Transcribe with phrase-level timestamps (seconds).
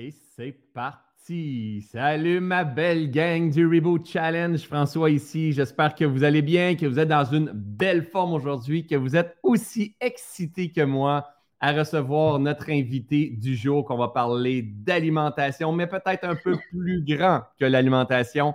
[0.00, 1.82] Et c'est parti.
[1.90, 4.60] Salut ma belle gang du Reboot Challenge.
[4.60, 5.52] François ici.
[5.52, 9.16] J'espère que vous allez bien, que vous êtes dans une belle forme aujourd'hui, que vous
[9.16, 11.26] êtes aussi excité que moi
[11.58, 17.02] à recevoir notre invité du jour qu'on va parler d'alimentation, mais peut-être un peu plus
[17.02, 18.54] grand que l'alimentation.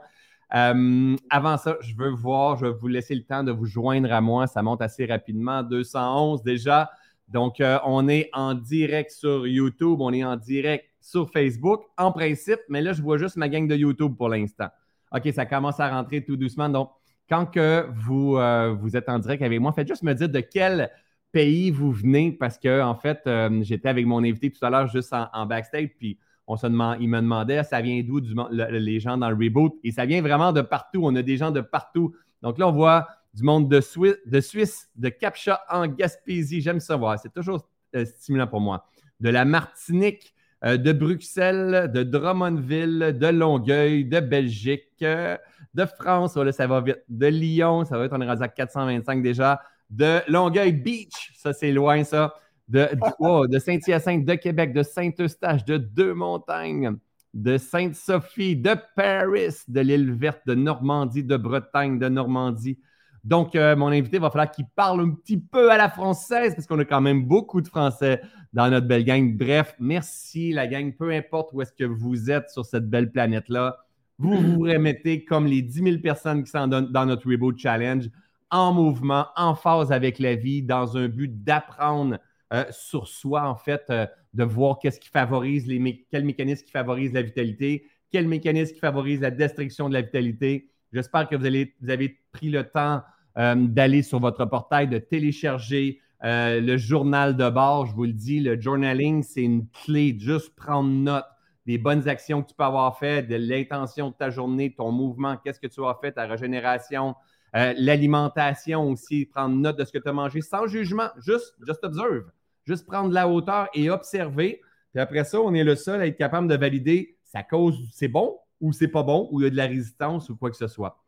[0.56, 4.14] Euh, avant ça, je veux voir, je vais vous laisser le temps de vous joindre
[4.14, 4.48] à moi.
[4.48, 6.90] Ça monte assez rapidement, 211 déjà.
[7.28, 12.12] Donc, euh, on est en direct sur YouTube, on est en direct sur Facebook, en
[12.12, 14.70] principe, mais là, je vois juste ma gang de YouTube pour l'instant.
[15.12, 16.70] OK, ça commence à rentrer tout doucement.
[16.70, 16.90] Donc,
[17.30, 20.40] quand que vous, euh, vous êtes en direct avec moi, faites juste me dire de
[20.40, 20.90] quel
[21.32, 24.88] pays vous venez parce que, en fait, euh, j'étais avec mon invité tout à l'heure
[24.88, 29.30] juste en, backstage, puis on se il me demandait ça vient d'où les gens dans
[29.30, 29.74] le reboot?
[29.84, 31.02] Et ça vient vraiment de partout.
[31.04, 32.16] On a des gens de partout.
[32.42, 34.90] Donc là, on voit du monde de, Suisse, de, Suisse,
[35.20, 36.62] Capcha en Gaspésie.
[36.62, 37.20] J'aime ça voir.
[37.20, 38.88] C'est toujours euh, stimulant pour moi.
[39.20, 45.38] De la Martinique, de Bruxelles, de Drummondville, de Longueuil, de Belgique, euh,
[45.74, 49.22] de France, ça va vite, de Lyon, ça va être, on est rendu à 425
[49.22, 52.34] déjà, de Longueuil Beach, ça c'est loin ça,
[52.68, 52.88] de,
[53.48, 56.98] de Saint-Hyacinthe, de Québec, de Saint-Eustache, de Deux-Montagnes,
[57.34, 62.80] de Sainte-Sophie, de Paris, de l'île verte, de Normandie, de Bretagne, de Normandie,
[63.24, 66.68] donc, euh, mon invité va falloir qu'il parle un petit peu à la française parce
[66.68, 68.22] qu'on a quand même beaucoup de Français
[68.52, 69.38] dans notre belle gang.
[69.38, 70.94] Bref, merci la gang.
[70.94, 73.78] Peu importe où est-ce que vous êtes sur cette belle planète-là,
[74.18, 78.10] vous vous remettez comme les 10 000 personnes qui sont dans notre Reboot Challenge
[78.52, 82.20] en mouvement, en phase avec la vie, dans un but d'apprendre
[82.54, 86.72] euh, sur soi, en fait, euh, de voir qu'est-ce qui favorise les quel mécanisme qui
[86.72, 90.70] favorise la vitalité, quel mécanisme qui favorise la destruction de la vitalité.
[90.92, 93.02] J'espère que vous, allez, vous avez pris le temps
[93.36, 97.86] d'aller sur votre portail, de télécharger euh, le journal de bord.
[97.86, 100.16] Je vous le dis, le journaling, c'est une clé.
[100.18, 101.26] Juste prendre note
[101.66, 105.38] des bonnes actions que tu peux avoir faites, de l'intention de ta journée, ton mouvement,
[105.38, 107.16] qu'est-ce que tu as fait, ta régénération,
[107.56, 111.84] euh, l'alimentation aussi, prendre note de ce que tu as mangé sans jugement, juste, just
[111.84, 112.26] observe,
[112.66, 114.62] juste prendre la hauteur et observer.
[114.92, 118.10] Puis après ça, on est le seul à être capable de valider sa cause, c'est
[118.10, 120.58] bon ou c'est pas bon, ou il y a de la résistance ou quoi que
[120.58, 121.03] ce soit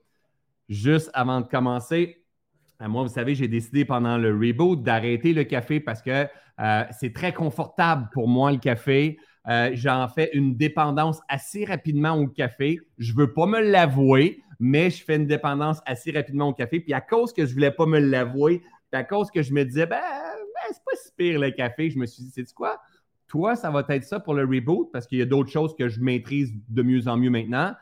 [0.70, 2.26] juste avant de commencer,
[2.82, 6.28] euh, moi, vous savez, j'ai décidé pendant le reboot d'arrêter le café parce que
[6.60, 9.18] euh, c'est très confortable pour moi, le café.
[9.48, 12.80] Euh, j'en fais une dépendance assez rapidement au café.
[12.98, 16.80] Je ne veux pas me l'avouer, mais je fais une dépendance assez rapidement au café.
[16.80, 18.62] Puis à cause que je ne voulais pas me l'avouer,
[18.92, 22.00] à cause que je me disais, ben, ben c'est pas si pire le café, je
[22.00, 22.80] me suis dit, c'est quoi?
[23.28, 25.90] Toi, ça va être ça pour le reboot parce qu'il y a d'autres choses que
[25.90, 27.74] je maîtrise de mieux en mieux maintenant.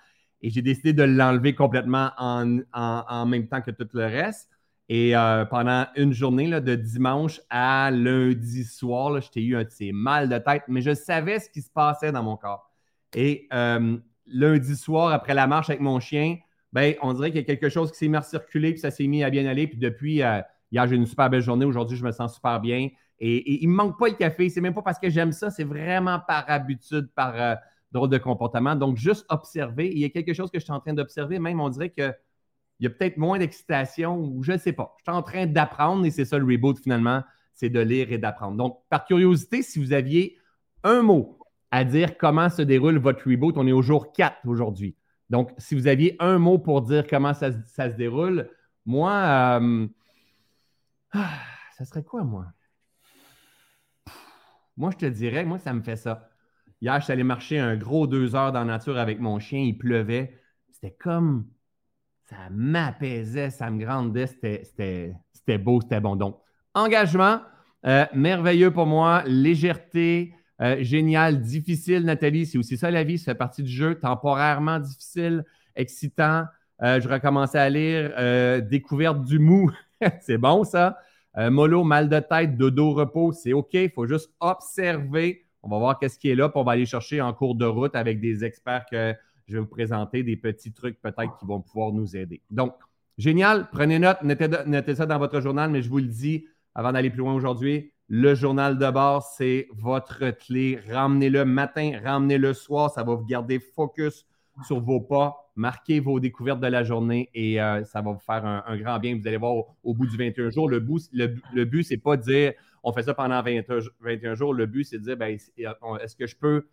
[0.44, 4.50] Et j'ai décidé de l'enlever complètement en, même temps que tout le reste.
[4.90, 9.94] Et euh, pendant une journée, là, de dimanche à lundi soir, j'étais eu un ces
[9.94, 12.70] mal de tête, mais je savais ce qui se passait dans mon corps.
[13.16, 16.38] Et euh, lundi soir, après la marche avec mon chien,
[16.74, 18.92] ben, on dirait qu'il y a quelque chose qui s'est mis à circuler, puis ça
[18.92, 19.68] s'est mis à bien aller.
[19.68, 20.42] Puis depuis, euh,
[20.74, 21.64] hier, j'ai une super belle journée.
[21.64, 22.90] Aujourd'hui, je me sens super bien.
[23.20, 24.50] Et, et il ne me manque pas le café.
[24.50, 27.58] C'est même pas parce que j'aime ça, c'est vraiment par habitude, par
[27.94, 28.76] drôle de comportement.
[28.76, 29.90] Donc, juste observer.
[29.92, 31.40] Il y a quelque chose que je suis en train d'observer.
[31.40, 32.14] Même, on dirait qu'il
[32.80, 34.96] y a peut-être moins d'excitation ou je ne sais pas.
[35.00, 37.24] Je suis en train d'apprendre et c'est ça le reboot finalement,
[37.54, 38.58] c'est de lire et d'apprendre.
[38.58, 40.38] Donc, par curiosité, si vous aviez
[40.84, 41.40] un mot
[41.72, 44.96] à dire comment se déroule votre reboot, on est au jour 4 aujourd'hui.
[45.30, 48.50] Donc, si vous aviez un mot pour dire comment ça, se déroule,
[48.86, 49.88] moi, euh,
[51.78, 52.48] ça serait quoi, moi?
[54.76, 56.30] Moi, je te dirais, moi, ça me fait ça.
[56.84, 59.62] Hier, je suis allé marcher un gros deux heures dans la nature avec mon chien.
[59.62, 60.38] Il pleuvait.
[60.70, 61.48] C'était comme.
[62.24, 64.28] Ça m'apaisait, ça me grandait.
[64.28, 66.18] C'était beau, c'était bon.
[66.18, 66.42] Donc,
[66.74, 67.40] engagement,
[67.86, 69.24] euh, merveilleux pour moi.
[69.26, 71.40] Légèreté, euh, génial.
[71.40, 72.46] Difficile, Nathalie.
[72.46, 73.18] C'est aussi ça la vie.
[73.18, 73.96] Ça fait partie du jeu.
[73.96, 75.46] Temporairement difficile,
[75.78, 76.44] excitant.
[76.82, 79.72] Euh, je recommençais à lire Découverte du mou.
[80.20, 80.98] c'est bon, ça.
[81.34, 83.32] mollo, mal de tête, dodo, repos.
[83.32, 83.74] C'est OK.
[83.74, 86.86] Il faut juste observer on va voir qu'est-ce qui est là, puis on va aller
[86.86, 89.16] chercher en cours de route avec des experts que
[89.48, 92.42] je vais vous présenter, des petits trucs peut-être qui vont pouvoir nous aider.
[92.50, 92.76] Donc,
[93.18, 93.70] génial.
[93.72, 96.46] Prenez note, notez, ça dans votre journal, mais je vous le dis
[96.76, 100.80] avant d'aller plus loin aujourd'hui, le journal de bord, c'est votre clé.
[100.90, 102.92] Ramenez-le matin, ramenez-le soir.
[102.92, 104.26] Ça va vous garder focus
[104.66, 105.52] sur vos pas.
[105.56, 109.18] Marquez vos découvertes de la journée et euh, ça va vous faire un, grand bien.
[109.18, 112.18] Vous allez voir au, bout du 21 jours, le, but, le, le but, c'est pas
[112.18, 112.54] de dire
[112.84, 114.54] on fait ça pendant 21 jours.
[114.54, 115.38] Le but, c'est de dire, ben,
[116.02, 116.68] est-ce que je peux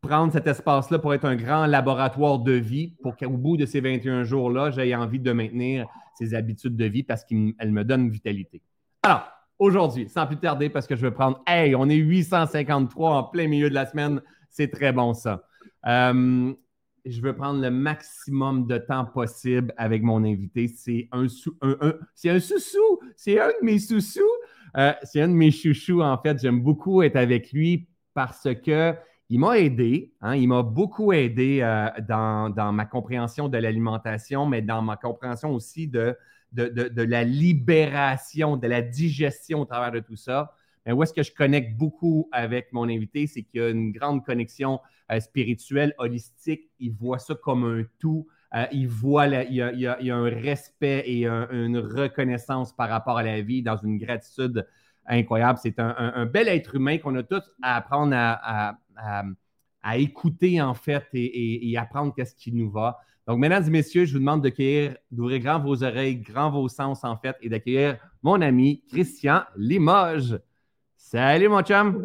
[0.00, 3.80] prendre cet espace-là pour être un grand laboratoire de vie pour qu'au bout de ces
[3.80, 8.62] 21 jours-là, j'aie envie de maintenir ces habitudes de vie parce qu'elles me donnent vitalité.
[9.02, 9.28] Alors,
[9.58, 11.42] aujourd'hui, sans plus tarder, parce que je veux prendre.
[11.46, 14.22] Hey, on est 853 en plein milieu de la semaine.
[14.50, 15.44] C'est très bon, ça.
[15.86, 16.52] Euh,
[17.04, 20.68] je veux prendre le maximum de temps possible avec mon invité.
[20.68, 21.56] C'est un, sou,
[22.14, 23.00] c'est un sous-sous.
[23.16, 24.20] C'est un de mes sous-sous.
[24.76, 26.40] Euh, c'est un de mes chouchous, en fait.
[26.40, 28.94] J'aime beaucoup être avec lui parce que
[29.30, 30.14] il m'a aidé.
[30.20, 30.36] Hein.
[30.36, 35.86] il m'a beaucoup aidé euh, dans, ma compréhension de l'alimentation, mais dans ma compréhension aussi
[35.86, 36.16] de,
[36.52, 40.54] de, de, la libération, de la digestion au travers de tout ça.
[40.86, 43.92] Mais où est-ce que je connecte beaucoup avec mon invité, c'est qu'il y a une
[43.92, 46.70] grande connexion euh, spirituelle, holistique.
[46.78, 48.26] Il voit ça comme un tout.
[48.54, 52.88] Euh, il voit, il, y a, il, y a, un respect et une reconnaissance par
[52.88, 54.66] rapport à la vie dans une gratitude
[55.06, 55.58] incroyable.
[55.62, 58.78] C'est un, bel être humain qu'on a tous à apprendre à,
[59.82, 62.98] à, écouter en fait et, et apprendre qu'est-ce qui nous va.
[63.28, 64.40] Donc, mesdames et messieurs, je vous demande
[65.10, 70.40] d'ouvrir grand vos oreilles, grand vos sens, en fait, et d'accueillir mon ami Christian Limoges.
[70.96, 72.02] Salut, mon chum.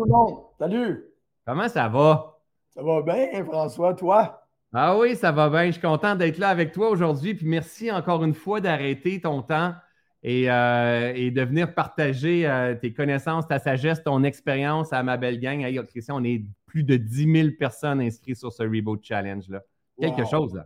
[0.60, 1.06] Salut.
[1.46, 2.33] Comment ça va?
[2.74, 4.44] Ça va bien, François, toi?
[4.74, 5.68] Ah oui, ça va bien.
[5.68, 7.36] Je suis content d'être là avec toi aujourd'hui.
[7.36, 9.76] Puis merci encore une fois d'arrêter ton temps
[10.24, 15.40] et, euh, de venir partager euh, tes connaissances, ta sagesse, ton expérience à ma belle
[15.40, 15.64] gang.
[15.86, 19.48] Christian, on est plus de 10 000 personnes inscrites sur ce Reboot Challenge.
[19.50, 19.62] Là.
[20.00, 20.66] Quelque chose, là.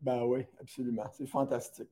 [0.00, 1.06] Ben oui, absolument.
[1.10, 1.90] C'est fantastique.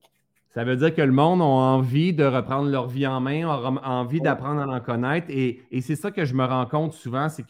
[0.53, 3.89] Ça veut dire que le monde a envie de reprendre leur vie en main, a
[3.91, 5.27] envie d'apprendre à en connaître.
[5.29, 7.45] Et, c'est ça que je me rends compte souvent, c'est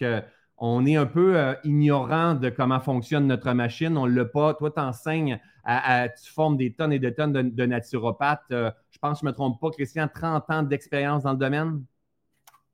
[0.58, 3.96] qu'on est un peu euh, ignorant de comment fonctionne notre machine.
[3.96, 4.56] On ne l'a pas.
[4.56, 8.42] Toi, tu enseignes, à, tu formes des tonnes et des tonnes de, naturopathes.
[8.52, 11.38] Euh, je pense que je ne me trompe pas, Christian, 30 ans d'expérience dans le
[11.38, 11.84] domaine?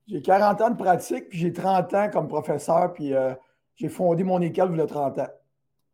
[0.07, 3.33] J'ai 40 ans de pratique, puis j'ai 30 ans comme professeur, puis euh,
[3.75, 5.29] j'ai fondé mon école il y a 30 ans.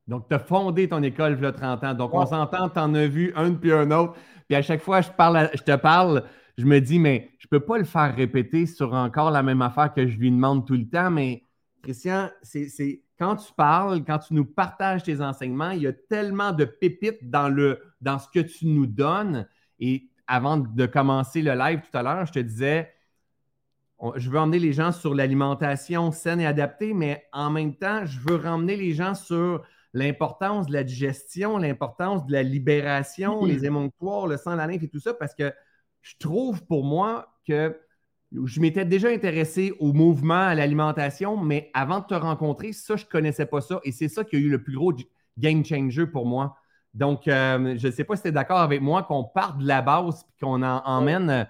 [0.08, 1.94] Donc, tu as fondé ton école il y a 30 ans.
[1.96, 4.16] Donc, on s'entend, tu en as vu un puis un autre.
[4.48, 6.24] Puis à chaque fois, je, parle je te parle,
[6.58, 9.62] je me dis, mais je ne peux pas le faire répéter sur encore la même
[9.62, 11.12] affaire que je lui demande tout le temps.
[11.12, 11.44] Mais
[11.82, 16.52] Christian, c'est quand tu parles, quand tu nous partages tes enseignements, il y a tellement
[16.52, 19.48] de pépites dans, le, dans ce que tu nous donnes.
[19.80, 22.94] Et avant de commencer le live tout à l'heure, je te disais,
[24.16, 28.20] je veux emmener les gens sur l'alimentation saine et adaptée, mais en même temps, je
[28.20, 34.28] veux ramener les gens sur l'importance de la digestion, l'importance de la libération, les émonctoires,
[34.28, 35.52] le sang, la lymphe et tout ça, parce que
[36.02, 37.76] je trouve pour moi que
[38.32, 43.06] je m'étais déjà intéressé au mouvement, à l'alimentation, mais avant de te rencontrer, ça, je
[43.06, 43.80] ne connaissais pas ça.
[43.84, 44.94] Et c'est ça qui a eu le plus gros
[45.38, 46.56] game changer pour moi.
[46.94, 49.68] Donc, euh, je ne sais pas si tu es d'accord avec moi qu'on parte de
[49.68, 51.44] la base et qu'on en, emmène euh,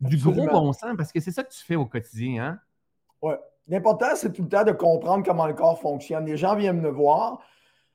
[0.00, 2.44] du gros bon sens, parce que c'est ça que tu fais au quotidien.
[2.44, 2.58] Hein?
[3.22, 3.34] Oui.
[3.68, 6.24] L'important, c'est tout le temps de comprendre comment le corps fonctionne.
[6.24, 7.40] Les gens viennent me voir,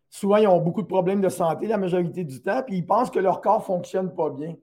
[0.09, 3.09] souvent, ils ont beaucoup de problèmes de santé la majorité du temps, puis ils pensent
[3.09, 4.55] que leur corps ne fonctionne pas bien.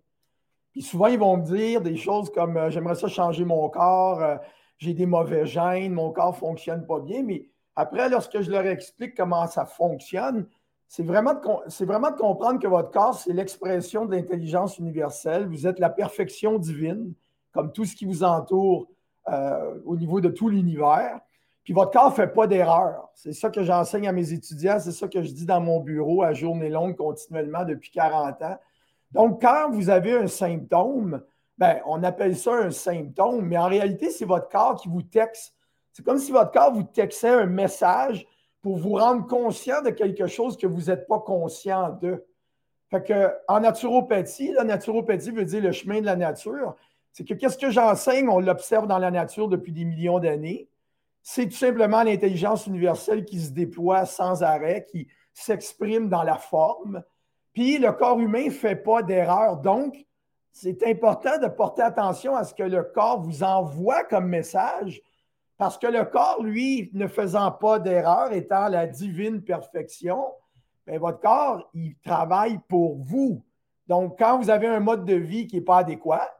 [0.80, 4.36] Souvent, ils vont me dire des choses comme euh, J'aimerais ça changer mon corps, euh,
[4.78, 7.22] j'ai des mauvais gènes, mon corps ne fonctionne pas bien.
[7.22, 10.46] Mais après, lorsque je leur explique comment ça fonctionne,
[10.88, 15.46] c'est vraiment, de, vraiment de comprendre que votre corps, c'est l'expression de l'intelligence universelle.
[15.46, 17.12] Vous êtes la perfection divine,
[17.52, 18.88] comme tout ce qui vous entoure
[19.28, 21.20] euh, au niveau de tout l'univers.
[21.62, 23.10] Puis votre corps ne fait pas d'erreur.
[23.14, 26.22] C'est ça que j'enseigne à mes étudiants, c'est ça que je dis dans mon bureau
[26.22, 28.58] à journée longue continuellement depuis 40 ans.
[29.12, 31.22] Donc, quand vous avez un symptôme,
[31.56, 35.54] ben, on appelle ça un symptôme, mais en réalité, c'est votre corps qui vous texte.
[35.92, 38.26] C'est comme si votre corps vous textait un message
[38.62, 42.24] pour vous rendre conscient de quelque chose que vous n'êtes pas conscient de.
[42.90, 43.12] Fait
[43.48, 46.74] en naturopathie, la naturopathie veut dire le chemin de la nature.
[47.12, 50.68] C'est que qu'est-ce que j'enseigne, on l'observe dans la nature depuis des millions d'années
[51.30, 57.02] c'est tout simplement l'intelligence universelle qui se déploie sans arrêt, qui s'exprime dans la forme.
[57.58, 59.56] Puis le corps humain ne fait pas d'erreur.
[59.56, 59.96] Donc,
[60.52, 65.02] c'est important de porter attention à ce que le corps vous envoie comme message,
[65.56, 70.24] parce que le corps, lui, ne faisant pas d'erreur, étant la divine perfection,
[70.86, 73.44] bien, votre corps, il travaille pour vous.
[73.88, 76.30] Donc, quand vous avez un mode de vie qui n'est pas adéquat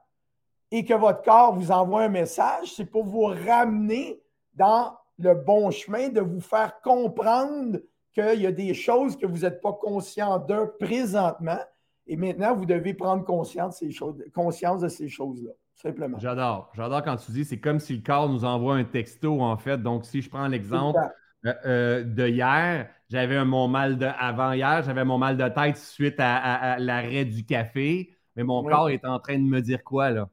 [0.70, 4.22] et que votre corps vous envoie un message, c'est pour vous ramener
[4.54, 7.80] dans le bon chemin, de vous faire comprendre
[8.12, 11.60] qu'il y a des choses que vous n'êtes pas conscient de présentement.
[12.06, 16.18] Et maintenant, vous devez prendre conscience de ces choses, conscience de ces choses-là, simplement.
[16.18, 16.70] J'adore.
[16.74, 19.82] J'adore quand tu dis c'est comme si le corps nous envoie un texto, en fait.
[19.82, 20.98] Donc, si je prends l'exemple
[21.44, 25.76] euh, euh, de hier, j'avais mon mal de avant hier, j'avais mon mal de tête
[25.76, 30.10] suite à, l'arrêt du café, mais mon corps est en train de me dire quoi,
[30.10, 30.28] là?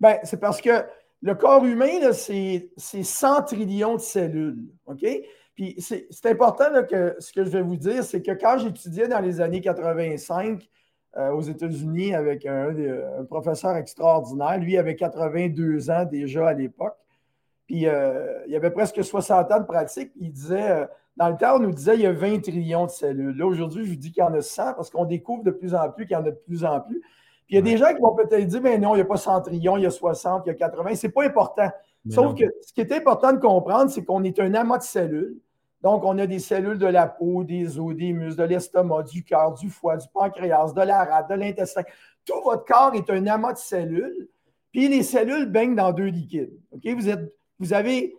[0.00, 0.84] Bien, c'est parce que
[1.22, 4.64] le corps humain, c'est 100 trillions de cellules.
[4.86, 5.04] OK?
[5.60, 9.20] Puis c'est important que ce que je vais vous dire, c'est que quand j'étudiais dans
[9.20, 10.66] les années 85
[11.18, 12.72] euh, aux États-Unis avec un,
[13.28, 14.56] professeur extraordinaire.
[14.58, 16.96] Lui avait 82 ans déjà à l'époque.
[17.66, 20.12] Puis euh, il avait presque 60 ans de pratique.
[20.18, 20.86] Il disait, euh,
[21.18, 23.36] dans le temps, on nous disait qu'il y a 20 trillions de cellules.
[23.36, 25.74] Là, aujourd'hui, je vous dis qu'il y en a 100 parce qu'on découvre de plus
[25.74, 27.00] en plus qu'il y en a de plus en plus.
[27.00, 29.04] Puis il y a des gens qui vont peut-être dire, mais non, il n'y a
[29.04, 30.94] pas 100 trillions, il y a 60, il y a 80.
[30.94, 31.68] C'est pas important.
[32.08, 35.36] Sauf que ce qui est important de comprendre, c'est qu'on est un amas de cellules.
[35.82, 39.24] Donc, on a des cellules de la peau, des os, des muscles, de l'estomac, du
[39.24, 41.82] cœur, du foie, du pancréas, de la rate, de l'intestin.
[42.24, 44.28] Tout votre corps est un amas de cellules.
[44.72, 46.52] Puis les cellules baignent dans deux liquides.
[47.58, 48.14] Vous, avez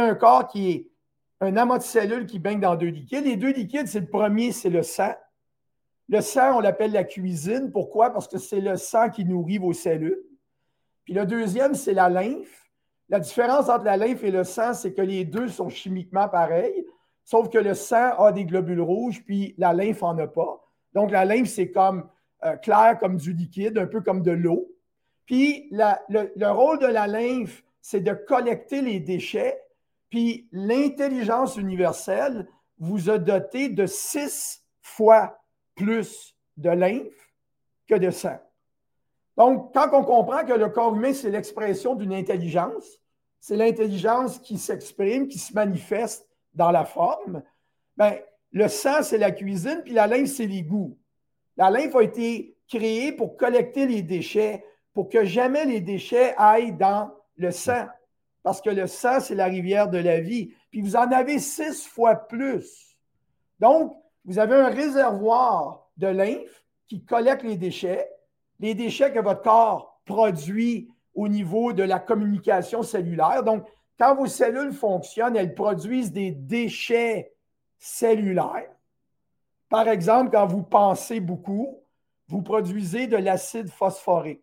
[0.00, 0.88] un corps qui est
[1.40, 3.24] un amas de cellules qui baigne dans deux liquides.
[3.24, 5.14] Les deux liquides, c'est le premier, c'est le sang.
[6.08, 7.70] Le sang, on l'appelle la cuisine.
[7.72, 8.10] Pourquoi?
[8.10, 10.22] Parce que c'est le sang qui nourrit vos cellules.
[11.04, 12.68] Puis le deuxième, c'est la lymphe.
[13.08, 16.84] La différence entre la lymphe et le sang, c'est que les deux sont chimiquement pareils.
[17.24, 20.62] Sauf que le sang a des globules rouges, puis la lymphe n'en a pas.
[20.92, 22.08] Donc, la lymphe, c'est comme
[22.44, 24.70] euh, clair, comme du liquide, un peu comme de l'eau.
[25.24, 29.58] Puis, le, rôle de la lymphe, c'est de collecter les déchets.
[30.10, 32.46] Puis, l'intelligence universelle
[32.78, 35.38] vous a doté de six fois
[35.74, 37.32] plus de lymphe
[37.86, 38.38] que de sang.
[39.36, 43.00] Donc, quand on comprend que le corps humain, c'est l'expression d'une intelligence,
[43.40, 47.42] c'est l'intelligence qui s'exprime, qui se manifeste dans la forme,
[47.96, 48.14] ben,
[48.52, 50.96] le sang, c'est la cuisine, puis la lymphe, c'est l'égout.
[51.56, 56.76] La lymphe a été créée pour collecter les déchets, pour que jamais les déchets aillent
[56.76, 57.86] dans le sang.
[58.42, 60.52] Parce que le sang, c'est la rivière de la vie.
[60.70, 62.96] Puis vous en avez six fois plus.
[63.58, 68.08] Donc, vous avez un réservoir de lymphe qui collecte les déchets,
[68.60, 73.42] les déchets que votre corps produit au niveau de la communication cellulaire.
[73.42, 73.64] Donc,
[73.98, 77.32] quand vos cellules fonctionnent, elles produisent des déchets
[77.78, 78.70] cellulaires.
[79.68, 81.78] Par exemple, quand vous pensez beaucoup,
[82.28, 84.42] vous produisez de l'acide phosphorique.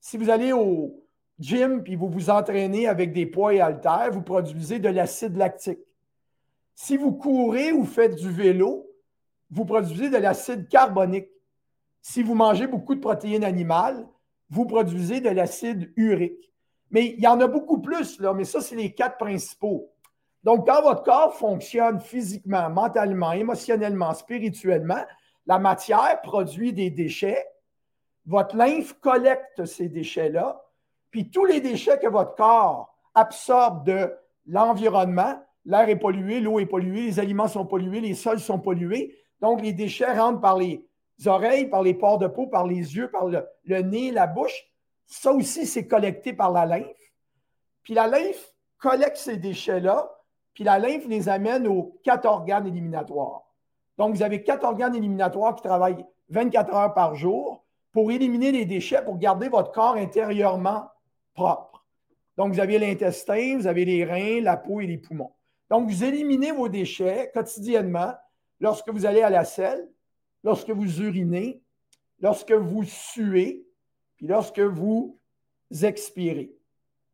[0.00, 1.04] Si vous allez au
[1.38, 5.80] gym puis vous vous entraînez avec des poids et haltères, vous produisez de l'acide lactique.
[6.74, 8.88] Si vous courez ou faites du vélo,
[9.50, 11.28] vous produisez de l'acide carbonique.
[12.00, 14.06] Si vous mangez beaucoup de protéines animales,
[14.50, 16.52] vous produisez de l'acide urique.
[16.90, 19.90] Mais il y en a beaucoup plus, là, mais ça, c'est les quatre principaux.
[20.44, 25.04] Donc, quand votre corps fonctionne physiquement, mentalement, émotionnellement, spirituellement,
[25.48, 27.44] la matière produit des déchets.
[28.26, 30.62] Votre lymphe collecte ces déchets-là.
[31.10, 34.14] Puis tous les déchets que votre corps absorbe de
[34.46, 39.16] l'environnement, l'air est pollué, l'eau est polluée, les aliments sont pollués, les sols sont pollués.
[39.40, 40.84] Donc, les déchets rentrent par les
[41.24, 44.68] oreilles, par les pores de peau, par les yeux, par le, le nez, la bouche.
[45.08, 47.12] Ça aussi, c'est collecté par la lymphe.
[47.82, 50.08] Puis la lymphe collecte ces déchets-là,
[50.52, 53.42] puis la lymphe les amène aux quatre organes éliminatoires.
[53.96, 58.66] Donc, vous avez quatre organes éliminatoires qui travaillent 24 heures par jour pour éliminer les
[58.66, 60.88] déchets, pour garder votre corps intérieurement
[61.34, 61.84] propre.
[62.36, 65.32] Donc, vous avez l'intestin, vous avez les reins, la peau et les poumons.
[65.70, 68.14] Donc, vous éliminez vos déchets quotidiennement
[68.60, 69.88] lorsque vous allez à la selle,
[70.44, 71.62] lorsque vous urinez,
[72.20, 73.67] lorsque vous suez,
[74.18, 75.18] puis lorsque vous
[75.82, 76.52] expirez.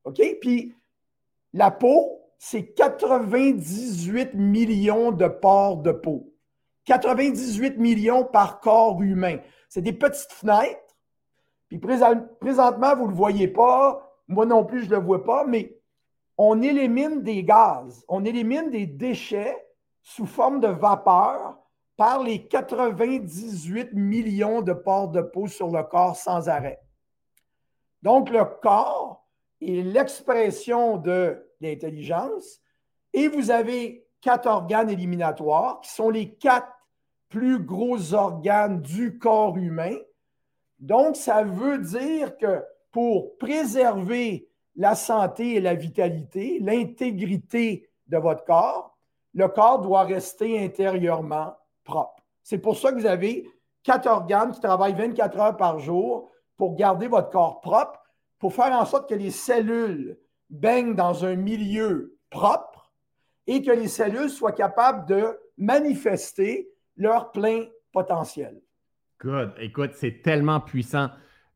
[0.05, 0.21] OK?
[0.41, 0.75] Puis
[1.53, 6.35] la peau, c'est 98 millions de pores de peau.
[6.87, 9.39] 98 millions par corps humain.
[9.69, 10.81] C'est des petites fenêtres.
[11.69, 14.19] Puis présentement, vous ne le voyez pas.
[14.29, 15.79] Moi non plus, je ne le vois pas, mais
[16.37, 19.57] on élimine des gaz, on élimine des déchets
[20.03, 21.59] sous forme de vapeur
[21.97, 26.81] par les 98 millions de pores de peau sur le corps sans arrêt.
[28.05, 29.25] Donc, le corps
[29.63, 32.61] est l'expression de l'intelligence
[33.15, 36.69] et vous avez quatre organes éliminatoires qui sont les quatre
[37.31, 39.97] plus gros organes du corps humain.
[40.79, 48.45] Donc, ça veut dire que pour préserver la santé et la vitalité, l'intégrité de votre
[48.45, 48.99] corps,
[49.33, 52.23] le corps doit rester intérieurement propre.
[52.43, 53.49] C'est pour ça que vous avez
[53.83, 58.01] quatre organes qui travaillent 24 heures par jour pour garder votre corps propre,
[58.39, 60.19] pour faire en sorte que les cellules
[60.51, 62.93] baignent dans un milieu propre
[63.47, 68.61] et que les cellules soient capables de manifester leur plein potentiel.
[69.21, 69.55] Good.
[69.59, 71.09] Écoute, c'est tellement puissant.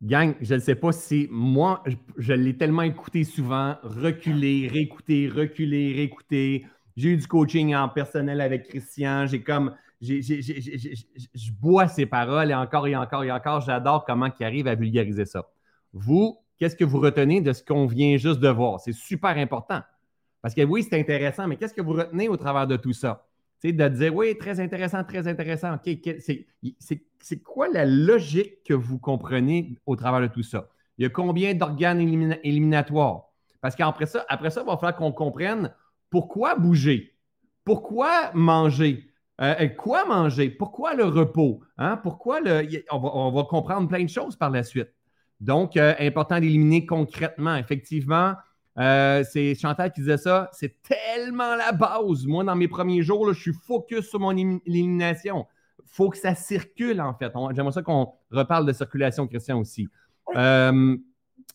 [0.03, 1.83] Gang, je ne sais pas si moi,
[2.17, 6.67] je, l'ai tellement écouté souvent, reculer, réécouter, reculer, réécouter.
[6.97, 9.27] J'ai eu du coaching en personnel avec Christian.
[9.27, 13.61] J'ai comme, je bois ses paroles et encore et encore et encore.
[13.61, 15.49] J'adore comment il arrive à vulgariser ça.
[15.93, 18.81] Vous, qu'est-ce que vous retenez de ce qu'on vient juste de voir?
[18.81, 19.81] C'est super important.
[20.41, 23.27] Parce que oui, c'est intéressant, mais qu'est-ce que vous retenez au travers de tout ça?
[23.61, 25.75] Tu sais, de dire, oui, très intéressant, très intéressant.
[25.75, 25.99] OK,
[26.79, 30.69] c'est quoi la logique que vous comprenez au travers de tout ça?
[30.97, 32.01] Il y a combien d'organes
[32.45, 33.25] éliminatoires?
[33.61, 35.75] Parce qu'après ça, après ça, il va falloir qu'on comprenne
[36.11, 37.17] pourquoi bouger,
[37.65, 39.08] pourquoi manger,
[39.41, 41.97] euh, euh, quoi manger, pourquoi le repos, hein?
[41.97, 42.67] pourquoi le.
[42.91, 44.93] On va, comprendre plein de choses par la suite.
[45.41, 47.57] Donc, euh, important d'éliminer concrètement.
[47.57, 48.35] Effectivement,
[48.77, 52.27] c'est Chantal qui disait ça, c'est tellement la base.
[52.27, 55.47] Moi, dans mes premiers jours, je suis focus sur mon élimination.
[55.79, 57.33] Il faut que ça circule, en fait.
[57.55, 59.89] J'aimerais ça qu'on reparle de circulation, Christian, aussi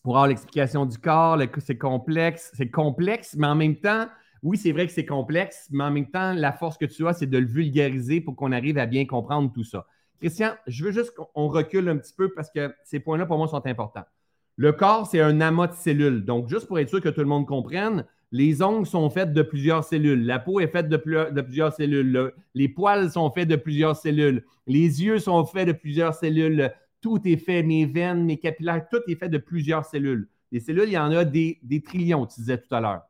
[0.02, 2.52] pour avoir l'explication du corps, c'est complexe.
[2.54, 4.06] C'est complexe, mais en même temps,
[4.44, 7.14] oui, c'est vrai que c'est complexe, mais en même temps, la force que tu as,
[7.14, 9.86] c'est de le vulgariser pour qu'on arrive à bien comprendre tout ça.
[10.20, 13.48] Christian, je veux juste qu'on recule un petit peu parce que ces points-là, pour moi,
[13.48, 14.04] sont importants.
[14.56, 16.24] Le corps, c'est un amas de cellules.
[16.24, 19.42] Donc, juste pour être sûr que tout le monde comprenne, les ongles sont faites de
[19.42, 20.26] plusieurs cellules.
[20.26, 20.96] La peau est faite de,
[21.30, 22.32] de plusieurs cellules.
[22.54, 24.44] les poils sont faits de plusieurs cellules.
[24.66, 26.70] Les yeux sont faits de plusieurs cellules.
[27.00, 30.28] Tout est fait, mes veines, mes capillaires, tout est fait de plusieurs cellules.
[30.52, 33.02] Les cellules, il y en a des, trillions, tu disais tout à l'heure.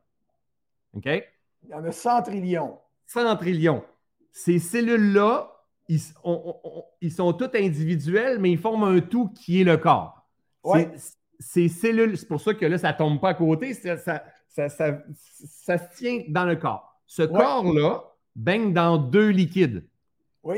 [0.94, 1.06] OK?
[1.06, 2.78] Il y en a 100 trillions.
[3.06, 3.84] 100 trillions.
[4.32, 5.50] Ces cellules-là,
[5.88, 6.00] ils,
[7.10, 10.26] sont toutes individuelles, mais ils forment un tout qui est le corps.
[10.62, 10.90] Ouais.
[11.38, 14.18] Ces cellules, c'est pour ça que là, ça ne tombe pas à côté, ça, ça,
[14.58, 17.00] se tient dans le corps.
[17.06, 18.02] Ce corps-là
[18.34, 19.84] baigne dans deux liquides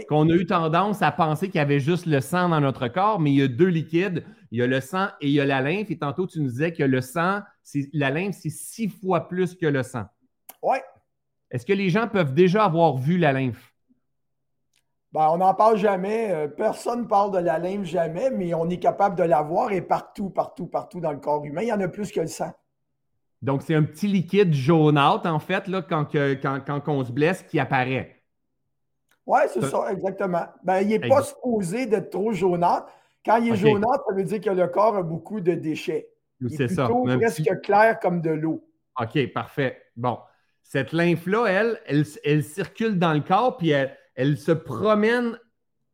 [0.08, 3.20] qu'on a eu tendance à penser qu'il y avait juste le sang dans notre corps,
[3.20, 4.24] mais il y a deux liquides.
[4.50, 5.90] Il y a le sang et il y a la lymphe.
[5.90, 7.40] Et tantôt, tu nous disais que le sang,
[7.92, 10.06] la lymphe, c'est six fois plus que le sang.
[10.66, 10.78] Oui.
[11.52, 13.72] Est-ce que les gens peuvent déjà avoir vu la lymphe?
[15.12, 16.32] Ben, on n'en parle jamais.
[16.32, 19.70] Euh, personne ne parle de la lymphe jamais, mais on est capable de la voir
[19.70, 21.62] et partout, partout, partout dans le corps humain.
[21.62, 22.52] Il y en a plus que le sang.
[23.42, 27.44] Donc, c'est un petit liquide jaunâtre, en fait, là, quand, quand, quand on se blesse,
[27.44, 28.16] qui apparaît.
[29.24, 30.46] Oui, c'est ça, exactement.
[30.64, 32.88] Ben, il n'est pas supposé d'être trop jaunâtre.
[33.24, 36.08] Quand il est jaunâtre, ça veut dire que le corps a beaucoup de déchets.
[36.48, 36.88] C'est ça.
[37.18, 38.68] presque clair comme de l'eau.
[39.00, 39.80] OK, parfait.
[39.94, 40.18] Bon.
[40.68, 45.38] Cette lymphe-là, elle, elle, circule dans le corps, puis elle, se promène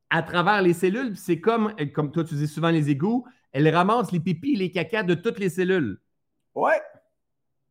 [0.09, 1.15] à travers les cellules.
[1.15, 4.71] C'est comme, comme toi, tu dis souvent les égouts, elle ramasse les pipis et les
[4.71, 6.01] cacas de toutes les cellules.
[6.55, 6.81] Ouais.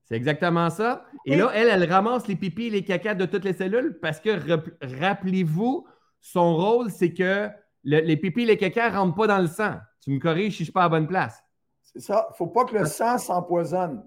[0.03, 1.05] C'est exactement ça.
[1.25, 4.19] Et là, elle, elle ramasse les pipis et les cacas de toutes les cellules parce
[4.19, 4.29] que,
[4.99, 5.87] rappelez-vous,
[6.19, 7.49] son rôle, c'est que
[7.83, 9.75] les pipis et les cacas ne rentrent pas dans le sang.
[10.01, 11.43] Tu me corriges si je ne suis pas à la bonne place.
[11.81, 12.27] C'est ça.
[12.29, 14.03] Il ne faut pas que le sang s'empoisonne.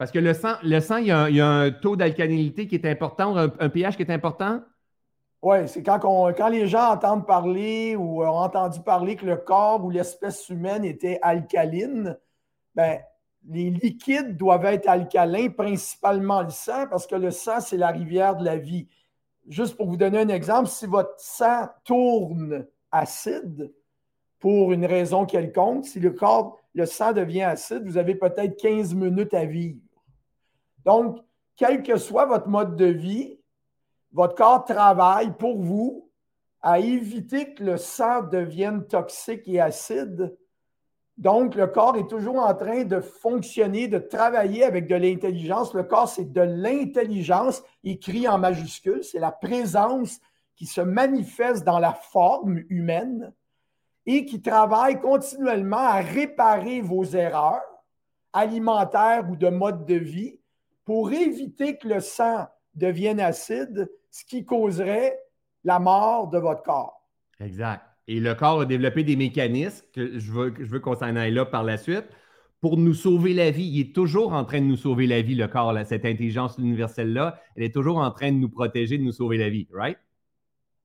[0.00, 3.36] Parce que le sang, le sang il, y a un, taux d'alcalinité qui est important,
[3.36, 4.62] un, pH qui est important?
[5.42, 9.84] Oui, c'est quand, quand les gens entendent parler ou ont entendu parler que le corps
[9.84, 12.16] ou l'espèce humaine était alcaline,
[12.74, 12.98] ben,
[13.46, 18.36] les liquides doivent être alcalins, principalement le sang, parce que le sang, c'est la rivière
[18.36, 18.88] de la vie.
[19.48, 23.70] Juste pour vous donner un exemple, si votre sang tourne acide
[24.38, 28.94] pour une raison quelconque, si le corps, le sang devient acide, vous avez peut-être 15
[28.94, 29.76] minutes à vivre.
[30.84, 31.18] Donc,
[31.56, 33.38] quel que soit votre mode de vie,
[34.12, 36.10] votre corps travaille pour vous
[36.62, 40.36] à éviter que le sang devienne toxique et acide
[41.20, 45.74] donc, le corps est toujours en train de fonctionner, de travailler avec de l'intelligence.
[45.74, 49.04] Le corps, c'est de l'intelligence écrit en majuscule.
[49.04, 50.18] C'est la présence
[50.56, 53.34] qui se manifeste dans la forme humaine
[54.06, 57.60] et qui travaille continuellement à réparer vos erreurs
[58.32, 60.39] alimentaires ou de mode de vie
[60.84, 65.18] pour éviter que le sang devienne acide, ce qui causerait
[65.64, 67.06] la mort de votre corps.
[67.40, 67.82] Exact.
[68.06, 71.32] Et le corps a développé des mécanismes, que je veux, je veux qu'on s'en aille
[71.32, 72.06] là par la suite,
[72.60, 73.66] pour nous sauver la vie.
[73.66, 77.40] Il est toujours en train de nous sauver la vie, le corps, cette intelligence universelle-là.
[77.56, 79.98] Elle est toujours en train de nous protéger, de nous sauver la vie, right?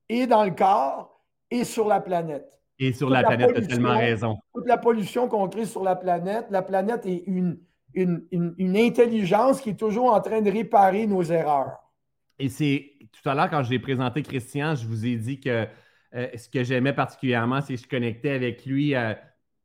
[0.08, 2.60] Et dans le corps et sur la planète.
[2.78, 4.36] Et sur la, planète, tu as tellement raison.
[4.54, 7.58] Toute la pollution qu'on crée sur la planète, la planète est une,
[7.96, 11.78] une, intelligence qui est toujours en train de réparer nos erreurs.
[12.38, 15.66] Et c'est tout à l'heure, quand j'ai présenté Christian, je vous ai dit que
[16.14, 19.18] euh, ce que j'aimais particulièrement, c'est que je connectais avec lui à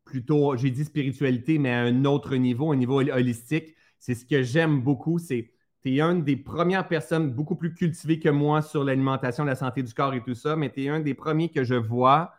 [0.06, 3.76] plutôt, j'ai dit spiritualité, mais à un autre niveau, un niveau holistique.
[4.00, 5.20] C'est ce que j'aime beaucoup.
[5.20, 5.52] C'est
[5.84, 9.82] tu es une des premières personnes beaucoup plus cultivées que moi sur l'alimentation, la santé
[9.82, 12.34] du corps et tout ça, mais tu es un des premiers que je vois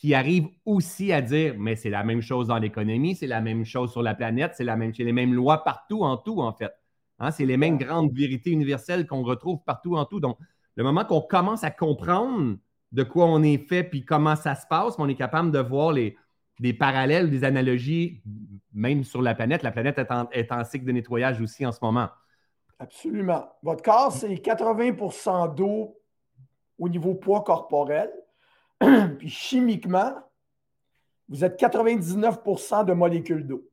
[0.00, 3.66] qui arrive aussi à dire mais c'est la même chose dans l'économie, c'est la même
[3.66, 6.72] chose sur la planète, c'est la même, les mêmes lois partout en tout, en fait.
[7.18, 10.18] Hein, c'est les mêmes grandes vérités universelles qu'on retrouve partout en tout.
[10.18, 10.38] Donc,
[10.76, 12.56] le moment qu'on commence à comprendre
[12.92, 15.92] de quoi on est fait puis comment ça se passe, on est capable de voir
[15.92, 16.16] les,
[16.60, 18.22] des parallèles, des analogies,
[18.72, 19.62] même sur la planète.
[19.62, 22.08] La planète est en, est en cycle de nettoyage aussi en ce moment.
[22.78, 23.44] Absolument.
[23.62, 26.00] Votre corps, c'est 80% d'eau
[26.78, 28.10] au niveau poids corporel.
[29.18, 30.14] Puis chimiquement,
[31.28, 33.66] vous êtes 99% de molécules d'eau.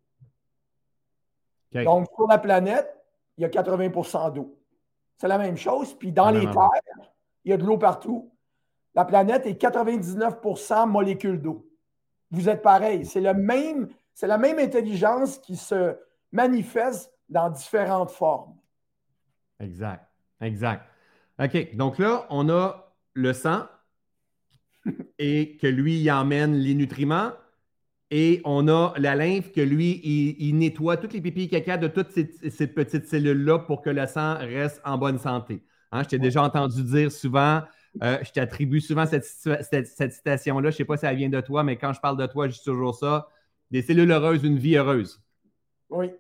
[1.74, 2.88] Donc, sur la planète,
[3.38, 4.58] il y a 80% d'eau.
[5.18, 5.94] C'est la même chose.
[5.94, 7.12] Puis dans les terres,
[7.44, 8.32] il y a de l'eau partout.
[8.96, 11.68] La planète est 99% molécules d'eau.
[12.32, 13.06] Vous êtes pareil.
[13.06, 15.96] C'est le même, c'est la même intelligence qui se
[16.32, 18.56] manifeste dans différentes formes.
[19.60, 20.06] Exact.
[20.42, 20.84] Exact.
[21.40, 21.76] OK.
[21.76, 23.66] Donc là, on a le sang
[25.20, 27.32] et que lui, il emmène les nutriments.
[28.10, 30.02] Et on a la lymphe que lui,
[30.40, 34.38] il, nettoie toutes les pipis caca de toutes ces, petites cellules-là pour que le sang
[34.38, 35.62] reste en bonne santé.
[35.92, 37.64] Hein, je t'ai déjà entendu dire souvent,
[38.02, 40.70] euh, je t'attribue souvent cette, citation-là.
[40.70, 42.48] Je ne sais pas si elle vient de toi, mais quand je parle de toi,
[42.48, 43.28] je dis toujours ça.
[43.72, 45.22] Des cellules heureuses, une vie heureuse.
[45.90, 46.12] Oui,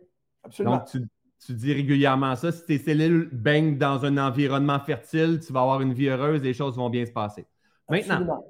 [0.43, 0.77] absolument.
[0.77, 2.51] Donc, tu, dis régulièrement ça.
[2.51, 6.53] Si tes cellules baignent dans un environnement fertile, tu vas avoir une vie heureuse, les
[6.53, 7.45] choses vont bien se passer.
[7.89, 8.43] Maintenant,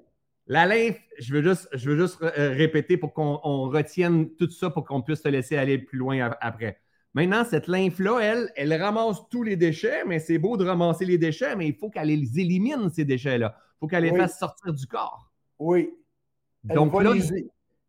[0.47, 4.69] la lymphe, je veux juste, je veux juste euh, répéter pour qu'on retienne tout ça
[4.69, 6.79] pour qu'on puisse te laisser aller plus loin après.
[7.13, 11.17] Maintenant, cette lymphe-là, elle, elle ramasse tous les déchets, mais c'est beau de ramasser les
[11.17, 13.55] déchets, mais il faut qu'elle les élimine, ces déchets-là.
[13.57, 15.31] Il faut qu'elle les fasse sortir du corps.
[15.59, 15.89] Oui.
[16.63, 17.13] Donc là,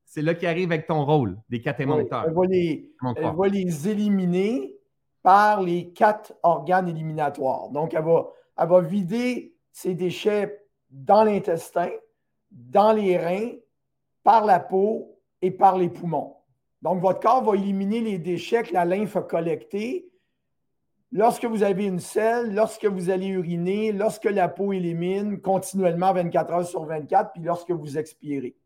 [0.05, 2.25] c'est là qu'il arrive avec ton rôle des quatre émoncteurs.
[2.27, 4.75] elle, va les, elle va les éliminer
[5.23, 7.69] par les quatre organes éliminatoires.
[7.69, 11.91] Donc, elle va, elle va vider ces déchets dans l'intestin
[12.51, 13.53] dans les reins,
[14.23, 16.37] par la peau et par les poumons.
[16.83, 20.09] Donc, votre corps va éliminer les déchets que la lymphe a collectés
[21.13, 26.53] lorsque vous avez une selle, lorsque vous allez uriner, lorsque la peau élimine continuellement 24
[26.53, 28.57] heures sur 24, puis lorsque vous expirez.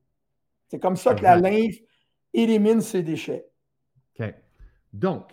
[0.69, 1.77] C'est comme ça que la lymphe
[2.33, 3.47] élimine ces déchets.
[4.19, 4.35] OK.
[4.93, 5.33] Donc,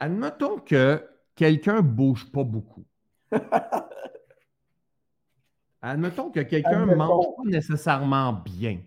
[0.00, 2.84] admettons que quelqu'un ne bouge pas beaucoup.
[5.82, 8.78] Admettons que quelqu'un ne mange pas nécessairement bien.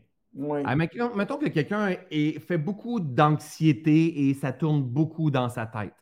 [0.66, 5.94] Admettons que quelqu'un fait beaucoup d'anxiété et ça tourne beaucoup dans sa tête.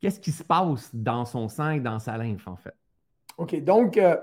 [0.00, 2.74] Qu'est-ce qui se passe dans son sang et dans sa lymphe, en fait?
[3.38, 3.58] OK.
[3.64, 4.16] Donc, euh,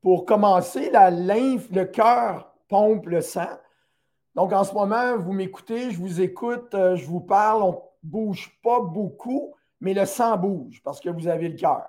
[0.00, 3.48] pour commencer, la lymphe, le cœur pompe le sang.
[4.34, 7.78] Donc, en ce moment, vous m'écoutez, je vous écoute, euh, je vous parle, on ne
[8.08, 11.88] bouge pas beaucoup, mais le sang bouge parce que vous avez le cœur.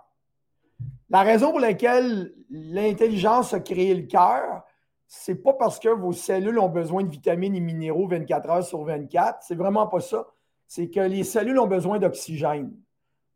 [1.10, 4.64] La raison pour laquelle l'intelligence a créé le cœur,
[5.08, 8.84] c'est pas parce que vos cellules ont besoin de vitamines et minéraux 24 heures sur
[8.84, 9.40] 24.
[9.42, 10.28] C'est vraiment pas ça.
[10.68, 12.74] C'est que les cellules ont besoin d'oxygène.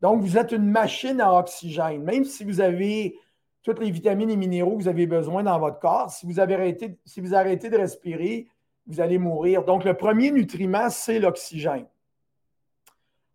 [0.02, 2.04] Donc, vous êtes une machine à oxygène.
[2.04, 3.18] Même si vous avez
[3.64, 6.90] toutes les vitamines et minéraux que vous avez besoin dans votre corps, si vous, arrêtez
[7.70, 8.48] de respirer,
[8.88, 9.64] vous allez mourir.
[9.64, 11.86] Donc, le premier nutriment, c'est l'oxygène.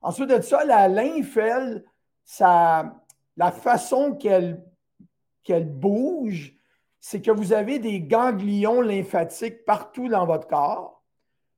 [0.03, 1.85] Ensuite de ça, la lymphe, elle,
[2.25, 2.96] ça,
[3.37, 4.62] la façon qu'elle
[5.66, 6.57] bouge,
[7.01, 11.03] c'est que vous avez des ganglions lymphatiques partout dans votre corps.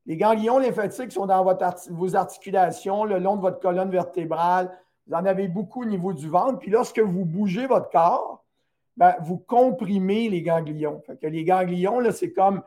[0.06, 1.44] Les ganglions lymphatiques sont dans
[1.90, 4.70] vos articulations, le long de votre colonne vertébrale.
[5.06, 6.58] Vous en avez beaucoup au niveau du ventre.
[6.58, 8.44] Puis lorsque vous bougez votre corps,
[8.96, 11.02] ben, vous comprimez les ganglions.
[11.22, 12.62] les ganglions, c'est comme,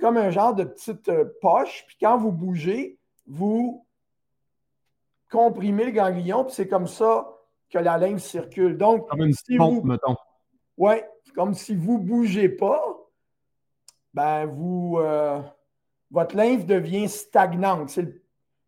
[0.00, 1.84] comme un genre de petite euh, poche.
[1.86, 3.86] Puis quand vous bougez, vous
[5.30, 6.44] comprimez le ganglion.
[6.44, 7.33] Puis c'est comme ça
[7.74, 8.78] que la lymphe circule.
[8.78, 9.88] Donc, comme une si pompe, vous...
[9.88, 10.16] mettons.
[10.76, 10.94] Oui,
[11.34, 12.82] comme si vous ne bougez pas,
[14.12, 15.40] ben vous, euh,
[16.10, 17.90] votre lymphe devient stagnante.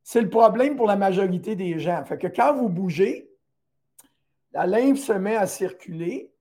[0.02, 2.04] C'est le, problème pour la majorité des gens.
[2.04, 3.30] Fait que quand vous bougez,
[4.52, 6.32] la lymphe se met à circuler.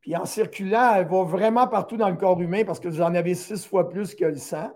[0.00, 3.14] Puis en circulant, elle va vraiment partout dans le corps humain parce que vous en
[3.14, 4.70] avez six fois plus que le sang.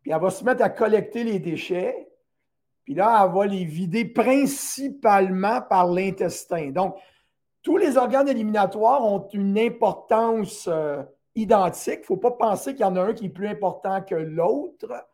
[0.00, 2.08] Puis elle va se mettre à collecter les déchets.
[2.84, 6.70] Puis là, elle va les vider principalement par l'intestin.
[6.70, 6.96] Donc,
[7.62, 11.02] tous les organes éliminatoires ont une importance euh,
[11.34, 11.98] identique.
[11.98, 14.16] Il ne faut pas penser qu'il y en a un qui est plus important que
[14.16, 15.06] l'autre,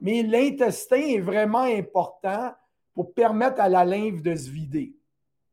[0.00, 2.52] mais l'intestin est vraiment important
[2.94, 4.94] pour permettre à la lymphe de se vider.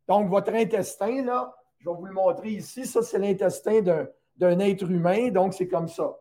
[0.07, 2.85] Donc, votre intestin, là, je vais vous le montrer ici.
[2.85, 3.81] Ça, c'est l'intestin
[4.35, 5.29] d'un être humain.
[5.29, 6.17] Donc, c'est comme ça.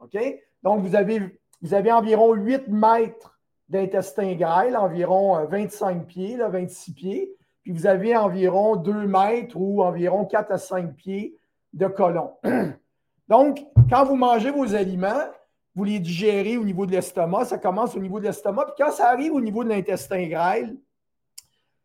[0.00, 0.18] OK?
[0.62, 3.39] Donc, vous avez, vous avez environ 8 mètres
[3.70, 7.32] d'intestin grêle, environ 25 euh, pieds, là, 26 pieds.
[7.62, 11.36] Puis vous avez environ 2 mètres ou environ 4 à 5 pieds
[11.72, 12.32] de colon.
[13.28, 15.28] Donc, quand vous mangez vos aliments,
[15.76, 18.90] vous les digérez au niveau de l'estomac, ça commence au niveau de l'estomac, puis quand
[18.90, 20.76] ça arrive au niveau de l'intestin grêle,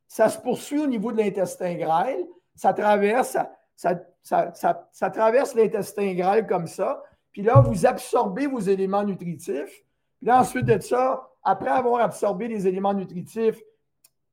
[0.08, 3.38] ça se poursuit au niveau de l'intestin grêle, ça traverse
[5.54, 9.85] l'intestin grêle comme ça, puis là, vous absorbez vos éléments nutritifs,
[10.18, 13.62] puis là, ensuite de ça, après avoir absorbé les éléments nutritifs,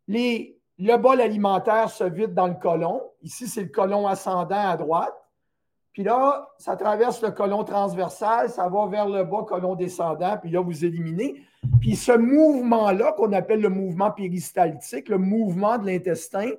[0.08, 3.02] le bol alimentaire se vide dans le côlon.
[3.22, 5.14] Ici, c'est le côlon ascendant à droite.
[5.92, 10.50] Puis là, ça traverse le côlon transversal, ça va vers le bas, côlon descendant, puis
[10.50, 11.42] là, vous éliminez.
[11.80, 16.50] Puis ce mouvement-là, qu'on appelle le mouvement péristaltique, le mouvement de l'intestin,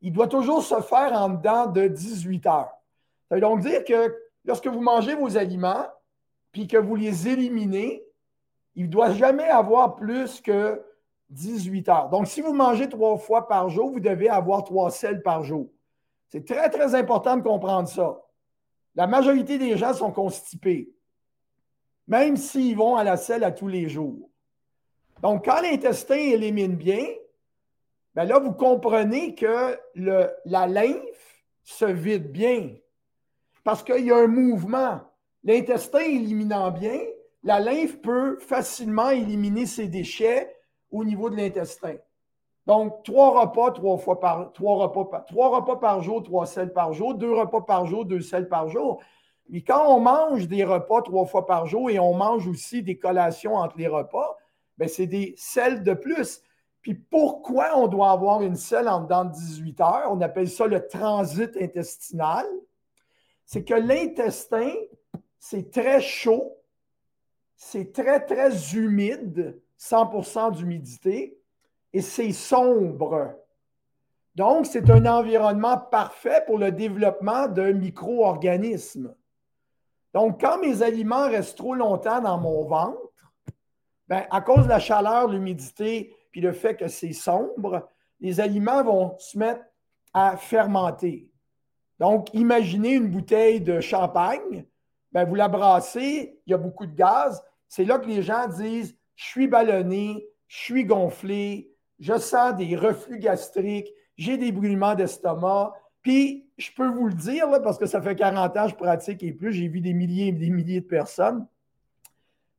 [0.00, 2.72] il doit toujours se faire en dedans de 18 heures.
[3.28, 5.84] Ça veut donc dire que lorsque vous mangez vos aliments,
[6.50, 8.02] puis que vous les éliminez,
[8.78, 10.80] il ne doit jamais avoir plus que
[11.30, 12.08] 18 heures.
[12.10, 15.68] Donc, si vous mangez trois fois par jour, vous devez avoir trois sels par jour.
[16.28, 18.22] C'est très, très important de comprendre ça.
[18.94, 20.92] La majorité des gens sont constipés,
[22.06, 24.30] même s'ils vont à la selle à tous les jours.
[25.22, 27.04] Donc, quand l'intestin élimine bien,
[28.14, 32.76] bien là, vous comprenez que le, la lymphe se vide bien
[33.64, 35.00] parce qu'il y a un mouvement.
[35.42, 37.00] L'intestin éliminant bien,
[37.42, 40.54] la lymphe peut facilement éliminer ses déchets
[40.90, 41.96] au niveau de l'intestin.
[42.66, 43.70] Donc, trois repas,
[44.16, 44.92] par trois
[45.26, 48.68] trois repas par jour, trois sels par jour, deux repas par jour, deux sels par
[48.68, 49.00] jour.
[49.48, 52.98] Mais quand on mange des repas trois fois par jour et on mange aussi des
[52.98, 54.36] collations entre les repas,
[54.76, 56.42] ben, c'est des sels de plus.
[56.82, 60.08] Puis pourquoi on doit avoir une selle en dedans de 18 heures?
[60.10, 62.46] On appelle ça le transit intestinal.
[63.46, 64.72] C'est que l'intestin,
[65.38, 66.57] c'est très chaud,
[67.58, 71.36] c'est très, très humide, 100% d'humidité
[71.92, 73.34] et c'est sombre.
[74.36, 79.12] Donc, c'est un environnement parfait pour le développement d'un micro-organisme.
[80.14, 83.12] Donc, quand mes aliments restent trop longtemps dans mon ventre,
[84.06, 87.88] ben, à cause de la chaleur, l'humidité, puis le fait que c'est sombre,
[88.20, 89.64] les aliments vont se mettre
[90.14, 91.28] à fermenter.
[91.98, 94.64] Donc, imaginez une bouteille de champagne,
[95.10, 97.42] ben, vous la brassez, il y a beaucoup de gaz.
[97.68, 102.76] C'est là que les gens disent Je suis ballonné, je suis gonflé, je sens des
[102.76, 105.74] reflux gastriques, j'ai des brûlements d'estomac.
[106.02, 109.22] Puis, je peux vous le dire, parce que ça fait 40 ans que je pratique
[109.22, 111.46] et plus, j'ai vu des milliers et des milliers de personnes.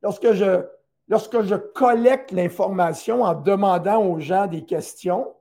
[0.02, 5.34] Lorsque je, collecte l'information en demandant aux gens des questions,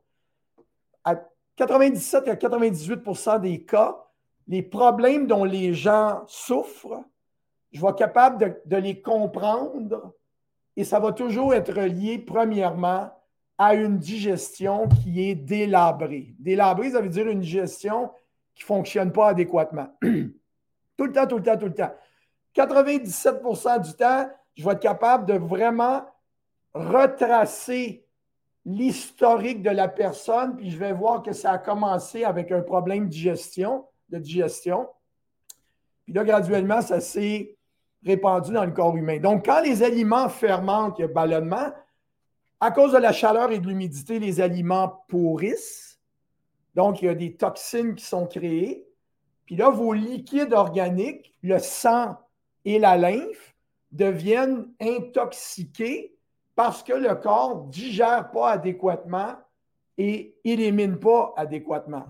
[1.04, 1.16] à
[1.58, 4.06] 97 à 98% des cas,
[4.48, 7.04] les problèmes dont les gens souffrent,
[7.72, 10.14] je vais être capable de, les comprendre
[10.76, 13.12] et ça va toujours être lié, premièrement,
[13.58, 16.34] à une digestion qui est délabrée.
[16.40, 18.10] Délabrée, ça veut dire une digestion
[18.56, 19.88] qui ne fonctionne pas adéquatement.
[20.02, 21.94] tout le temps, tout le temps, tout le temps.
[22.56, 26.06] 97% du temps, je vais être capable de vraiment
[26.74, 28.06] retracer
[28.66, 33.08] l'historique de la personne, puis je vais voir que ça a commencé avec un problème
[33.08, 34.88] digestion, de digestion.
[36.06, 37.58] Puis là, graduellement, ça s'est
[38.06, 39.20] répandu dans le corps humain.
[39.20, 41.72] Donc, quand les aliments fermentent, il y a ballonnement,
[42.60, 46.00] à cause de la chaleur et de l'humidité, les aliments pourrissent.
[46.76, 48.86] Donc, il y a des toxines qui sont créées.
[49.46, 52.18] Puis là, vos liquides organiques, le sang
[52.66, 53.56] et la lymphe,
[53.92, 56.16] deviennent intoxiqués
[56.56, 59.36] parce que le corps ne digère pas adéquatement
[59.98, 62.06] et élimine pas adéquatement.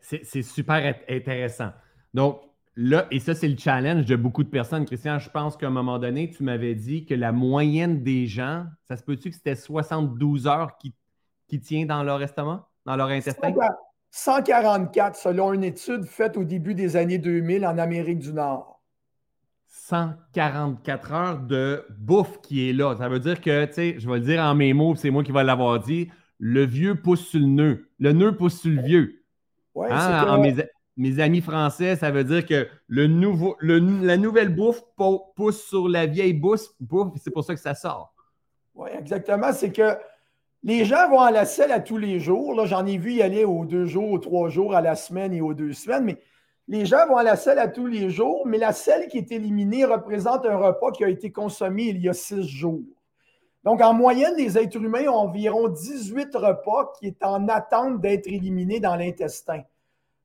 [0.00, 1.70] C'est super intéressant.
[2.12, 2.40] Donc,
[2.76, 4.84] Là, et ça, c'est le challenge de beaucoup de personnes.
[4.84, 8.66] Christian, je pense qu'à un moment donné, tu m'avais dit que la moyenne des gens,
[8.88, 10.92] ça se peut-tu que c'était 72 heures qui,
[11.46, 13.54] qui tient dans leur estomac, dans leur intestin?
[14.10, 18.80] 144 selon une étude faite au début des années 2000 en Amérique du Nord.
[19.66, 22.94] 144 heures de bouffe qui est là.
[22.96, 25.24] Ça veut dire que, tu sais, je vais le dire en mes mots, c'est moi
[25.24, 27.90] qui vais l'avoir dit, le vieux pousse sur le nœud.
[27.98, 29.24] Le nœud pousse sur le vieux.
[29.74, 30.64] Oui, hein, que mes
[31.18, 34.82] amis français, ça veut dire que la nouvelle bouffe
[35.34, 36.68] pousse sur la vieille bouffe,
[37.22, 38.14] c'est pour ça que ça sort.
[38.74, 39.52] Oui, exactement.
[39.52, 39.96] C'est que
[40.62, 42.66] les gens vont à la selle à tous les jours.
[42.66, 45.40] J'en ai vu y aller aux deux jours, aux trois jours, à la semaine et
[45.40, 46.18] aux deux semaines, mais
[46.66, 49.30] les gens vont à la selle à tous les jours, mais la selle qui est
[49.30, 52.82] éliminée représente un repas qui a été consommé il y a six jours.
[53.64, 58.26] Donc, en moyenne, les êtres humains ont environ 18 repas qui est en attente d'être
[58.26, 59.62] éliminés dans l'intestin.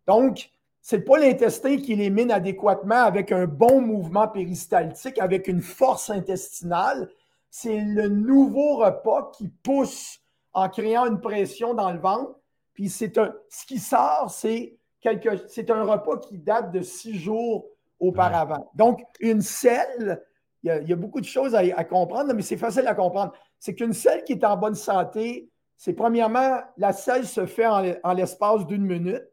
[0.08, 0.50] Donc,
[0.82, 6.10] ce n'est pas l'intestin qui élimine adéquatement avec un bon mouvement péristaltique, avec une force
[6.10, 7.10] intestinale.
[7.50, 10.20] C'est le nouveau repas qui pousse
[10.54, 12.36] en créant une pression dans le ventre.
[12.74, 17.18] Puis c'est un, ce qui sort, c'est, quelque, c'est un repas qui date de six
[17.20, 17.66] jours
[18.00, 18.72] auparavant.
[18.76, 20.24] Donc, une selle,
[20.64, 23.34] il y, a, beaucoup de choses à, comprendre, mais c'est facile à comprendre.
[23.60, 28.14] C'est qu'une selle qui est en bonne santé, c'est premièrement, la selle se fait en
[28.14, 29.24] l'espace d'une minute.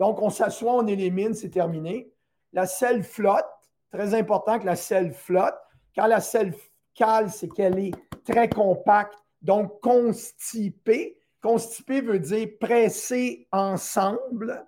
[0.00, 2.10] Donc, on s'assoit, on élimine, c'est terminé.
[2.54, 3.44] La selle flotte.
[3.92, 5.58] Très important que la selle flotte.
[5.94, 6.54] Quand la selle
[6.94, 7.92] cale, c'est qu'elle est
[8.24, 11.18] très compacte, donc constipée.
[11.42, 14.66] constipé veut dire presser ensemble.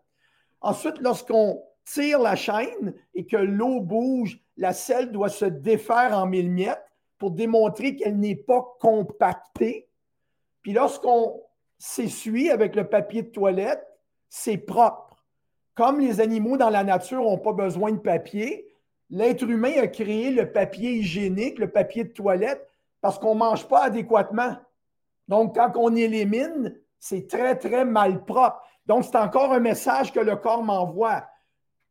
[0.61, 6.27] Ensuite, lorsqu'on tire la chaîne et que l'eau bouge, la selle doit se défaire en
[6.27, 6.85] mille miettes
[7.17, 9.89] pour démontrer qu'elle n'est pas compactée.
[10.61, 11.43] Puis lorsqu'on
[11.79, 13.83] s'essuie avec le papier de toilette,
[14.29, 15.12] c'est propre.
[15.75, 18.67] Comme les animaux dans la nature n'ont pas besoin de papier,
[19.11, 22.67] l'être humain a créé le papier hygiénique, le papier de toilette,
[23.01, 24.57] parce qu'on ne mange pas adéquatement.
[25.29, 28.61] Donc, quand on élimine, c'est très, très mal propre.
[28.87, 31.25] Donc, c'est encore un message que le corps m'envoie.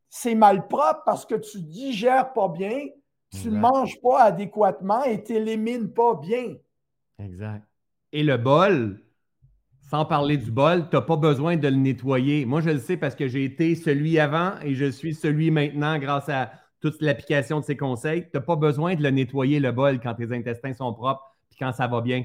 [0.09, 2.87] C'est mal propre parce que tu digères pas bien,
[3.31, 6.55] tu ne manges pas adéquatement et tu n'élimines pas bien.
[7.17, 7.63] Exact.
[8.11, 8.99] Et le bol,
[9.91, 12.45] sans parler du bol, tu n'as pas besoin de le nettoyer.
[12.45, 15.99] Moi, je le sais parce que j'ai été celui avant et je suis celui maintenant
[15.99, 16.49] grâce à
[16.79, 18.23] toute l'application de ces conseils.
[18.23, 21.55] Tu n'as pas besoin de le nettoyer, le bol, quand tes intestins sont propres et
[21.59, 22.23] quand ça va bien.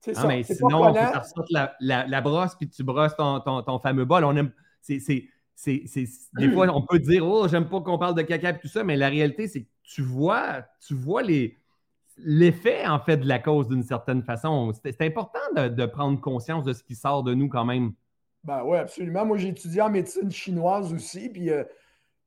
[0.00, 0.28] C'est ça.
[0.28, 4.22] Mais sinon, tu ressortes la, la, brosse puis tu brosses ton, ton, fameux bol.
[4.22, 4.52] On aime.
[4.80, 5.00] C'est,
[5.66, 8.84] des fois, on peut dire Oh, j'aime pas qu'on parle de caca et tout ça,
[8.84, 11.59] mais la réalité, c'est que tu vois, tu vois les,
[12.24, 14.72] l'effet, en fait, de la cause d'une certaine façon.
[14.82, 17.92] C'est, important de, prendre conscience de ce qui sort de nous quand même.
[18.44, 19.26] Ben oui, absolument.
[19.26, 21.64] Moi, j'ai étudié en médecine chinoise aussi, puis euh,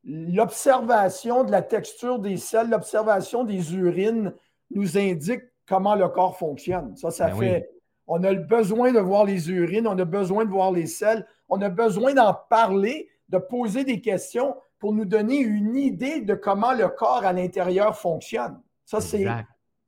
[0.04, 4.34] l'observation de la texture des selles, l'observation des urines
[4.72, 6.96] nous indique comment le corps fonctionne.
[6.96, 7.70] Ça, ça ben fait.
[8.06, 11.62] On a besoin de voir les urines, on a besoin de voir les selles, on
[11.62, 16.74] a besoin d'en parler, de poser des questions pour nous donner une idée de comment
[16.74, 18.60] le corps à l'intérieur fonctionne.
[18.86, 19.26] Ça, c'est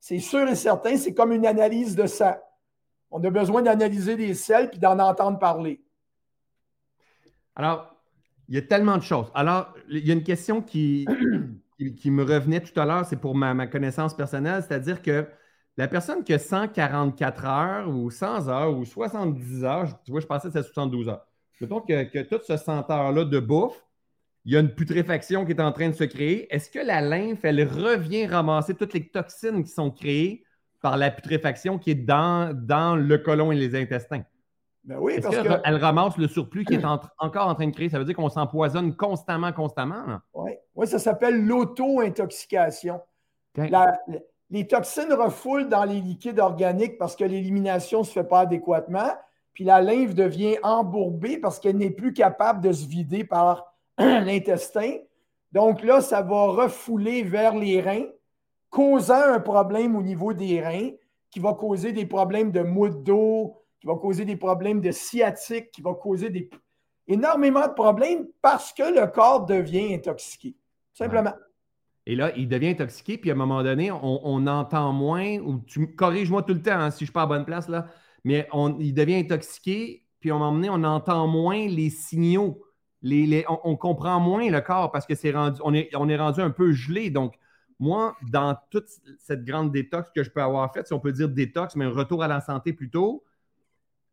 [0.00, 2.42] sûr et certain, c'est comme une analyse de ça.
[3.10, 5.82] On a besoin d'analyser les selles puis d'en entendre parler.
[7.54, 7.94] Alors,
[8.48, 9.30] il y a tellement de choses.
[9.34, 11.06] Alors, il y a une question qui,
[11.98, 15.26] qui, me revenait tout à l'heure, c'est pour ma, ma connaissance personnelle, c'est-à-dire que
[15.76, 20.26] la personne qui a 144 heures ou 100 heures ou 70 heures, tu vois, je
[20.26, 21.26] pensais que c'était 72 heures.
[21.60, 23.84] Mettons que, que tout ce 100 heures-là de bouffe,
[24.46, 26.52] il y a une putréfaction qui est en train de se créer.
[26.54, 30.44] Est-ce que la lymphe, elle revient ramasser toutes les toxines qui sont créées
[30.80, 34.22] par la putréfaction qui est dans, dans le côlon et les intestins?
[34.84, 37.88] Ben oui, parce qu'elle elle ramasse le surplus qui est encore en train de créer?
[37.88, 40.20] Ça veut dire qu'on s'empoisonne constamment, constamment.
[40.32, 43.00] Oui, ouais, ça s'appelle l'auto-intoxication
[44.50, 49.10] les toxines refoulent dans les liquides organiques parce que l'élimination ne se fait pas adéquatement.
[49.54, 54.98] Puis la lymphe devient embourbée parce qu'elle n'est plus capable de se vider par l'intestin.
[55.52, 58.06] Donc là, ça va refouler vers les reins,
[58.70, 60.90] causant un problème au niveau des reins
[61.30, 65.70] qui va causer des problèmes de mou d'eau, qui va causer des problèmes de sciatique,
[65.70, 66.50] qui va causer des...
[67.06, 70.54] énormément de problèmes parce que le corps devient intoxiqué.
[70.92, 71.34] Simplement.
[72.06, 75.94] Et là, il devient intoxiqué, puis à un moment donné, on, entend moins, ou tu
[75.94, 77.86] corriges-moi tout le temps hein, si je ne suis pas à bonne place, là,
[78.24, 82.62] mais il devient intoxiqué, puis à un moment donné, on entend moins les signaux.
[83.08, 86.40] Les, on, comprend moins le corps parce que c'est rendu, on est, on est rendu
[86.40, 87.10] un peu gelé.
[87.10, 87.34] Donc,
[87.78, 88.88] moi, dans toute
[89.18, 91.90] cette grande détox que je peux avoir faite, si on peut dire détox, mais un
[91.90, 93.22] retour à la santé plutôt,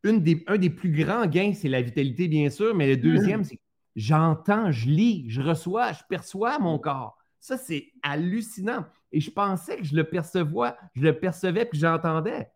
[0.03, 3.41] une des, un des plus grands gains, c'est la vitalité, bien sûr, mais le deuxième,
[3.41, 3.45] mmh.
[3.45, 3.59] c'est
[3.95, 7.17] j'entends, je lis, je reçois, je perçois mon corps.
[7.39, 8.85] Ça, c'est hallucinant.
[9.11, 12.49] Et je pensais que je le percevais, je le percevais puis j'entendais.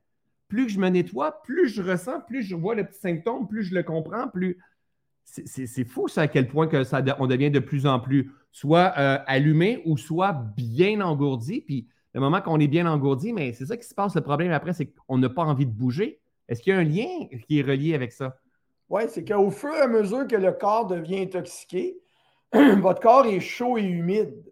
[0.48, 3.76] Plus je me nettoie, plus je ressens, plus je vois le petit symptôme, plus je
[3.76, 4.58] le comprends, plus.
[5.30, 8.94] C'est fou, ça, à quel point que ça, on devient de plus en plus soit
[8.98, 11.62] euh, allumé ou soit bien engourdi.
[11.62, 14.16] Puis le moment qu'on est bien engourdi, mais c'est ça qui se passe.
[14.16, 16.20] Le problème après, c'est qu'on n'a pas envie de bouger.
[16.48, 18.38] Est-ce qu'il y a un lien qui est relié avec ça?
[18.90, 22.00] Oui, c'est qu'au fur et à mesure que le corps devient intoxiqué,
[22.54, 24.52] votre corps est chaud et humide.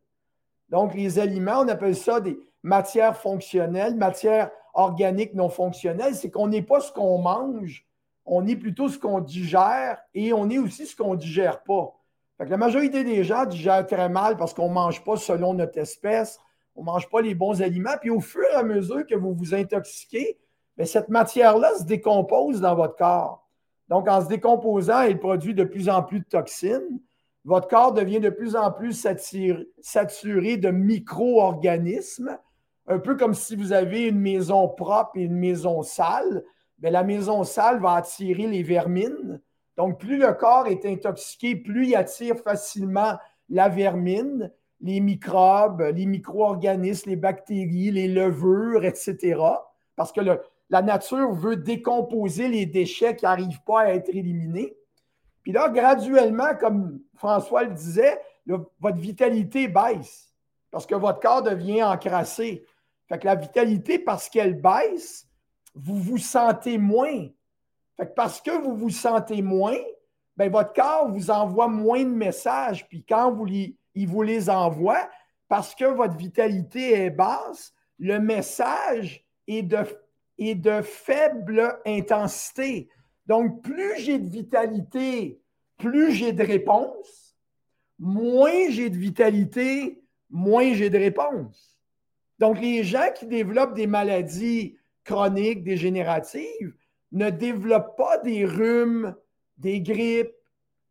[0.69, 6.15] Donc, les aliments, on appelle ça des matières fonctionnelles, matières organiques non fonctionnelles.
[6.15, 7.84] C'est qu'on n'est pas ce qu'on mange,
[8.25, 11.95] on est plutôt ce qu'on digère et on est aussi ce qu'on ne digère pas.
[12.39, 16.39] la majorité des gens digèrent très mal parce qu'on ne mange pas selon notre espèce,
[16.75, 17.97] on ne mange pas les bons aliments.
[18.01, 20.37] Puis au fur et à mesure que vous vous intoxiquez,
[20.77, 23.47] ben, cette matière-là se décompose dans votre corps.
[23.87, 26.99] Donc, en se décomposant, elle produit de plus en plus de toxines
[27.45, 29.07] votre corps devient de plus en plus
[29.79, 32.39] saturé, de micro-organismes,
[32.87, 36.43] un peu comme si vous avez une maison propre et une maison sale.
[36.81, 39.41] La maison sale va attirer les vermines.
[39.77, 43.17] Donc, plus le corps est intoxiqué, plus il attire facilement
[43.49, 44.51] la vermine,
[44.81, 49.41] les microbes, les micro-organismes, les bactéries, les levures, etc.
[49.95, 50.21] Parce que
[50.69, 54.75] la nature veut décomposer les déchets qui n'arrivent pas à être éliminés.
[55.43, 60.25] Puis là, graduellement, comme François le disait, votre vitalité baisse
[60.75, 62.65] parce que votre corps devient encrassé.
[63.07, 65.25] Fait que la vitalité, parce qu'elle baisse,
[65.75, 67.27] vous vous sentez moins.
[68.15, 69.77] Parce que vous vous sentez moins,
[70.35, 72.87] ben votre corps vous envoie moins de messages.
[72.87, 75.09] Puis quand vous il vous les envoie,
[75.47, 79.85] parce que votre vitalité est basse, le message est de,
[80.37, 82.89] est de faible intensité.
[83.25, 85.39] Donc, plus j'ai de vitalité,
[85.77, 87.35] plus j'ai de réponses.
[87.97, 91.79] Moins j'ai de vitalité, moins j'ai de réponses.
[92.39, 94.75] Donc, les gens qui développent des maladies
[95.05, 96.75] chroniques, dégénératives,
[97.13, 99.15] ne développent pas des rhumes,
[99.57, 100.35] des grippes,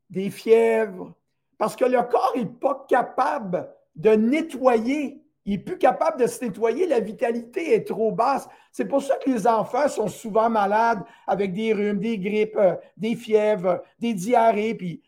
[0.09, 1.13] des fièvres,
[1.59, 5.21] parce que le corps n'est pas capable de nettoyer.
[5.45, 8.49] Il n'est plus capable de se nettoyer, la vitalité est trop basse.
[8.73, 12.77] C'est pour ça que les enfants sont souvent malades avec des rhumes, des grippes, euh,
[12.97, 15.03] des fièvres, des diarrhées, puis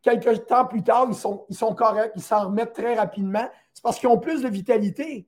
[0.00, 3.46] quelques temps plus tard, ils sont, ils sont corrects, ils s'en remettent très rapidement.
[3.74, 5.26] C'est parce qu'ils ont plus de vitalité.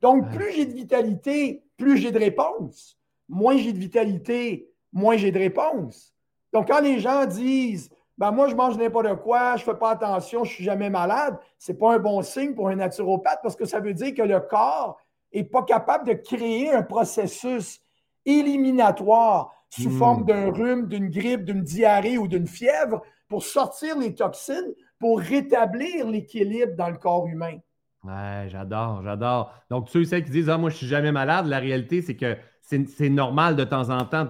[0.00, 2.98] Donc, plus j'ai de vitalité, plus j'ai de réponses.
[3.28, 6.12] Moins j'ai de vitalité, moins j'ai de réponses.
[6.52, 9.90] Donc, quand les gens disent ben moi, je mange n'importe quoi, je ne fais pas
[9.90, 13.38] attention, je ne suis jamais malade, ce n'est pas un bon signe pour un naturopathe
[13.44, 15.00] parce que ça veut dire que le corps
[15.32, 17.80] n'est pas capable de créer un processus
[18.26, 19.98] éliminatoire sous hmm.
[19.98, 25.20] forme d'un rhume, d'une grippe, d'une diarrhée ou d'une fièvre pour sortir les toxines, pour
[25.20, 27.58] rétablir l'équilibre dans le corps humain.
[28.04, 29.52] Ouais, j'adore, j'adore.
[29.70, 32.00] Donc, ceux et celles qui disent Ah, moi, je ne suis jamais malade, la réalité,
[32.02, 34.28] c'est que c'est normal de temps en temps,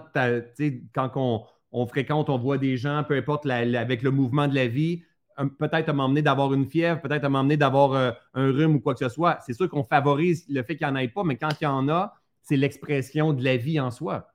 [0.94, 5.02] quand on fréquente, on voit des gens, peu importe, avec le mouvement de la vie,
[5.58, 8.94] peut-être à m'emmener d'avoir une fièvre, peut-être à m'emmener d'avoir euh, un rhume ou quoi
[8.94, 9.38] que ce soit.
[9.44, 11.66] C'est sûr qu'on favorise le fait qu'il n'y en ait pas, mais quand il y
[11.66, 14.28] en a, c'est l'expression de la vie en soi.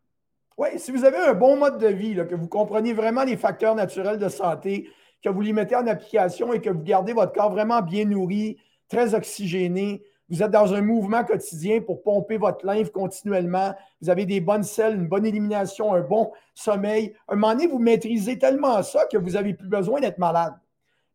[0.58, 3.76] Oui, si vous avez un bon mode de vie, que vous comprenez vraiment les facteurs
[3.76, 4.88] naturels de santé,
[5.24, 8.58] que vous les mettez en application et que vous gardez votre corps vraiment bien nourri,
[8.94, 14.26] très oxygéné, vous êtes dans un mouvement quotidien pour pomper votre lymphe continuellement, vous avez
[14.26, 17.14] des bonnes selles, une bonne élimination, un bon sommeil.
[17.28, 20.54] Un moment donné, vous maîtrisez tellement ça que vous n'avez plus besoin d'être malade.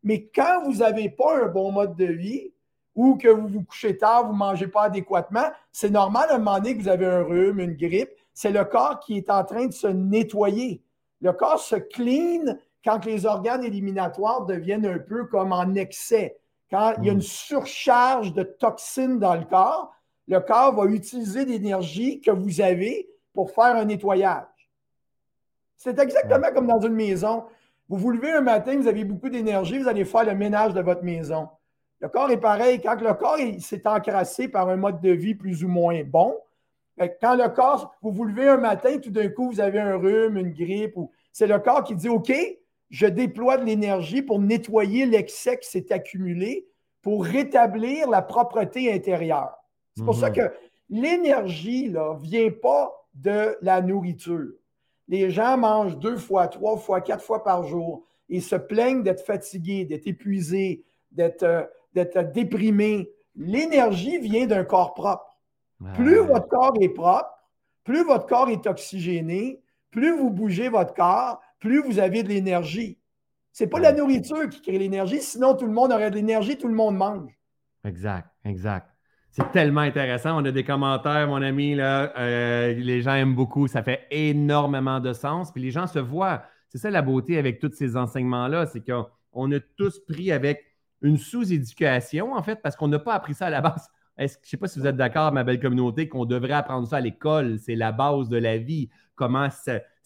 [0.03, 2.51] Mais quand vous n'avez pas un bon mode de vie
[2.95, 6.37] ou que vous vous couchez tard, vous ne mangez pas adéquatement, c'est normal à un
[6.37, 8.11] moment donné que vous avez un rhume, une grippe.
[8.33, 10.81] C'est le corps qui est en train de se nettoyer.
[11.21, 16.37] Le corps se clean quand les organes éliminatoires deviennent un peu comme en excès.
[16.71, 17.21] Quand il y a une hmm.
[17.21, 19.93] surcharge de toxines dans le corps,
[20.27, 24.45] le corps va utiliser l'énergie que vous avez pour faire un nettoyage.
[25.77, 27.45] C'est exactement comme dans une maison.
[27.87, 30.81] Vous vous levez un matin, vous avez beaucoup d'énergie, vous allez faire le ménage de
[30.81, 31.47] votre maison.
[32.01, 32.79] Le corps est pareil.
[32.81, 36.37] Quand le corps s'est encrassé par un mode de vie plus ou moins bon,
[37.21, 40.37] quand le corps, vous vous levez un matin, tout d'un coup, vous avez un rhume,
[40.37, 40.95] une grippe,
[41.31, 42.31] c'est le corps qui dit OK,
[42.89, 46.67] je déploie de l'énergie pour nettoyer l'excès qui s'est accumulé,
[47.01, 49.55] pour rétablir la propreté intérieure.
[49.95, 50.35] C'est pour ça mhm.
[50.35, 50.51] que
[50.89, 54.51] l'énergie ne vient pas de la nourriture.
[55.07, 59.25] Les gens mangent deux fois, trois fois, quatre fois par jour et se plaignent d'être
[59.25, 63.09] fatigués, d'être épuisés, d'être euh, déprimés.
[63.35, 65.37] L'énergie vient d'un corps propre.
[65.95, 67.29] Plus votre corps est propre,
[67.85, 69.61] plus votre corps est oxygéné,
[69.91, 72.97] plus vous bougez votre corps, plus vous avez de l'énergie.
[73.51, 76.57] Ce n'est pas la nourriture qui crée l'énergie, sinon tout le monde aurait de l'énergie,
[76.57, 77.31] tout le monde mange.
[77.83, 78.89] Exact, exact.
[79.31, 80.41] C'est tellement intéressant.
[80.41, 83.67] On a des commentaires, mon ami, là, euh, les gens aiment beaucoup.
[83.67, 85.51] Ça fait énormément de sens.
[85.51, 86.43] Puis les gens se voient.
[86.67, 90.65] C'est ça la beauté avec tous ces enseignements-là, c'est qu'on a tous pris avec
[91.01, 93.87] une sous-éducation, en fait, parce qu'on n'a pas appris ça à la base.
[94.17, 96.97] je ne sais pas si vous êtes d'accord, ma belle communauté, qu'on devrait apprendre ça
[96.97, 97.57] à l'école.
[97.59, 98.89] C'est la base de la vie.
[99.15, 99.49] Comment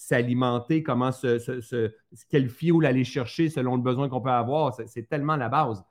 [0.04, 1.92] s'alimenter, comment se, se,
[2.30, 4.74] quel fuel aller chercher selon le besoin qu'on peut avoir.
[4.74, 5.84] C'est tellement la base.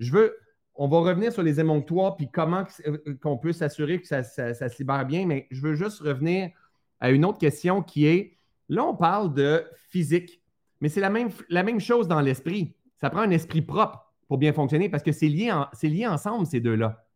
[0.00, 0.36] Je veux,
[0.74, 4.78] on va revenir sur les émonctoires puis comment euh, qu'on peut s'assurer que ça, se
[4.78, 6.50] libère bien, mais je veux juste revenir
[6.98, 10.42] à une autre question qui est, là, on parle de physique,
[10.80, 12.74] mais c'est la même, la même chose dans l'esprit.
[12.96, 15.52] Ça prend un esprit propre pour bien fonctionner parce que c'est lié,
[15.82, 17.06] lié ensemble, ces deux-là.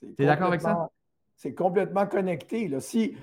[0.00, 0.88] Tu es d'accord avec ça?
[1.36, 2.68] C'est complètement connecté.
[2.68, 2.80] Là.
[2.80, 3.16] Si,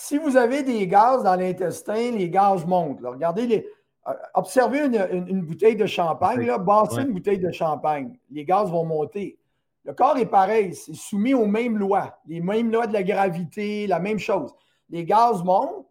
[0.00, 3.00] si vous avez des gaz dans l'intestin, les gaz montent.
[3.02, 3.68] Regardez, les,
[4.06, 6.56] euh, observez une, bouteille de champagne, là,
[6.98, 8.16] une bouteille de champagne.
[8.30, 9.40] Les gaz vont monter.
[9.84, 13.88] Le corps est pareil, c'est soumis aux mêmes lois, les mêmes lois de la gravité,
[13.88, 14.54] la même chose.
[14.88, 15.88] Les gaz montent,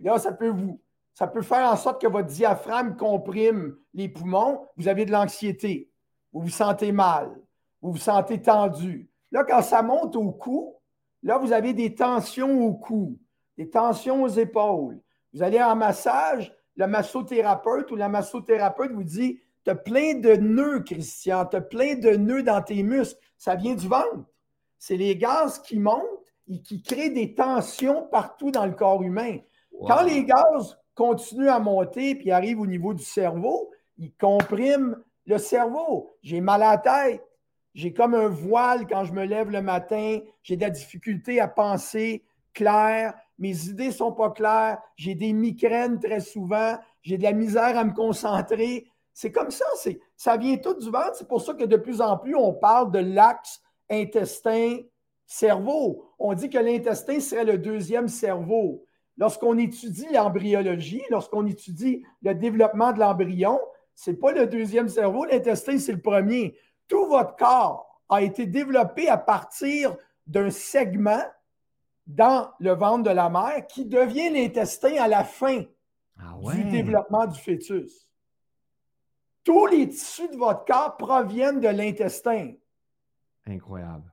[0.00, 0.80] là, ça peut vous,
[1.12, 5.90] ça peut faire en sorte que votre diaphragme comprime les poumons, vous avez de l'anxiété,
[6.32, 7.30] vous vous sentez mal,
[7.82, 9.10] vous vous sentez tendu.
[9.30, 10.74] Là, quand ça monte au cou,
[11.22, 13.18] là, vous avez des tensions au cou
[13.56, 15.00] des tensions aux épaules.
[15.32, 20.34] Vous allez en massage, le massothérapeute ou la massothérapeute vous dit Tu as plein de
[20.34, 23.20] nœuds, Christian, tu as plein de nœuds dans tes muscles.
[23.38, 24.24] Ça vient du ventre.
[24.78, 26.02] C'est les gaz qui montent
[26.48, 29.38] et qui créent des tensions partout dans le corps humain.
[29.86, 35.38] Quand les gaz continue à monter puis arrive au niveau du cerveau, il comprime le
[35.38, 36.16] cerveau.
[36.22, 37.24] J'ai mal à la tête.
[37.74, 40.18] J'ai comme un voile quand je me lève le matin.
[40.42, 43.14] J'ai de la difficulté à penser clair.
[43.38, 44.78] Mes idées ne sont pas claires.
[44.96, 46.78] J'ai des migraines très souvent.
[47.02, 48.88] J'ai de la misère à me concentrer.
[49.12, 49.66] C'est comme ça.
[50.16, 51.14] Ça vient tout du ventre.
[51.14, 53.60] C'est pour ça que de plus en plus, on parle de l'axe
[53.90, 56.04] intestin-cerveau.
[56.18, 58.84] On dit que l'intestin serait le deuxième cerveau.
[59.18, 63.60] Lorsqu'on étudie l'embryologie, lorsqu'on étudie le développement de l'embryon,
[63.94, 66.56] ce n'est pas le deuxième cerveau, l'intestin, c'est le premier.
[66.88, 69.94] Tout votre corps a été développé à partir
[70.26, 71.22] d'un segment
[72.06, 75.62] dans le ventre de la mère qui devient l'intestin à la fin
[76.18, 78.08] ah du développement du fœtus.
[79.44, 82.52] Tous les tissus de votre corps proviennent de l'intestin.
[83.46, 84.12] Incroyable.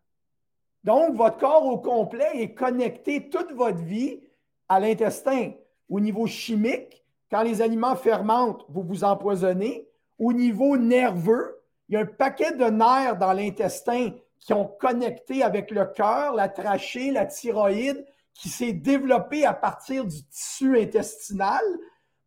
[0.84, 4.22] Donc, votre corps au complet est connecté toute votre vie
[4.68, 5.52] à l'intestin.
[5.88, 9.88] Au niveau chimique, quand les aliments fermentent, vous vous empoisonnez.
[10.18, 15.44] Au niveau nerveux, il y a un paquet de nerfs dans l'intestin qui ont connecté
[15.44, 21.64] avec le cœur, la trachée, la thyroïde, qui s'est développé à partir du tissu intestinal.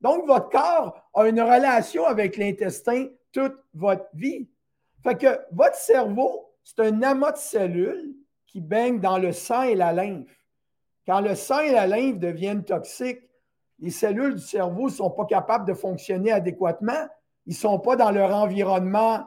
[0.01, 4.49] Donc, votre corps a une relation avec l'intestin toute votre vie.
[5.03, 8.15] Fait que votre cerveau, c'est un amas de cellules
[8.47, 10.39] qui baignent dans le sang et la lymphe.
[11.07, 13.23] Quand le sang et la lymphe deviennent toxiques,
[13.79, 17.09] les cellules du cerveau ne sont pas capables de fonctionner adéquatement.
[17.47, 19.27] Ils ne sont pas dans leur environnement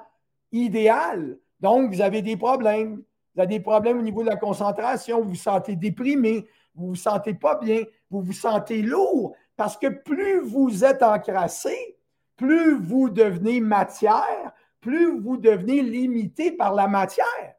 [0.52, 1.38] idéal.
[1.60, 3.02] Donc, vous avez des problèmes.
[3.34, 5.22] Vous avez des problèmes au niveau de la concentration.
[5.22, 6.48] Vous vous sentez déprimé.
[6.76, 7.84] Vous vous sentez pas bien.
[8.10, 9.36] Vous vous sentez lourd.
[9.56, 11.98] Parce que plus vous êtes encrassé,
[12.36, 14.52] plus vous devenez matière,
[14.82, 17.56] plus vous devenez limité par la matière.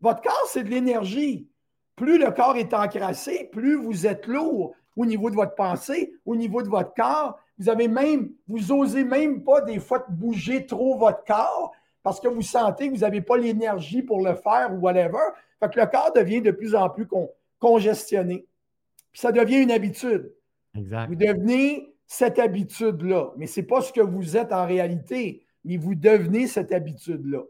[0.00, 1.48] Votre corps, c'est de l'énergie.
[1.94, 6.34] Plus le corps est encrassé, plus vous êtes lourd au niveau de votre pensée, au
[6.34, 7.38] niveau de votre corps.
[7.58, 11.72] Vous avez même, vous osez même pas des fois bouger trop votre corps
[12.02, 15.18] parce que vous sentez que vous n'avez pas l'énergie pour le faire ou whatever.
[15.60, 17.06] Fait que le corps devient de plus en plus
[17.58, 18.46] congestionné.
[19.12, 20.32] Puis ça devient une habitude.
[20.76, 21.08] Exact.
[21.08, 23.32] Vous devenez cette habitude-là.
[23.36, 27.42] Mais ce n'est pas ce que vous êtes en réalité, mais vous devenez cette habitude-là.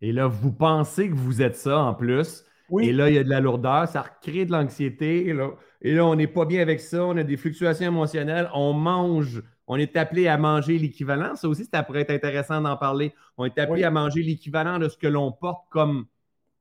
[0.00, 2.44] Et là, vous pensez que vous êtes ça en plus.
[2.80, 5.26] Et là, il y a de la lourdeur, ça crée de l'anxiété.
[5.26, 5.50] Et là,
[5.82, 9.42] et là on n'est pas bien avec ça, on a des fluctuations émotionnelles, on mange,
[9.66, 11.36] on est appelé à manger l'équivalent.
[11.36, 13.14] Ça aussi, ça pourrait être intéressant d'en parler.
[13.36, 16.06] On est appelé à manger l'équivalent de ce que l'on porte comme,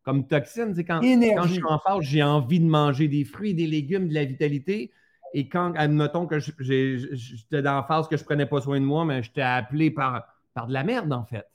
[0.04, 0.74] comme toxine.
[0.86, 4.14] quand, quand je suis en phase, j'ai envie de manger des fruits, des légumes, de
[4.14, 4.91] la vitalité.
[5.34, 8.86] Et quand, admettons que j'étais dans la phase que je ne prenais pas soin de
[8.86, 11.45] moi, mais j'étais appelé par, par de la merde, en fait.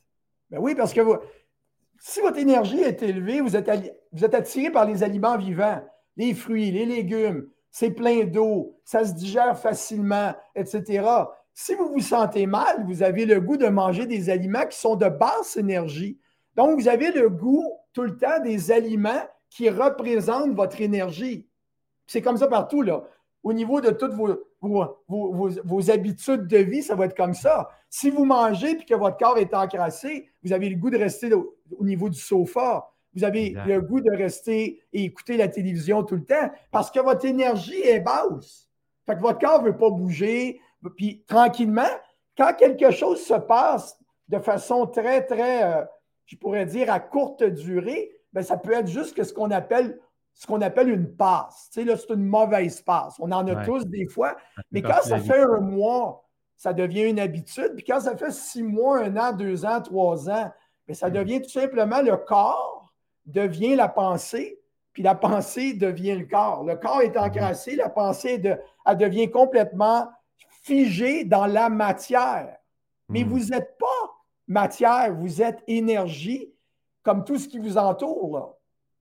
[0.50, 1.16] Ben oui, parce que vous,
[1.98, 3.70] si votre énergie est élevée, vous êtes,
[4.12, 5.82] vous êtes attiré par les aliments vivants,
[6.16, 7.46] les fruits, les légumes,
[7.78, 11.06] c'est plein d'eau, ça se digère facilement, etc.
[11.52, 14.96] Si vous vous sentez mal, vous avez le goût de manger des aliments qui sont
[14.96, 16.18] de basse énergie.
[16.54, 19.20] Donc, vous avez le goût tout le temps des aliments
[19.50, 21.46] qui représentent votre énergie.
[22.06, 23.04] C'est comme ça partout, là.
[23.42, 27.68] Au niveau de toutes vos, vos, habitudes de vie, ça va être comme ça.
[27.90, 31.30] Si vous mangez et que votre corps est encrassé, vous avez le goût de rester
[31.34, 32.90] au, niveau du sofa.
[33.16, 37.00] Vous avez le goût de rester et écouter la télévision tout le temps parce que
[37.00, 38.68] votre énergie est basse.
[39.06, 40.60] Fait que votre corps ne veut pas bouger.
[40.96, 41.88] Puis tranquillement,
[42.36, 43.98] quand quelque chose se passe
[44.28, 45.84] de façon très, très, euh,
[46.26, 49.98] je pourrais dire, à courte durée, bien, ça peut être juste que ce qu'on appelle
[50.34, 51.70] ce qu'on appelle une passe.
[51.72, 53.14] Tu sais, là, c'est une mauvaise passe.
[53.18, 54.36] On en a tous des fois.
[54.70, 57.72] Mais quand ça fait un mois, ça devient une habitude.
[57.74, 60.52] Puis quand ça fait six mois, un an, deux ans, trois ans,
[60.86, 61.12] mais ça mm.
[61.12, 62.75] devient tout simplement le corps
[63.26, 64.60] devient la pensée,
[64.92, 66.64] puis la pensée devient le corps.
[66.64, 68.56] Le corps est encrassé, la pensée de,
[68.86, 70.08] elle devient complètement
[70.62, 72.56] figée dans la matière.
[73.08, 73.28] Mais mm.
[73.28, 74.16] vous n'êtes pas
[74.48, 76.52] matière, vous êtes énergie,
[77.02, 78.56] comme tout ce qui vous entoure.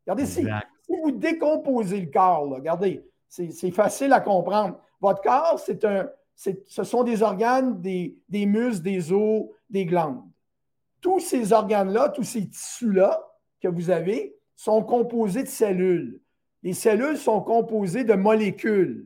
[0.05, 4.79] Regardez, si, si vous décomposez le corps, regardez, c'est facile à comprendre.
[5.01, 10.23] Votre corps, c'est un, ce sont des organes, des, des muscles, des os, des glandes.
[11.01, 13.21] Tous ces organes-là, tous ces tissus-là
[13.61, 16.21] que vous avez sont composés de cellules.
[16.63, 19.05] Les cellules sont composées de molécules.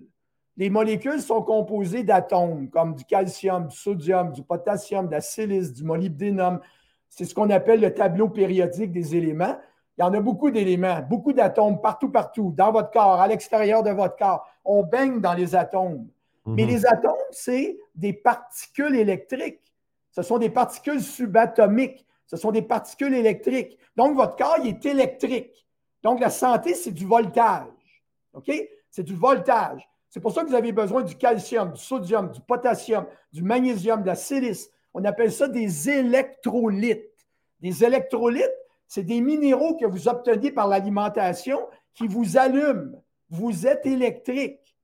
[0.58, 5.74] Les molécules sont composées d'atomes, comme du calcium, du sodium, du potassium, de la silice,
[5.74, 6.60] du molybdénum.
[7.08, 9.58] C'est ce qu'on appelle le tableau périodique des éléments.
[9.98, 13.84] Il y en a beaucoup d'éléments, beaucoup d'atomes partout, partout, dans votre corps, à l'extérieur
[13.84, 14.48] de votre corps.
[14.64, 16.08] On baigne dans les atomes.
[16.46, 16.70] Mais mhm.
[16.70, 19.74] les atomes, c'est des particules électriques.
[20.12, 22.06] Ce sont des particules subatomiques.
[22.30, 23.80] Ce sont des particules électriques.
[23.96, 25.66] Donc, votre corps, il est électrique.
[26.04, 28.04] Donc, la santé, c'est du voltage.
[28.34, 28.52] OK?
[28.92, 29.90] C'est du voltage.
[30.10, 34.02] C'est pour ça que vous avez besoin du calcium, du sodium, du potassium, du magnésium,
[34.02, 34.70] de la silice.
[34.94, 37.28] On appelle ça des électrolytes.
[37.62, 38.46] Des électrolytes,
[38.88, 41.60] c'est des minéraux que vous obtenez par l'alimentation
[41.96, 43.04] qui vous allument.
[43.30, 44.76] Vous êtes électrique.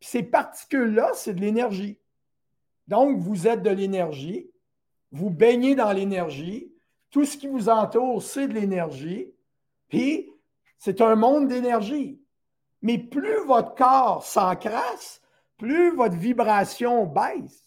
[0.00, 1.98] ces particules-là, c'est de l'énergie.
[2.86, 4.50] Donc, vous êtes de l'énergie,
[5.12, 6.72] vous baignez dans l'énergie,
[7.10, 9.32] tout ce qui vous entoure, c'est de l'énergie,
[9.88, 10.30] puis
[10.78, 12.20] c'est un monde d'énergie.
[12.82, 15.20] Mais plus votre corps s'encrasse,
[15.56, 17.64] plus votre vibration baisse.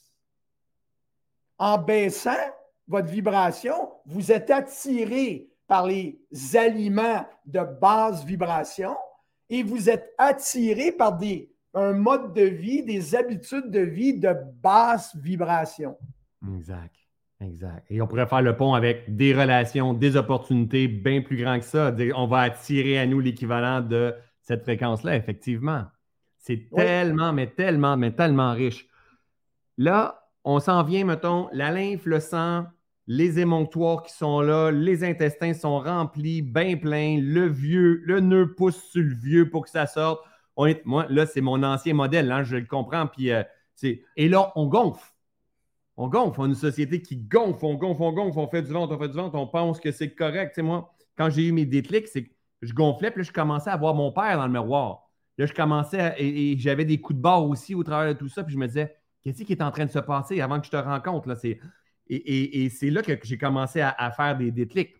[1.58, 2.32] En baissant
[2.88, 6.20] votre vibration, vous êtes attiré par les
[6.56, 8.96] aliments de basse vibration
[9.50, 11.20] et vous êtes attiré par
[11.74, 15.98] un mode de vie, des habitudes de vie de basse vibration.
[16.56, 17.01] Exact.
[17.42, 17.86] Exact.
[17.90, 21.66] Et on pourrait faire le pont avec des relations, des opportunités bien plus grands que
[21.66, 21.94] ça.
[22.16, 25.86] On va attirer à nous l'équivalent de cette fréquence-là, effectivement.
[26.38, 28.88] C'est tellement, mais tellement, mais tellement riche.
[29.78, 32.66] Là, on s'en vient, mettons, la lymphe, le sang,
[33.08, 38.54] les émonctoires qui sont là, les intestins sont remplis, bien pleins, le vieux, le nœud
[38.54, 40.24] pousse sur le vieux pour que ça sorte.
[40.86, 43.08] moi, là, c'est mon ancien modèle, hein, je le comprends.
[43.08, 43.44] Puis, euh,
[43.84, 45.11] et là, on gonfle.
[45.98, 46.40] On gonfle.
[46.42, 49.00] On a une société qui gonfle, on gonfle, on gonfle, on fait du ventre, on
[49.00, 50.58] fait du ventre, on pense que c'est correct.
[50.60, 52.32] moi, quand j'ai eu mes déclics, c'est que
[52.62, 55.10] je gonflais, puis je commençais à voir mon père dans le miroir.
[55.38, 58.44] Là, je commençais et, j'avais des coups de barre aussi au travers de tout ça,
[58.44, 60.72] puis je me disais, qu'est-ce qui est en train de se passer avant que je
[60.72, 61.28] te rencontre?
[61.28, 61.36] Là?
[62.10, 64.96] Et, c'est là que j'ai commencé à, faire des déclics.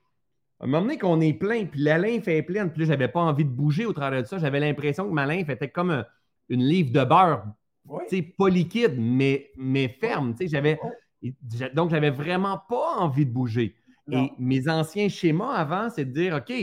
[0.60, 3.08] À un moment donné qu'on est plein, puis la lymphe est pleine, puis là, j'avais
[3.08, 4.38] pas envie de bouger au travers de ça.
[4.38, 6.06] J'avais l'impression que ma lymphe était comme
[6.50, 7.46] une livre de beurre.
[8.10, 10.36] Sais, Pas liquide, mais, mais ferme.
[10.40, 10.80] J'avais,
[11.74, 13.76] donc, j'avais vraiment pas envie de bouger.
[14.12, 16.54] Et mes anciens schémas avant, c'est de dire OK,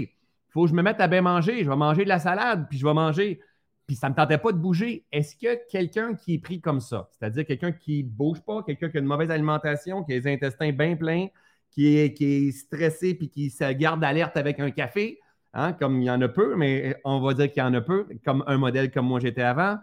[0.51, 1.65] faut que je me mette à bien manger.
[1.65, 3.41] Je vais manger de la salade, puis je vais manger.
[3.87, 5.07] Puis ça ne me tentait pas de bouger.
[5.13, 8.91] Est-ce que quelqu'un qui est pris comme ça, c'est-à-dire quelqu'un qui ne bouge pas, quelqu'un
[8.91, 11.29] qui a une mauvaise alimentation, qui a les intestins bien pleins,
[11.71, 15.19] qui est, qui est stressé puis qui se garde alerte avec un café,
[15.55, 17.81] hein, comme il y en a peu, mais on va dire qu'il y en a
[17.81, 19.79] peu, comme un modèle comme moi j'étais avant.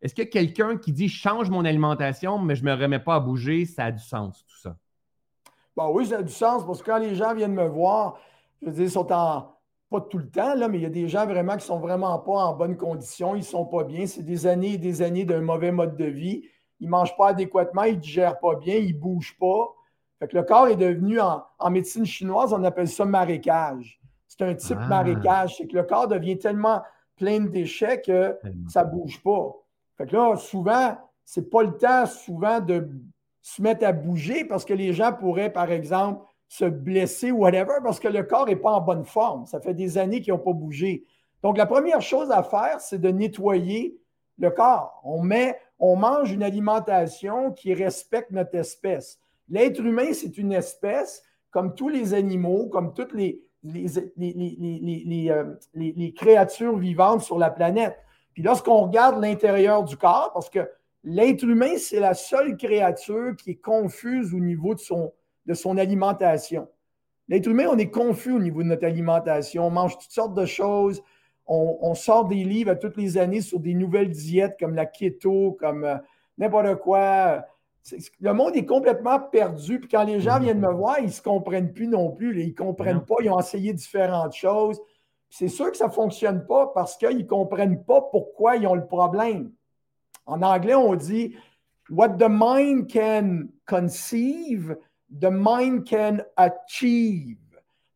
[0.00, 3.20] Est-ce que quelqu'un qui dit change mon alimentation, mais je ne me remets pas à
[3.20, 4.76] bouger, ça a du sens, tout ça?
[5.76, 8.18] Bon, oui, ça a du sens parce que quand les gens viennent me voir,
[8.62, 9.58] je veux dire, ils sont en,
[9.90, 11.78] pas tout le temps, là, mais il y a des gens vraiment qui ne sont
[11.78, 14.06] vraiment pas en bonne condition, ils ne sont pas bien.
[14.06, 16.44] C'est des années et des années d'un mauvais mode de vie.
[16.80, 19.74] Ils ne mangent pas adéquatement, ils ne digèrent pas bien, ils ne bougent pas.
[20.18, 24.00] Fait que le corps est devenu, en, médecine chinoise, on appelle ça marécage.
[24.26, 24.88] C'est un type ah.
[24.88, 25.56] marécage.
[25.56, 26.82] C'est que le corps devient tellement
[27.16, 28.36] plein de déchets que
[28.68, 29.52] ça ne bouge pas.
[29.98, 32.88] Fait que là, souvent, ce n'est pas le temps souvent de
[33.42, 37.74] se mettre à bouger parce que les gens pourraient, par exemple, se blesser ou whatever
[37.82, 39.44] parce que le corps n'est pas en bonne forme.
[39.46, 41.04] Ça fait des années qu'ils n'ont pas bougé.
[41.42, 43.98] Donc, la première chose à faire, c'est de nettoyer
[44.38, 45.00] le corps.
[45.04, 49.18] On met, on mange une alimentation qui respecte notre espèce.
[49.48, 56.76] L'être humain, c'est une espèce comme tous les animaux, comme toutes les, euh, les créatures
[56.76, 57.98] vivantes sur la planète.
[58.38, 60.60] Puis lorsqu'on regarde l'intérieur du corps, parce que
[61.02, 65.12] l'être humain, c'est la seule créature qui est confuse au niveau de son,
[65.46, 66.68] de son alimentation.
[67.26, 69.66] L'être humain, on est confus au niveau de notre alimentation.
[69.66, 71.02] On mange toutes sortes de choses.
[71.48, 75.56] On, sort des livres à toutes les années sur des nouvelles diètes comme la keto,
[75.58, 75.96] comme euh,
[76.38, 77.44] n'importe quoi.
[78.20, 79.80] Le monde est complètement perdu.
[79.80, 82.40] Puis quand les gens viennent me voir, ils ne se comprennent plus non plus.
[82.40, 83.16] Ils ne comprennent pas.
[83.20, 84.80] Ils ont essayé différentes choses.
[85.30, 88.74] C'est sûr que ça ne fonctionne pas parce qu'ils ne comprennent pas pourquoi ils ont
[88.74, 89.52] le problème.
[90.26, 91.36] En anglais, on dit
[91.90, 94.76] What the mind can conceive,
[95.10, 97.38] the mind can achieve.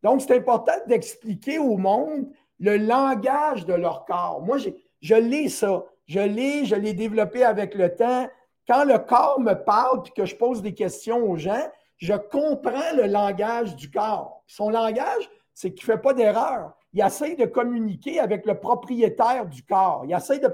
[0.02, 2.26] Donc, c'est important d'expliquer au monde
[2.58, 4.40] le langage de leur corps.
[4.42, 4.56] Moi,
[5.00, 5.84] je l'ai ça.
[6.06, 8.28] Je l'ai, je l'ai développé avec le temps.
[8.66, 11.68] Quand le corps me parle et que je pose des questions aux gens,
[11.98, 14.42] je comprends le langage du corps.
[14.46, 16.72] Son langage, c'est qu'il ne fait pas d'erreur.
[16.92, 20.04] Il essaie de communiquer avec le propriétaire du corps.
[20.06, 20.48] Il essaie de,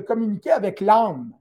[0.00, 1.32] communiquer avec l'âme.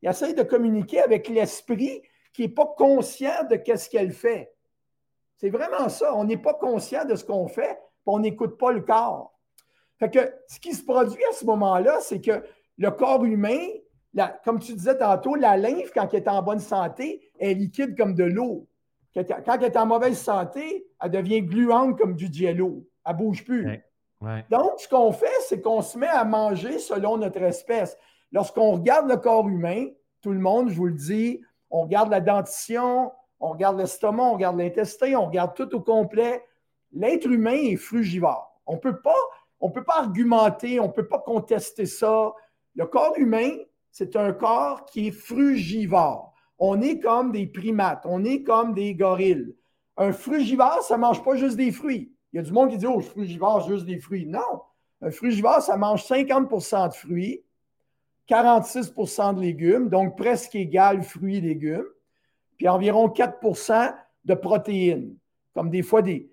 [0.00, 2.02] Il essaie de communiquer avec l'esprit
[2.32, 4.52] qui n'est pas conscient de ce qu'elle fait.
[5.36, 6.14] C'est vraiment ça.
[6.14, 9.34] On n'est pas conscient de ce qu'on fait, puis on n'écoute pas le corps.
[10.00, 12.42] Ce qui se produit à ce moment-là, c'est que
[12.78, 13.58] le corps humain,
[14.44, 18.14] comme tu disais tantôt, la lymphe, quand elle est en bonne santé, est liquide comme
[18.14, 18.66] de l'eau.
[19.14, 22.84] Quand elle est en mauvaise santé, elle devient gluante comme du jello.
[23.08, 23.82] Elle ne bouge plus.
[24.50, 27.96] Donc, ce qu'on fait, c'est qu'on se met à manger selon notre espèce.
[28.32, 29.86] Lorsqu'on regarde le corps humain,
[30.20, 31.40] tout le monde, je vous le dis,
[31.70, 36.44] on regarde la dentition, on regarde l'estomac, on regarde l'intestin, on regarde tout au complet.
[36.92, 38.60] L'être humain est frugivore.
[38.66, 39.14] On ne peut pas
[39.96, 42.32] argumenter, on ne peut pas contester ça.
[42.74, 43.52] Le corps humain,
[43.90, 46.34] c'est un corps qui est frugivore.
[46.58, 49.54] On est comme des primates, on est comme des gorilles.
[49.96, 52.12] Un frugivore, ça ne mange pas juste des fruits.
[52.32, 54.26] Il y a du monde qui dit Oh, frugivore, juste des fruits.
[54.26, 54.62] Non.
[55.00, 57.42] Un frugivore, ça mange 50% de fruits,
[58.28, 61.86] 46% de légumes, donc presque égal fruits et légumes,
[62.56, 65.14] puis environ 4% de protéines.
[65.54, 66.28] Comme des fois, des,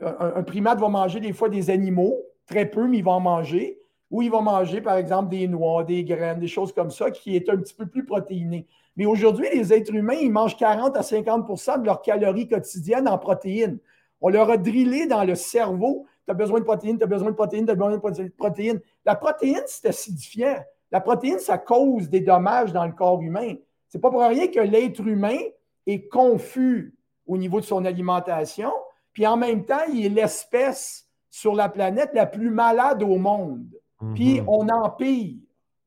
[0.00, 2.16] un, primate va manger des fois des animaux,
[2.46, 3.78] très peu, mais il va en manger.
[4.10, 7.34] Ou il va manger, par exemple, des noix, des graines, des choses comme ça, qui
[7.34, 8.66] est un petit peu plus protéiné.
[8.96, 13.18] Mais aujourd'hui, les êtres humains, ils mangent 40 à 50% de leurs calories quotidiennes en
[13.18, 13.78] protéines.
[14.20, 17.30] On leur a drillé dans le cerveau tu as besoin de protéines, tu as besoin
[17.30, 18.80] de protéines, tu as besoin de protéines.
[19.04, 20.56] La protéine, c'est acidifiant.
[20.90, 23.54] La protéine, ça cause des dommages dans le corps humain.
[23.88, 25.38] C'est pas pour rien que l'être humain
[25.86, 26.94] est confus
[27.26, 28.72] au niveau de son alimentation,
[29.12, 33.66] puis en même temps, il est l'espèce sur la planète la plus malade au monde.
[34.14, 34.48] Puis mhm.
[34.48, 35.36] on empire.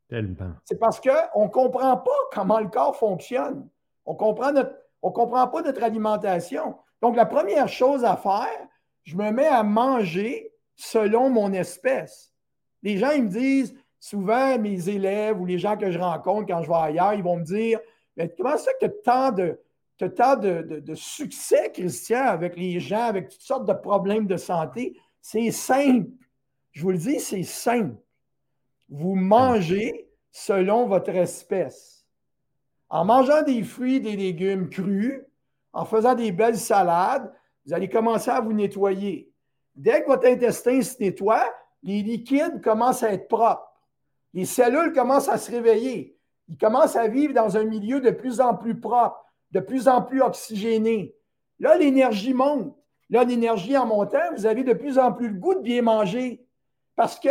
[0.07, 0.53] Tellement.
[0.65, 3.67] C'est parce qu'on ne comprend pas comment le corps fonctionne.
[4.05, 4.63] On comprend ne
[5.01, 6.75] comprend pas notre alimentation.
[7.01, 8.67] Donc, la première chose à faire,
[9.03, 12.33] je me mets à manger selon mon espèce.
[12.83, 16.63] Les gens, ils me disent, souvent, mes élèves ou les gens que je rencontre quand
[16.63, 17.79] je vais ailleurs, ils vont me dire
[18.15, 23.29] Mais comment ça que tu as tant, de, de, succès, Christian, avec les gens, avec
[23.29, 24.97] toutes sortes de problèmes de santé?
[25.21, 26.09] C'est simple.
[26.71, 27.95] Je vous le dis, c'est simple.
[28.89, 32.05] Vous mangez selon votre espèce.
[32.89, 35.21] En mangeant des fruits, des légumes crus,
[35.73, 37.31] en faisant des belles salades,
[37.65, 39.31] vous allez commencer à vous nettoyer.
[39.75, 41.43] Dès que votre intestin se nettoie,
[41.83, 43.65] les liquides commencent à être propres.
[44.33, 46.17] Les cellules commencent à se réveiller.
[46.47, 50.01] Ils commencent à vivre dans un milieu de plus en plus propre, de plus en
[50.01, 51.15] plus oxygéné.
[51.59, 52.75] Là, l'énergie monte.
[53.09, 56.45] Là, l'énergie en montant, vous avez de plus en plus le goût de bien manger
[56.95, 57.29] parce que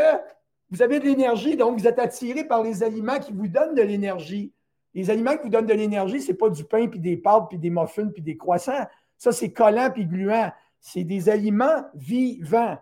[0.71, 3.83] vous avez de l'énergie, donc vous êtes attiré par les aliments qui vous donnent de
[3.83, 4.53] l'énergie.
[4.95, 7.47] Les aliments qui vous donnent de l'énergie, ce n'est pas du pain, puis des pâtes,
[7.49, 8.87] puis des muffins, puis des croissants.
[9.17, 10.51] Ça, c'est collant puis gluant.
[10.81, 12.79] C'est des aliments vivants.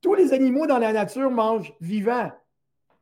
[0.00, 2.30] Tous les animaux dans la nature mangent vivants.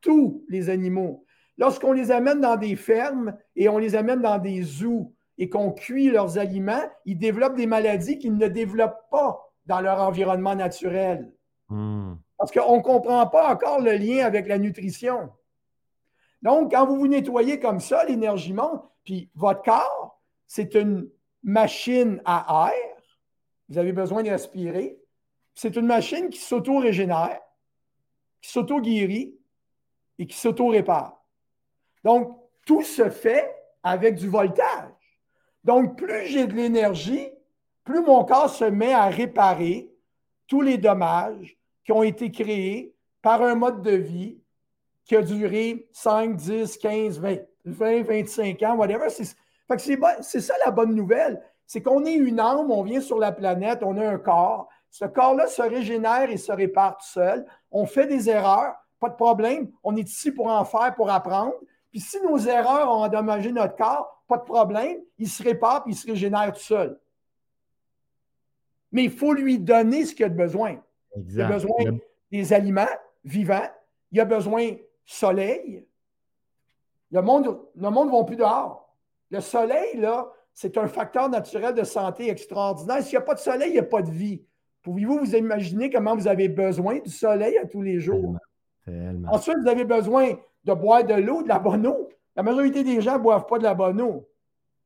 [0.01, 1.25] Tous les animaux.
[1.57, 5.71] Lorsqu'on les amène dans des fermes et on les amène dans des zoos et qu'on
[5.71, 11.31] cuit leurs aliments, ils développent des maladies qu'ils ne développent pas dans leur environnement naturel.
[11.67, 12.15] Hmm.
[12.37, 15.29] Parce qu'on ne comprend pas encore le lien avec la nutrition.
[16.41, 21.09] Donc, quand vous vous nettoyez comme ça, l'énergie monte, puis votre corps, c'est une
[21.43, 23.03] machine à air.
[23.67, 24.99] Vous avez besoin de respirer.
[25.53, 27.39] C'est une machine qui s'auto-régénère,
[28.41, 29.35] qui s'auto-guérit
[30.17, 31.23] et qui s'auto-répare.
[32.03, 35.19] Donc, tout se fait avec du voltage.
[35.63, 37.29] Donc, plus j'ai de l'énergie,
[37.83, 39.91] plus mon corps se met à réparer
[40.47, 44.39] tous les dommages qui ont été créés par un mode de vie
[45.09, 49.07] qui a duré 5, 10, 15, 20, 20 25 ans, whatever.
[49.09, 51.41] C'est ça la bonne nouvelle.
[51.65, 54.69] C'est qu'on est une âme, on vient sur la planète, on a un corps.
[54.91, 57.43] Ce corps-là se régénère et se répare tout seul.
[57.71, 59.71] On fait des erreurs, pas de problème.
[59.83, 61.55] On est ici pour en faire, pour apprendre.
[61.89, 64.99] Puis si nos erreurs ont endommagé notre corps, pas de problème.
[65.17, 66.99] Il se répare et il se régénère tout seul.
[68.91, 70.75] Mais il faut lui donner ce qu'il a besoin.
[71.15, 71.97] Il a besoin
[72.31, 72.85] des aliments
[73.23, 73.67] vivants.
[74.11, 75.85] Il a besoin de soleil.
[77.11, 78.95] Le monde ne monde va plus dehors.
[79.31, 83.01] Le soleil, là, c'est un facteur naturel de santé extraordinaire.
[83.01, 84.43] S'il n'y a pas de soleil, il n'y a pas de vie.
[84.83, 88.37] Pouvez-vous vous imaginer comment vous avez besoin du soleil à tous les jours?
[89.27, 90.33] Ensuite, vous avez besoin
[90.63, 92.09] de boire de l'eau, de la bonne eau.
[92.35, 94.29] La majorité des gens ne boivent pas de la bonne eau.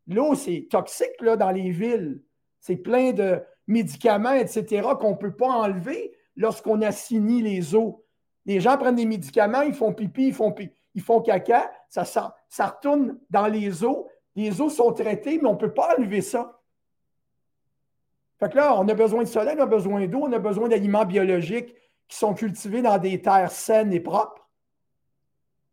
[0.08, 2.22] L'eau, c'est toxique là, dans les villes.
[2.60, 8.03] C'est plein de médicaments, etc., qu'on ne peut pas enlever lorsqu'on assigne les eaux.
[8.46, 10.54] Les gens prennent des médicaments, ils font pipi, ils font,
[10.96, 15.54] ils font caca, ça, ça retourne dans les eaux les eaux sont traitées, mais on
[15.54, 16.60] ne peut pas enlever ça.
[18.40, 20.68] Fait que là, on a besoin de soleil, on a besoin d'eau, on a besoin
[20.68, 21.76] d'aliments biologiques
[22.08, 24.50] qui sont cultivés dans des terres saines et propres.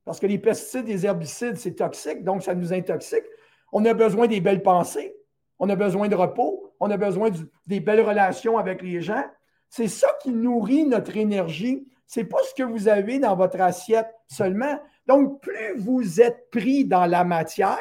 [0.04, 3.24] Parce que les pesticides, les herbicides, c'est toxique, donc ça nous intoxique.
[3.72, 5.16] On a besoin des belles pensées,
[5.58, 7.30] on a besoin de repos, on a besoin
[7.66, 9.24] des belles relations avec les gens.
[9.68, 11.86] C'est ça qui nourrit notre énergie.
[12.10, 14.80] Ce n'est pas ce que vous avez dans votre assiette seulement.
[15.06, 17.78] Donc, plus vous êtes pris dans la matière,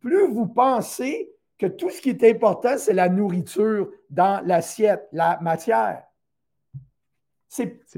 [0.00, 5.38] plus vous pensez que tout ce qui est important, c'est la nourriture dans l'assiette, la
[5.40, 6.04] matière.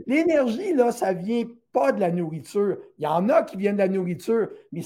[0.07, 2.79] L'énergie, là, ça ne vient pas de la nourriture.
[2.99, 4.83] Il y en a qui viennent de la nourriture, mais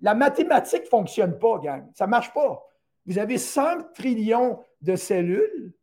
[0.00, 1.90] la mathématique ne fonctionne pas, gang.
[1.92, 2.66] Ça ne marche pas.
[3.04, 5.74] Vous avez 5 trillions de cellules.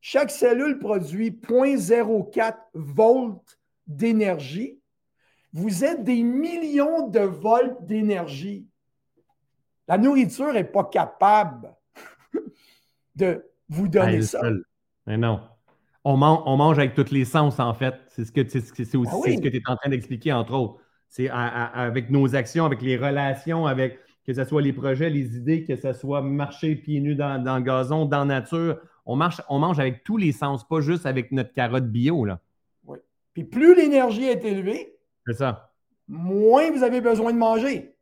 [0.00, 4.80] Chaque cellule produit 0.04 volts d'énergie.
[5.52, 8.68] Vous êtes des millions de volts d'énergie.
[9.88, 11.74] La nourriture n'est pas capable
[13.16, 14.40] de vous donner ça.
[15.06, 15.40] Mais non.
[16.04, 17.94] On, mange avec tous les sens, en fait.
[18.08, 20.80] C'est ce que, aussi ah ce que tu es en train d'expliquer, entre autres.
[21.08, 25.64] C'est avec nos actions, avec les relations, avec que ce soit les projets, les idées,
[25.64, 28.78] que ce soit marcher pieds nus dans, le gazon, dans la nature.
[29.08, 32.26] On, marche, on mange avec tous les sens, pas juste avec notre carotte bio.
[32.26, 32.40] Là.
[32.84, 32.98] Oui.
[33.32, 35.72] Puis plus l'énergie est élevée, c'est ça.
[36.06, 37.96] moins vous avez besoin de manger.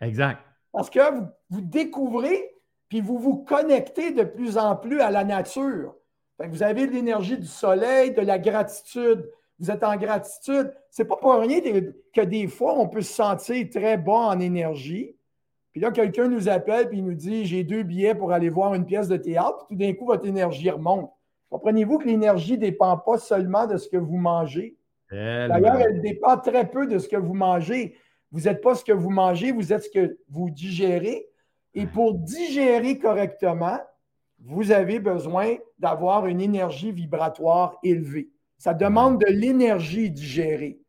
[0.00, 0.40] Exact.
[0.72, 1.00] Parce que
[1.50, 2.50] vous, découvrez,
[2.88, 5.94] puis vous vous connectez de plus en plus à la nature.
[6.38, 9.30] vous avez de l'énergie du soleil, de la gratitude.
[9.58, 10.72] Vous êtes en gratitude.
[10.90, 15.14] C'est pas pour rien que des fois, on peut se sentir très bas en énergie
[15.78, 18.84] puis là, quelqu'un nous appelle et nous dit J'ai deux billets pour aller voir une
[18.84, 19.64] pièce de théâtre.
[19.68, 21.12] Puis tout d'un coup, votre énergie remonte.
[21.50, 24.76] Comprenez-vous que l'énergie ne dépend pas seulement de ce que vous mangez?
[25.12, 27.94] D'ailleurs, elle dépend très peu de ce que vous mangez.
[28.32, 31.28] Vous n'êtes pas ce que vous mangez, vous êtes ce que vous digérez.
[31.74, 33.78] Et pour digérer correctement,
[34.40, 38.30] vous avez besoin d'avoir une énergie vibratoire élevée.
[38.56, 40.80] Ça demande de l'énergie digérée.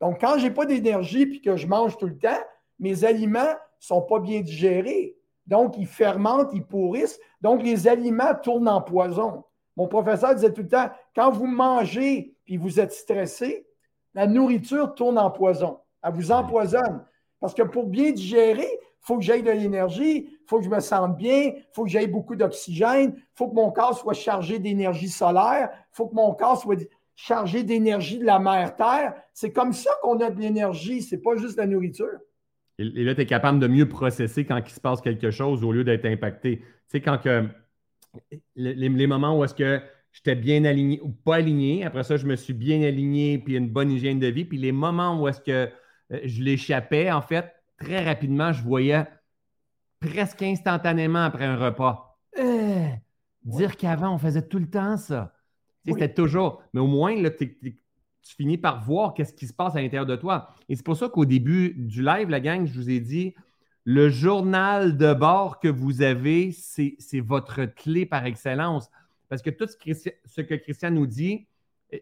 [0.00, 2.40] Donc, quand je n'ai pas d'énergie et que je mange tout le temps,
[2.80, 3.54] mes aliments
[3.86, 5.16] sont pas bien digérés.
[5.46, 7.18] Donc, ils fermentent, ils pourrissent.
[7.40, 9.44] Donc, les aliments tournent en poison.
[9.76, 13.66] Mon professeur disait tout le temps, quand vous mangez et vous êtes stressé,
[14.14, 15.80] la nourriture tourne en poison.
[16.02, 17.04] Elle vous empoisonne.
[17.40, 20.70] Parce que pour bien digérer, il faut que j'aille de l'énergie, il faut que je
[20.70, 24.14] me sente bien, il faut que j'aille beaucoup d'oxygène, il faut que mon corps soit
[24.14, 26.78] chargé d'énergie solaire, il faut que mon corps soit
[27.16, 29.14] chargé d'énergie de la mer Terre.
[29.34, 32.18] C'est comme ça qu'on a de l'énergie, ce n'est pas juste la nourriture.
[32.78, 35.72] Et, là, tu es capable de mieux processer quand il se passe quelque chose au
[35.72, 36.58] lieu d'être impacté.
[36.58, 37.48] Tu sais, quand que
[38.56, 39.80] les, moments où est-ce que
[40.12, 43.68] j'étais bien aligné ou pas aligné, après ça, je me suis bien aligné, puis une
[43.68, 45.70] bonne hygiène de vie, puis les moments où est-ce que
[46.12, 49.04] euh, je l'échappais, en fait, très rapidement, je voyais
[50.00, 52.18] presque instantanément après un repas.
[52.38, 52.88] Euh,
[53.44, 55.32] dire qu'avant, on faisait tout le temps ça.
[55.86, 56.62] C'était toujours.
[56.72, 57.58] Mais au moins, là, tu
[58.24, 60.48] tu finis par voir qu'est-ce qui se passe à l'intérieur de toi.
[60.68, 63.34] Et c'est pour ça qu'au début du live, la gang, je vous ai dit,
[63.84, 68.90] le journal de bord que vous avez, c'est votre clé par excellence.
[69.28, 71.46] Parce que tout ce que Christian nous dit,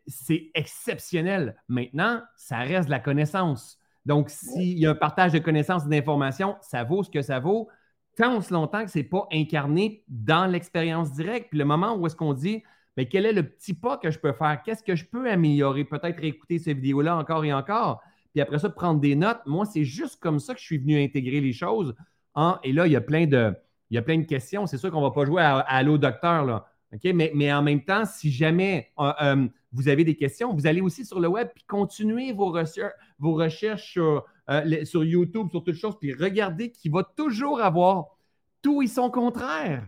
[0.07, 1.57] c'est exceptionnel.
[1.69, 3.79] Maintenant, ça reste la connaissance.
[4.07, 7.41] Donc, s'il y a un partage de connaissances et d'informations, ça vaut ce que ça
[7.41, 7.69] vaut,
[8.17, 11.49] tant longtemps que ce n'est pas incarné dans l'expérience directe.
[11.51, 12.63] Puis le moment où est-ce qu'on dit,
[12.97, 14.63] mais quel est le petit pas que je peux faire?
[14.65, 15.85] Qu'est-ce que je peux améliorer?
[15.85, 18.03] Peut-être écouter ces vidéos-là encore et encore.
[18.33, 19.41] Puis après ça, prendre des notes.
[19.47, 21.95] Moi, c'est juste comme ça que je suis venu intégrer les choses.
[22.35, 22.59] Hein?
[22.63, 23.55] Et là, il y a plein de,
[23.91, 24.67] il y a plein de questions.
[24.67, 26.67] C'est sûr qu'on ne va pas jouer à, à Docteur, là.
[27.05, 30.83] Mais, mais, en même temps, si jamais euh, euh, vous avez des questions, vous allez
[30.83, 36.13] aussi sur le web puis continuez vos, recherches, euh, sur YouTube, sur toutes choses, puis
[36.13, 38.17] regardez qu'il va toujours avoir
[38.61, 39.87] tout et son contraire.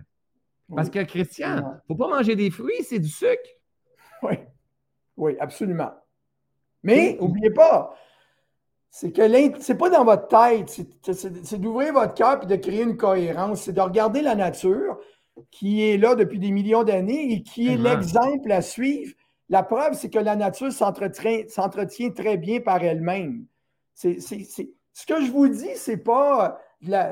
[0.75, 3.51] Parce que, Christian, il ne faut pas manger des fruits, c'est du sucre.
[4.23, 4.35] Oui,
[5.17, 5.93] oui, absolument.
[6.83, 7.95] Mais n'oubliez pas,
[8.91, 9.23] c'est que
[9.61, 10.69] c'est pas dans votre tête,
[11.13, 14.99] c'est d'ouvrir votre cœur et de créer une cohérence, c'est de regarder la nature
[15.51, 19.13] qui est là depuis des millions d'années et qui est l'exemple à suivre.
[19.49, 23.47] La preuve, c'est que la nature s'entretient très bien par elle-même.
[23.95, 26.61] Ce que je vous dis, c'est pas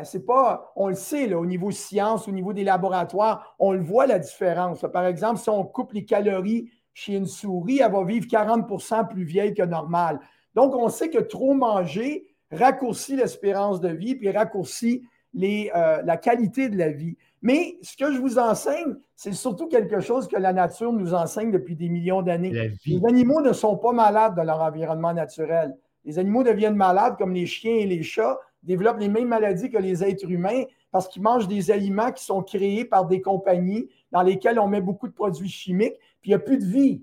[0.05, 4.07] c'est pas, on le sait, au niveau science, au niveau des laboratoires, on le voit
[4.07, 4.85] la différence.
[4.93, 9.25] Par exemple, si on coupe les calories chez une souris, elle va vivre 40% plus
[9.25, 10.21] vieille que normal.
[10.55, 15.03] Donc, on sait que trop manger raccourcit l'espérance de vie puis raccourcit
[15.35, 17.17] euh, la qualité de la vie.
[17.41, 21.51] Mais ce que je vous enseigne, c'est surtout quelque chose que la nature nous enseigne
[21.51, 22.71] depuis des millions d'années.
[22.87, 25.75] Les animaux ne sont pas malades dans leur environnement naturel.
[26.05, 29.79] Les animaux deviennent malades comme les chiens et les chats développent les mêmes maladies que
[29.79, 34.23] les êtres humains parce qu'ils mangent des aliments qui sont créés par des compagnies dans
[34.23, 37.03] lesquelles on met beaucoup de produits chimiques, puis il n'y a plus de vie.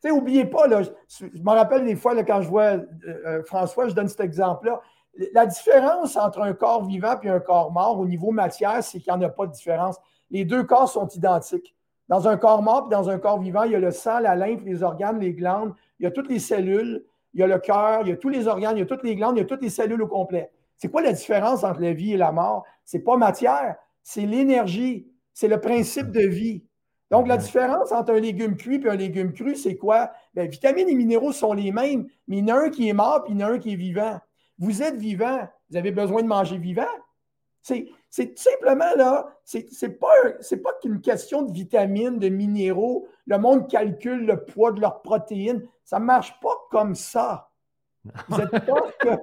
[0.00, 3.42] Tu sais, n'oubliez pas, là, je, me rappelle des fois quand je vois euh, euh,
[3.44, 4.80] François, je donne cet exemple-là.
[5.32, 9.12] La différence entre un corps vivant et un corps mort au niveau matière, c'est qu'il
[9.12, 9.96] n'y en a pas de différence.
[10.30, 11.74] Les deux corps sont identiques.
[12.08, 14.36] Dans un corps mort et dans un corps vivant, il y a le sang, la
[14.36, 17.04] lymphe, les organes, les glandes, il y a toutes les cellules,
[17.34, 19.02] il y a le cœur, il y a tous les organes, il y a toutes
[19.02, 20.50] les glandes, il y a toutes les cellules au complet.
[20.78, 22.64] C'est quoi la différence entre la vie et la mort?
[22.84, 26.64] C'est pas matière, c'est l'énergie, c'est le principe de vie.
[27.10, 30.12] Donc, la différence entre un légume cuit et un légume cru, c'est quoi?
[30.34, 32.92] Bien, vitamines et minéraux sont les mêmes, mais il y en a un qui est
[32.92, 34.20] mort et il y en a un qui est vivant.
[34.58, 36.86] Vous êtes vivant, vous avez besoin de manger vivant?
[38.10, 40.06] C'est tout simplement là, c'est pas,
[40.62, 43.06] pas qu'une question de vitamines, de minéraux.
[43.26, 45.66] Le monde calcule le poids de leurs protéines.
[45.84, 47.50] Ça ne marche pas comme ça.
[48.28, 48.36] Vous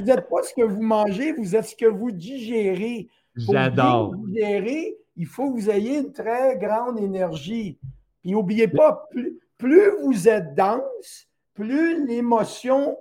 [0.00, 3.08] n'êtes pas, ce que vous mangez, vous êtes ce que vous digérez.
[3.34, 4.14] J'adore.
[4.16, 7.78] digérer, il faut que vous ayez une très grande énergie.
[8.22, 12.96] Puis n'oubliez pas, plus, plus vous êtes dense, plus l'émotion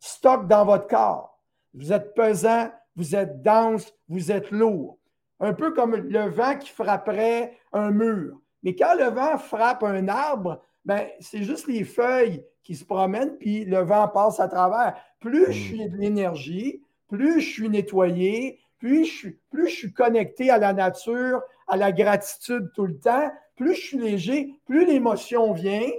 [0.00, 1.38] stocke dans votre corps.
[1.74, 4.98] Vous êtes pesant, vous êtes dense, vous êtes lourd.
[5.40, 8.40] Un peu comme le vent qui frapperait un mur.
[8.62, 13.36] Mais quand le vent frappe un arbre, ben, c'est juste les feuilles qui se promènent,
[13.36, 14.96] puis le vent passe à travers.
[15.26, 15.64] Plus je hmm.
[15.64, 20.58] suis de l'énergie, plus je suis nettoyé, plus je suis, plus je suis connecté à
[20.58, 25.90] la nature, à la gratitude tout le temps, plus je suis léger, plus l'émotion vient,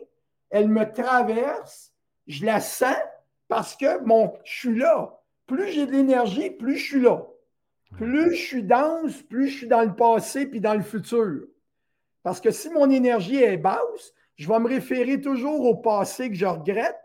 [0.49, 1.91] elle me traverse,
[2.27, 2.95] je la sens
[3.49, 5.19] parce que mon, je suis là.
[5.45, 7.27] Plus j'ai de l'énergie, plus je suis là.
[7.97, 11.41] Plus je suis dense, plus je suis dans le passé puis dans le futur.
[12.23, 16.35] Parce que si mon énergie est basse, je vais me référer toujours au passé que
[16.35, 16.95] je regrette,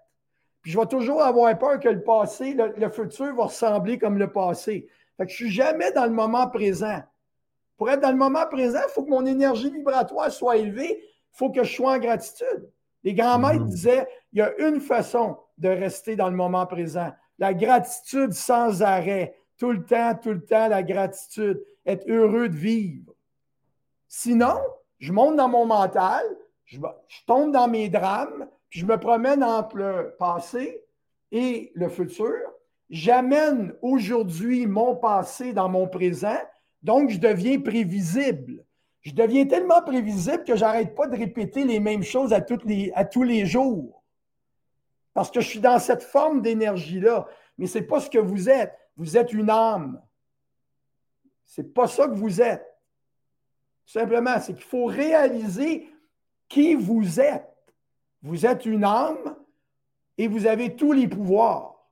[0.62, 4.30] puis je vais toujours avoir peur que le passé, le, futur va ressembler comme le
[4.30, 4.88] passé.
[5.16, 7.02] Fait que je ne suis jamais dans le moment présent.
[7.76, 11.36] Pour être dans le moment présent, il faut que mon énergie vibratoire soit élevée, il
[11.36, 12.70] faut que je sois en gratitude.
[13.02, 13.68] Les grands maîtres mmh.
[13.68, 17.12] disaient, il y a une façon de rester dans le moment présent.
[17.38, 19.36] La gratitude sans arrêt.
[19.58, 21.62] Tout le temps, tout le temps, la gratitude.
[21.84, 23.12] Être heureux de vivre.
[24.06, 24.60] Sinon,
[25.00, 26.24] je monte dans mon mental,
[26.64, 26.78] je,
[27.26, 30.82] tombe dans mes drames, je me promène entre le passé
[31.30, 32.38] et le futur.
[32.88, 36.38] J'amène aujourd'hui mon passé dans mon présent,
[36.82, 38.64] donc je deviens prévisible.
[39.02, 43.44] Je deviens tellement prévisible que j'arrête pas de répéter les mêmes choses à, tous les
[43.44, 44.02] jours.
[45.12, 47.26] Parce que je suis dans cette forme d'énergie-là.
[47.58, 48.74] Mais ce n'est pas ce que vous êtes.
[48.96, 50.00] Vous êtes une âme.
[51.44, 52.66] Ce n'est pas ça que vous êtes.
[53.84, 55.90] Simplement, c'est qu'il faut réaliser
[56.48, 57.51] qui vous êtes.
[58.22, 59.36] Vous êtes une âme
[60.18, 61.88] et vous avez tous les pouvoirs.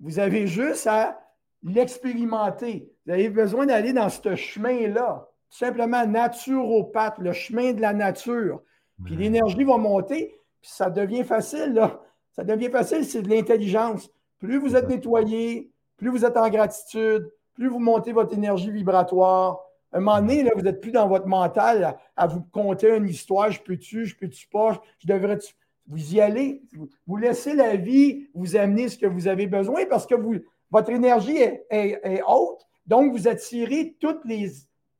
[0.00, 1.20] Vous avez juste à
[1.62, 2.92] l'expérimenter.
[3.06, 5.28] Vous avez besoin d'aller dans ce chemin-là.
[5.48, 8.62] Simplement naturopathe, le chemin de la nature.
[9.04, 11.74] Puis l'énergie va monter, puis ça devient facile.
[11.74, 12.00] Là.
[12.32, 14.10] Ça devient facile, c'est de l'intelligence.
[14.38, 19.60] Plus vous êtes nettoyé, plus vous êtes en gratitude, plus vous montez votre énergie vibratoire.
[19.92, 23.08] À un moment donné, là, vous n'êtes plus dans votre mental à, vous conter une
[23.08, 25.54] histoire, je peux-tu, je peux-tu pas, je devrais -tu?
[25.86, 26.62] Vous y allez,
[27.06, 30.36] vous, laissez la vie vous amener ce que vous avez besoin parce que vous,
[30.70, 34.52] votre énergie est, haute, donc vous attirez toutes les,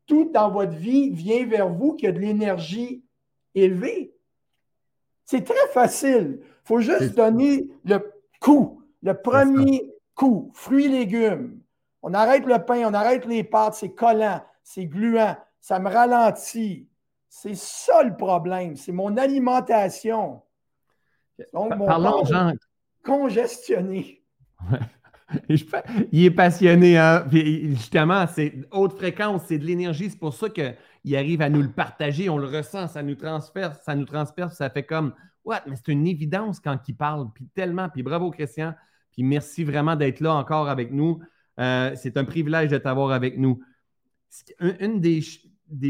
[0.07, 3.05] tout dans votre vie vient vers vous qui a de l'énergie
[3.55, 4.12] élevée.
[5.24, 6.40] C'est très facile.
[6.43, 7.99] Il faut juste donner le
[8.40, 11.61] coup, le premier coup, fruits, légumes.
[12.03, 16.88] On arrête le pain, on arrête les pâtes, c'est collant, c'est gluant, ça me ralentit.
[17.28, 20.42] C'est ça le problème, c'est mon alimentation.
[21.52, 22.52] Donc, mon Parlons, Jean.
[23.02, 24.22] congestionné.
[26.12, 27.24] Il est passionné, hein?
[27.30, 30.10] justement, c'est haute fréquence, c'est de l'énergie.
[30.10, 32.28] C'est pour ça qu'il arrive à nous le partager.
[32.28, 35.62] On le ressent, ça nous transperce, ça nous transperce, ça fait comme What?
[35.66, 37.28] Mais c'est une évidence quand il parle.
[37.34, 37.88] Puis tellement.
[37.88, 38.74] Puis bravo, Christian.
[39.12, 41.20] Puis merci vraiment d'être là encore avec nous.
[41.58, 43.60] Euh, c'est un privilège de t'avoir avec nous.
[44.61, 45.22] Une, des,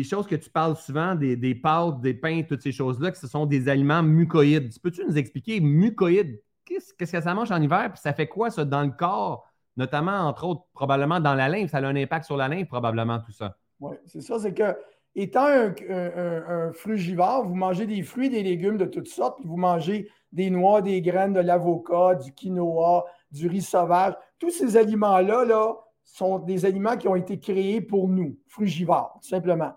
[0.02, 3.46] choses que tu parles souvent, des, pâtes, des pains, toutes ces choses-là, que ce sont
[3.46, 4.72] des aliments mucoïdes.
[4.82, 6.42] Peux-tu nous expliquer mucoïdes?
[6.64, 7.90] Qu'est-ce que ça mange en hiver?
[7.92, 9.46] Puis ça fait quoi, ça, dans le corps?
[9.76, 11.70] Notamment, entre autres, probablement dans la lymphe.
[11.70, 13.56] Ça a un impact sur la lymphe, probablement, tout ça.
[13.80, 14.38] Oui, c'est ça.
[14.38, 14.76] C'est que
[15.14, 20.08] étant un, frugivore, vous mangez des fruits, des légumes de toutes sortes, puis vous mangez
[20.30, 24.14] des noix, des graines, de l'avocat, du quinoa, du riz sauvage.
[24.38, 25.74] Tous ces aliments-là là,
[26.12, 29.72] sont des aliments qui ont été créés pour nous, frugivores, simplement.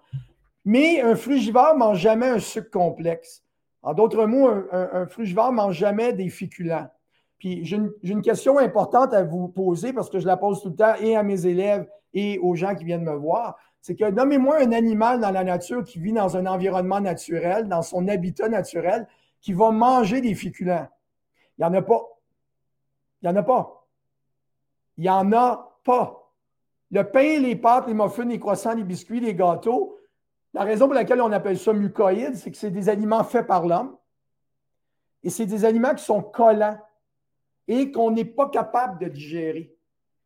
[0.63, 3.43] Mais un frugivore ne mange jamais un sucre complexe.
[3.81, 6.87] En d'autres mots, un, frugivore ne mange jamais des féculents.
[7.37, 10.69] Puis j'ai une, une, question importante à vous poser parce que je la pose tout
[10.69, 14.09] le temps et à mes élèves et aux gens qui viennent me voir c'est que
[14.09, 18.49] nommez-moi un animal dans la nature qui vit dans un environnement naturel, dans son habitat
[18.49, 19.07] naturel,
[19.41, 20.87] qui va manger des féculents.
[21.59, 22.01] Il n'y en a pas.
[23.21, 23.87] Il n'y en a pas.
[24.97, 26.24] Il n'y en a pas.
[26.95, 29.99] Le pain, les pâtes, les muffins, les croissants, les biscuits, les gâteaux,
[30.53, 33.67] la raison pour laquelle on appelle ça mucoïde, c'est que c'est des aliments faits par
[33.67, 33.97] l'homme.
[35.21, 36.79] Et c'est des aliments qui sont collants
[37.67, 39.75] et qu'on n'est pas capable de digérer.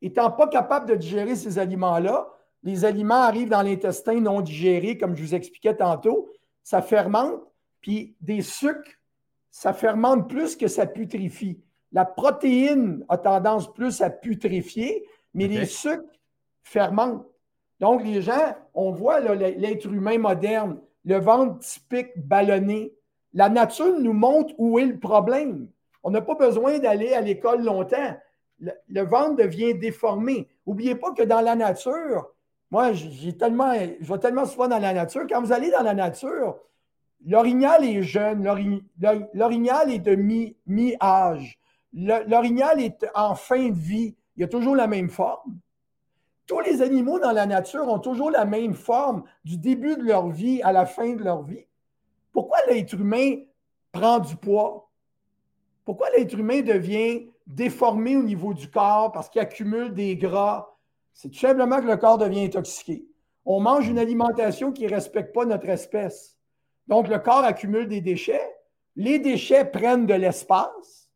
[0.04, 2.30] Étant pas capable de digérer ces aliments-là,
[2.62, 6.30] les aliments arrivent dans l'intestin non digérés, comme je vous expliquais tantôt,
[6.62, 7.42] ça fermente,
[7.82, 8.92] puis des sucres,
[9.50, 11.60] ça fermente plus que ça putrifie.
[11.92, 15.04] La protéine a tendance plus à putréfier,
[15.34, 16.19] mais les sucres
[16.70, 17.26] fermentent.
[17.80, 22.94] Donc, les gens, on voit l'être humain moderne, le ventre typique ballonné.
[23.34, 25.70] La nature nous montre où est le problème.
[26.04, 28.18] On n'a pas besoin d'aller à l'école longtemps.
[28.60, 30.50] Le, ventre devient déformé.
[30.68, 32.30] N'oubliez pas que dans la nature,
[32.72, 35.26] moi, j'ai tellement, je vais tellement souvent dans la nature.
[35.30, 36.58] Quand vous allez dans la nature,
[37.26, 38.44] l'orignal est jeune,
[39.34, 40.16] l'orignal est de
[40.68, 41.58] mi-âge,
[41.94, 44.16] l'orignal est en fin de vie.
[44.36, 45.60] Il a toujours la même forme.
[46.50, 50.30] Tous les animaux dans la nature ont toujours la même forme du début de leur
[50.30, 51.68] vie à la fin de leur vie.
[52.32, 53.36] Pourquoi l'être humain
[53.92, 54.90] prend du poids?
[55.86, 60.68] Pourquoi l'être humain devient déformé au niveau du corps parce qu'il accumule des gras?
[61.14, 63.06] C'est tout simplement que le corps devient intoxiqué.
[63.46, 66.36] On mange une alimentation qui ne respecte pas notre espèce.
[66.88, 68.56] Donc, le corps accumule des déchets.
[68.96, 71.12] Les déchets prennent de l'espace.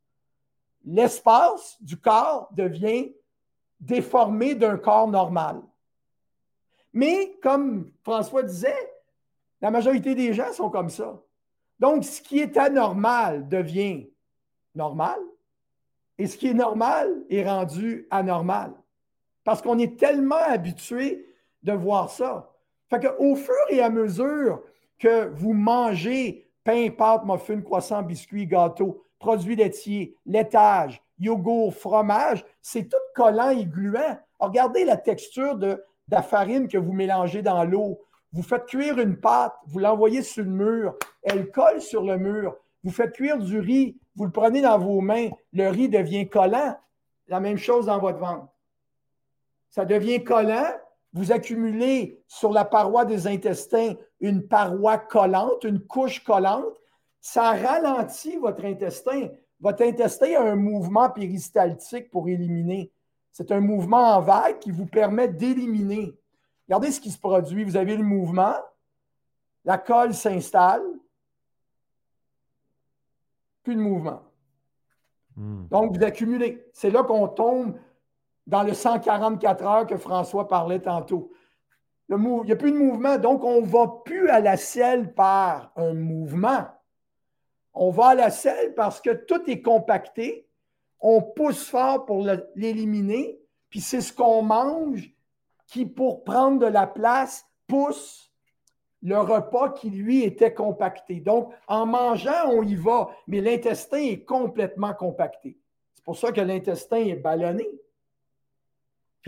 [0.86, 3.16] L'espace du corps devient
[3.86, 5.62] déformé d'un corps normal.
[6.94, 8.94] Mais, comme François disait,
[9.62, 11.22] la majorité des gens sont comme ça.
[11.80, 14.10] Donc, ce qui est anormal devient
[14.76, 15.20] normal
[16.18, 18.74] et ce qui est normal est rendu anormal.
[19.44, 21.28] Parce qu'on est tellement habitué
[21.64, 22.52] de voir ça.
[22.90, 24.62] Fait qu'au fur et à mesure
[25.00, 32.90] que vous mangez pain, pâte, muffin, croissant, biscuits, gâteau, produits laitiers, laitage, yogourt, fromage, c'est
[32.90, 34.18] tout collant et gluant.
[34.40, 38.00] Regardez la texture de, de la farine que vous mélangez dans l'eau.
[38.32, 42.56] Vous faites cuire une pâte, vous l'envoyez sur le mur, elle colle sur le mur.
[42.84, 46.78] Vous faites cuire du riz, vous le prenez dans vos mains, le riz devient collant.
[47.28, 48.48] La même chose dans votre ventre.
[49.70, 50.68] Ça devient collant,
[51.14, 56.76] vous accumulez sur la paroi des intestins une paroi collante, une couche collante.
[57.22, 59.30] Ça ralentit votre intestin.
[59.64, 62.92] Votre intestin a un mouvement péristaltique pour éliminer.
[63.32, 66.20] C'est un mouvement en vague qui vous permet d'éliminer.
[66.68, 67.64] Regardez ce qui se produit.
[67.64, 68.56] Vous avez le mouvement,
[69.64, 70.84] la colle s'installe,
[73.64, 74.22] plus de mouvement.
[75.38, 75.68] Hmm.
[75.68, 76.68] Donc, vous accumulez.
[76.74, 77.80] C'est là qu'on tombe
[78.46, 81.32] dans le 144 heures que François parlait tantôt.
[82.10, 85.72] il n'y a plus de mouvement, donc on ne va plus à la selle par
[85.78, 86.68] un mouvement.
[87.74, 90.48] On va à la selle parce que tout est compacté.
[91.00, 95.12] On pousse fort pour l'éliminer, puis c'est ce qu'on mange
[95.68, 98.32] qui, pour prendre de la place, pousse
[99.02, 101.16] le repas qui, lui, était compacté.
[101.20, 105.58] Donc, en mangeant, on y va, mais l'intestin est complètement compacté.
[105.96, 107.68] C'est pour ça que l'intestin est ballonné.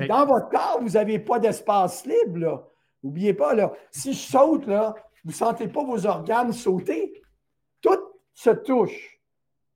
[0.07, 2.69] dans votre corps, vous n'avez pas d'espace libre.
[3.03, 7.21] N'oubliez pas, là, si je saute, là, vous ne sentez pas vos organes sauter.
[8.35, 9.15] Se touche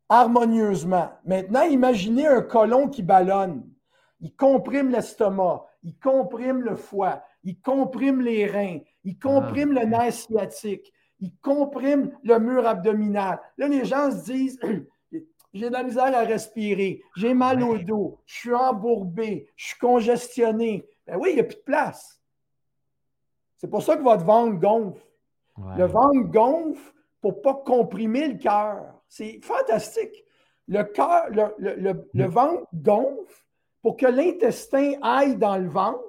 [0.10, 1.12] harmonieusement.
[1.26, 3.68] Maintenant, imaginez un colon qui ballonne.
[4.20, 10.14] Il comprime l'estomac, il comprime le foie, il comprime les reins, il comprime le nerf
[10.14, 13.40] sciatique, il comprime le mur abdominal.
[13.58, 14.60] Là, les gens se disent
[15.54, 19.80] j'ai de la misère à respirer, j'ai mal au dos, je suis embourbé, je suis
[19.80, 20.86] congestionné.
[21.08, 22.22] Ben oui, il n'y a plus de place.
[23.58, 25.06] C'est pour ça que votre ventre gonfle.
[25.78, 29.02] Le ventre gonfle pour ne pas comprimer le cœur.
[29.08, 30.24] C'est fantastique.
[30.68, 33.46] Le, cœur, le ventre gonfle
[33.82, 36.04] pour que l'intestin aille dans le ventre,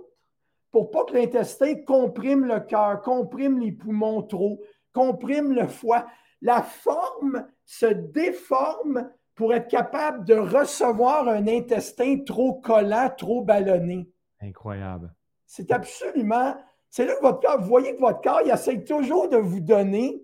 [0.70, 4.60] pour pas que l'intestin comprime le cœur, comprime les poumons trop,
[4.92, 6.06] comprime le foie.
[6.42, 14.08] La forme se déforme pour être capable de recevoir un intestin trop collant, trop ballonné.
[14.40, 15.14] Incroyable.
[15.46, 16.54] C'est absolument.
[16.88, 19.60] C'est là que votre corps, vous voyez que votre corps, il essaie toujours de vous
[19.60, 20.22] donner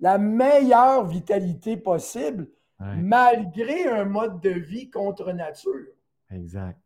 [0.00, 2.48] la meilleure vitalité possible,
[2.78, 5.86] malgré un mode de vie contre nature.
[6.30, 6.78] Exact.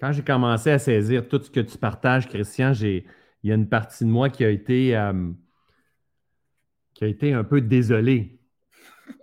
[0.00, 3.04] Quand j'ai commencé à saisir tout ce que tu partages, Christian, il
[3.44, 5.30] y a une partie de moi qui a été, euh,
[6.94, 8.40] qui a été un peu désolé.
[9.08, 9.14] tu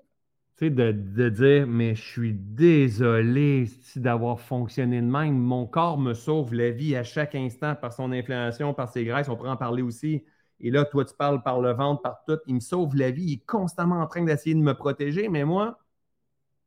[0.56, 5.36] sais, de, dire, mais je suis désolé d'avoir fonctionné de même.
[5.36, 9.30] Mon corps me sauve la vie à chaque instant par son inflammation, par ses graisses.
[9.30, 10.24] On pourrait en parler aussi.
[10.60, 12.40] Et là, toi, tu parles par le ventre, par tout.
[12.48, 13.24] Il me sauve la vie.
[13.24, 15.30] Il est constamment en train d'essayer de me protéger.
[15.30, 15.80] Mais moi,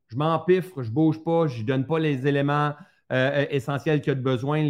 [0.07, 2.73] je m'empiffre, je ne bouge pas, je ne donne pas les éléments
[3.11, 4.61] euh, essentiels qu'il y a de besoin,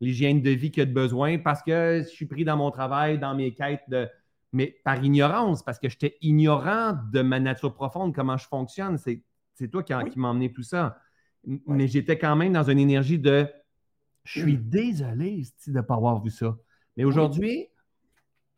[0.00, 2.70] l'hygiène de vie qu'il y a de besoin, parce que je suis pris dans mon
[2.70, 4.08] travail, dans mes quêtes, de,
[4.52, 8.98] mais par ignorance, parce que j'étais ignorant de ma nature profonde, comment je fonctionne.
[8.98, 10.98] C'est toi qui, qui m'as emmené tout ça.
[11.66, 13.46] Mais j'étais quand même dans une énergie de
[14.24, 16.58] je suis désolé de ne pas avoir vu ça.
[16.96, 17.68] Mais aujourd'hui,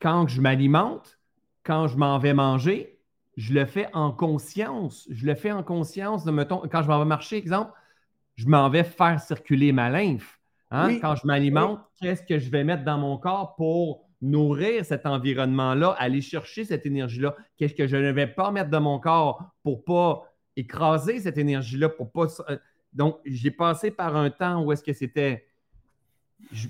[0.01, 1.19] quand je m'alimente,
[1.63, 2.99] quand je m'en vais manger,
[3.37, 5.07] je le fais en conscience.
[5.11, 7.73] Je le fais en conscience de, mettons, quand je m'en vais marcher, exemple,
[8.37, 10.41] je m'en vais faire circuler ma lymphe.
[10.71, 10.99] Hein?
[11.01, 15.97] Quand je m'alimente, qu'est-ce que je vais mettre dans mon corps pour nourrir cet environnement-là,
[15.99, 17.35] aller chercher cette énergie-là?
[17.57, 21.89] Qu'est-ce que je ne vais pas mettre dans mon corps pour pas écraser cette énergie-là
[21.89, 22.27] pour pas.
[22.49, 22.59] Euh,
[22.93, 25.47] donc, j'ai passé par un temps où est-ce que c'était.
[26.53, 26.69] Je,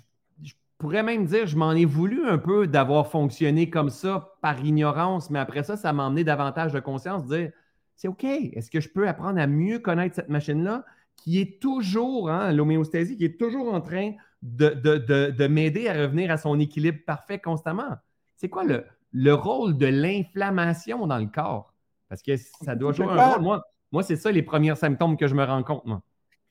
[0.81, 5.31] pourrais même dire, je m'en ai voulu un peu d'avoir fonctionné comme ça par ignorance,
[5.31, 7.52] mais après ça, ça m'a emmené davantage de conscience, de dire
[7.94, 10.85] c'est OK, est-ce que je peux apprendre à mieux connaître cette machine-là
[11.16, 14.12] qui est toujours, hein, l'homéostasie, qui est toujours en train
[14.43, 17.97] de, de m'aider à revenir à son équilibre parfait constamment?
[18.36, 21.74] C'est quoi le, le rôle de l'inflammation dans le corps?
[22.09, 23.43] Parce que ça doit jouer un rôle.
[23.43, 23.62] Moi,
[23.93, 26.01] moi c'est ça les premiers symptômes que je me rends compte, moi.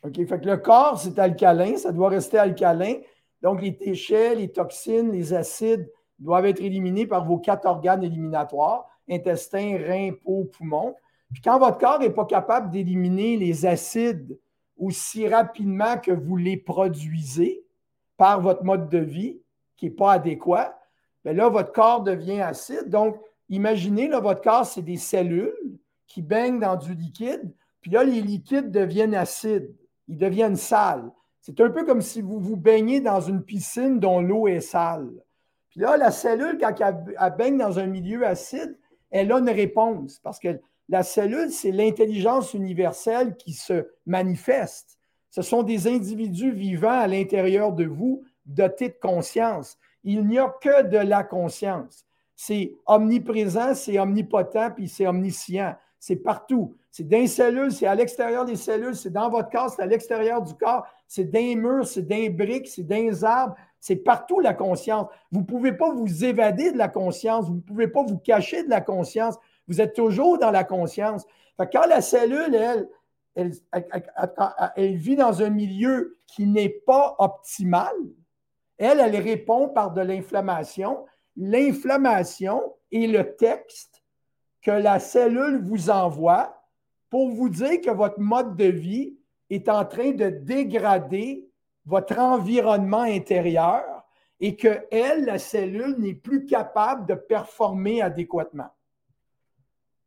[0.03, 0.15] OK.
[0.25, 2.93] Fait que le corps, c'est alcalin, ça doit rester alcalin.
[3.41, 5.89] Donc, les déchets, les toxines, les acides
[6.19, 10.95] doivent être éliminés par vos quatre organes éliminatoires intestin, rein, peau, poumon.
[11.33, 14.37] Puis quand votre corps n'est pas capable d'éliminer les acides
[14.77, 17.63] aussi rapidement que vous les produisez
[18.17, 19.41] par votre mode de vie
[19.75, 20.79] qui n'est pas adéquat,
[21.23, 22.89] bien là, votre corps devient acide.
[22.89, 23.17] Donc,
[23.49, 28.21] imaginez, là, votre corps, c'est des cellules qui baignent dans du liquide, puis là, les
[28.21, 29.73] liquides deviennent acides,
[30.07, 31.09] ils deviennent sales.
[31.41, 35.09] C'est un peu comme si vous vous baignez dans une piscine dont l'eau est sale.
[35.69, 38.77] Puis là, la cellule, quand elle, baigne dans un milieu acide,
[39.11, 40.59] elle a une réponse parce que
[40.89, 44.97] la cellule, c'est l'intelligence universelle qui se manifeste.
[45.29, 49.77] Ce sont des individus vivants à l'intérieur de vous, dotés de conscience.
[50.03, 52.05] Il n'y a que de la conscience.
[52.35, 55.75] C'est omniprésent, c'est omnipotent, puis c'est omniscient.
[55.99, 56.75] C'est partout.
[56.89, 59.85] C'est dans les cellules, c'est à l'extérieur des cellules, c'est dans votre corps, c'est à
[59.85, 63.95] l'extérieur du corps, c'est les murs, c'est dans les briques, c'est dans les arbres, c'est
[63.95, 65.07] partout la conscience.
[65.31, 68.63] Vous ne pouvez pas vous évader de la conscience, vous ne pouvez pas vous cacher
[68.63, 69.35] de la conscience.
[69.67, 71.25] Vous êtes toujours dans la conscience.
[71.57, 72.87] quand la cellule, elle,
[73.33, 77.95] elle, vit dans un milieu qui n'est pas optimal,
[78.77, 81.07] elle, elle répond par de l'inflammation.
[81.35, 84.03] L'inflammation est le texte
[84.61, 86.61] que la cellule vous envoie
[87.09, 89.18] pour vous dire que votre mode de vie
[89.49, 91.49] est en train de dégrader
[91.85, 93.83] votre environnement intérieur
[94.39, 98.69] et que elle, la cellule, n'est plus capable de performer adéquatement.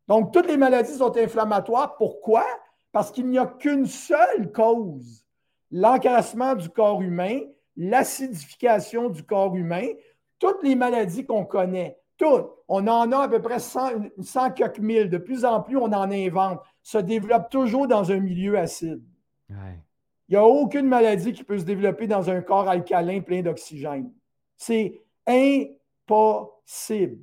[0.07, 1.95] Donc, toutes les maladies sont inflammatoires.
[1.97, 2.45] Pourquoi?
[2.91, 5.25] Parce qu'il n'y a qu'une seule cause,
[5.71, 7.41] l'encrassement du corps humain,
[7.77, 9.87] l'acidification du corps humain,
[10.39, 14.79] toutes les maladies qu'on connaît, toutes, on en a à peu près 100, 100 quelques
[14.79, 15.09] mille.
[15.09, 16.59] De plus en plus, on en invente.
[16.81, 19.01] Se développe toujours dans un milieu acide.
[20.27, 24.11] Il n'y a aucune maladie qui peut se développer dans un corps alcalin plein d'oxygène.
[24.55, 27.19] C'est impossible.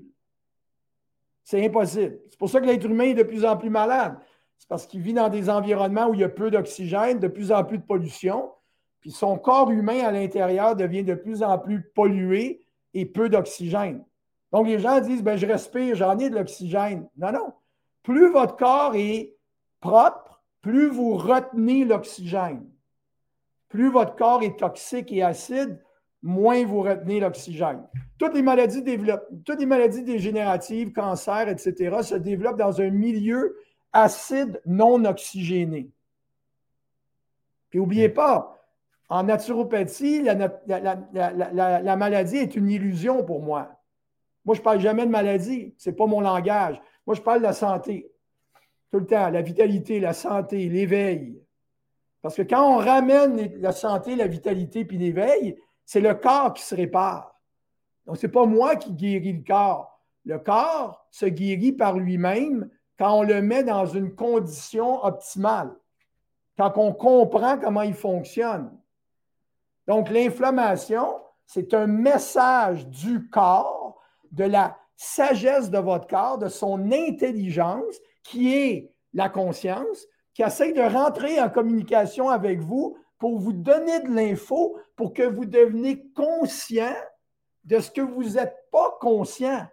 [1.43, 2.20] C'est impossible.
[2.28, 4.16] C'est pour ça que l'être humain est de plus en plus malade.
[4.59, 7.51] C'est parce qu'il vit dans des environnements où il y a peu d'oxygène, de plus
[7.51, 8.51] en plus de pollution,
[9.01, 12.61] puis son corps humain à l'intérieur devient de plus en plus pollué
[12.93, 14.05] et peu d'oxygène.
[14.52, 17.09] Donc, les gens disent, ben, je respire, j'en ai de l'oxygène.
[17.16, 17.52] Non, non.
[18.02, 19.35] Plus votre corps est
[19.81, 20.30] propre,
[20.62, 22.66] plus vous retenez l'oxygène.
[23.69, 25.81] Plus votre corps est toxique et acide,
[26.23, 27.82] moins vous retenez l'oxygène.
[28.19, 28.85] Toutes les maladies
[29.45, 33.57] toutes les maladies dégénératives, cancer, etc., se développent dans un milieu
[33.93, 35.91] acide non oxygéné.
[37.70, 38.61] Puis n'oubliez pas,
[39.09, 40.35] en naturopathie, la,
[40.66, 43.70] la, maladie est une illusion pour moi.
[44.45, 45.74] Moi, je ne parle jamais de maladie.
[45.78, 46.81] Ce n'est pas mon langage.
[47.07, 48.11] Moi, je parle de la santé.
[48.91, 51.41] Tout le temps, la vitalité, la santé, l'éveil.
[52.23, 56.62] Parce que quand on ramène la santé, la vitalité puis l'éveil, c'est le corps qui
[56.62, 57.41] se répare.
[58.07, 60.01] Donc, ce n'est pas moi qui guéris le corps.
[60.25, 62.69] Le corps se guérit par lui-même
[62.99, 65.75] quand on le met dans une condition optimale,
[66.59, 68.77] quand on comprend comment il fonctionne.
[69.87, 74.01] Donc, l'inflammation, c'est un message du corps
[74.31, 80.73] de la sagesse de votre corps, de son intelligence, qui est la conscience, qui essaie
[80.73, 86.03] de rentrer en communication avec vous pour vous donner de l'info, pour que vous deveniez
[86.15, 86.95] conscient
[87.65, 89.67] de ce que vous n'êtes pas conscient.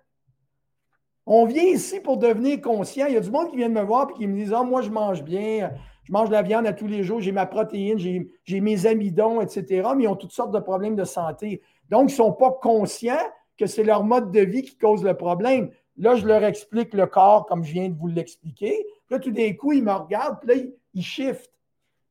[1.25, 3.05] On vient ici pour devenir conscient.
[3.07, 4.81] Il y a du monde qui vient me voir et qui me dit Ah, moi,
[4.81, 5.71] je mange bien,
[6.03, 9.41] je mange de la viande à tous les jours, j'ai ma protéine, j'ai mes amidons,
[9.41, 9.89] etc.
[9.95, 11.61] Mais ils ont toutes sortes de problèmes de santé.
[11.89, 13.15] Donc, ils ne sont pas conscients
[13.57, 15.69] que c'est leur mode de vie qui cause le problème.
[15.97, 18.85] Là, je leur explique le corps comme je viens de vous l'expliquer.
[19.09, 20.63] Là, tout d'un coup, ils me regardent, puis là,
[20.93, 21.51] ils, shiftent.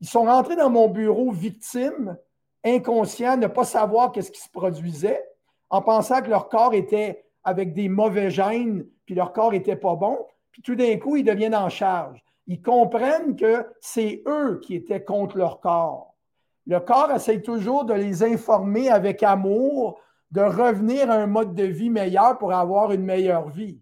[0.00, 2.16] Ils sont rentrés dans mon bureau victimes,
[2.64, 5.22] inconscients, ne pas savoir qu'est-ce qui se produisait,
[5.70, 9.94] en pensant que leur corps était avec des mauvais gènes, puis leur corps n'était pas
[9.94, 10.18] bon.
[10.50, 12.24] Puis tout d'un coup, ils deviennent en charge.
[12.48, 16.14] Ils comprennent que c'est eux qui étaient contre leur corps.
[16.66, 20.00] Le corps essaye toujours de les informer avec amour
[20.30, 23.80] de revenir à un mode de vie meilleur pour avoir une meilleure vie.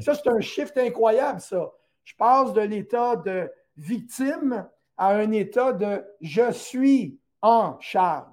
[0.00, 1.70] Ça, c'est un shift incroyable, ça.
[2.04, 8.28] Je passe de l'état de victime à un état de je suis en charge.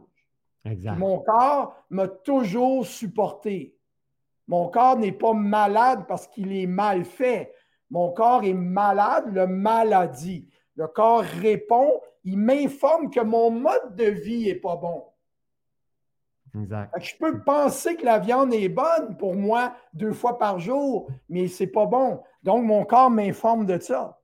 [0.65, 3.75] Mon corps m'a toujours supporté.
[4.47, 7.53] Mon corps n'est pas malade parce qu'il est mal fait.
[7.89, 10.47] Mon corps est malade, le maladie.
[10.75, 15.03] Le corps répond, il m'informe que mon mode de vie n'est pas bon.
[16.55, 16.91] Exact.
[16.99, 21.47] Je peux penser que la viande est bonne pour moi deux fois par jour, mais
[21.47, 22.21] c'est pas bon.
[22.43, 24.19] Donc, mon corps m'informe de ça.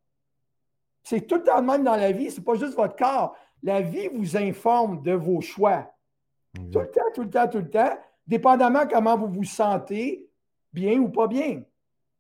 [1.04, 3.36] C'est tout le temps le même dans la vie, c'est pas juste votre corps.
[3.62, 5.92] La vie vous informe de vos choix.
[6.72, 10.28] Tout le temps, tout le temps, tout le temps, dépendamment comment vous vous sentez,
[10.74, 11.62] bien ou pas bien.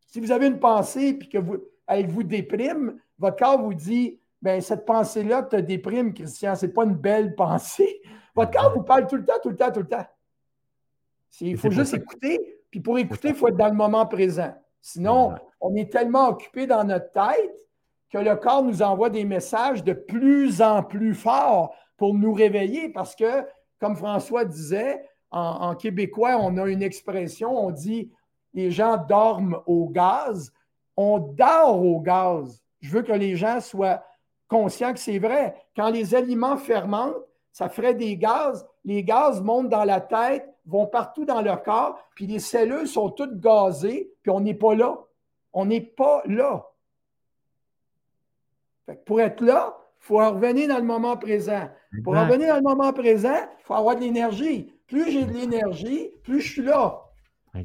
[0.07, 1.57] Si vous avez une pensée et que vous,
[1.87, 6.83] elle vous déprime, votre corps vous dit ben cette pensée-là te déprime, Christian, c'est pas
[6.83, 8.01] une belle pensée.
[8.35, 10.05] Votre corps vous parle tout le temps, tout le temps, tout le temps.
[11.41, 12.39] Il faut juste écouter,
[12.69, 14.53] puis pour écouter, il faut être dans le moment présent.
[14.81, 17.55] Sinon, on est tellement occupé dans notre tête
[18.09, 22.89] que le corps nous envoie des messages de plus en plus forts pour nous réveiller
[22.89, 23.43] parce que,
[23.79, 28.11] comme François disait, en, en québécois, on a une expression, on dit
[28.55, 30.51] les gens dorment au gaz.
[30.97, 32.63] On dort au gaz.
[32.79, 34.03] Je veux que les gens soient
[34.47, 35.55] conscients que c'est vrai.
[35.75, 37.15] Quand les aliments fermentent,
[37.55, 38.67] ça ferait des gaz.
[38.83, 43.09] Les gaz montent dans la tête, vont partout dans le corps, puis les cellules sont
[43.09, 44.99] toutes gazées, puis on n'est pas là.
[45.53, 46.65] On n'est pas là.
[49.05, 51.69] pour être là, il faut revenir dans le moment présent.
[52.03, 54.73] Pour revenir dans le moment présent, il faut avoir de l'énergie.
[54.87, 57.05] Plus j'ai de l'énergie, plus je suis là.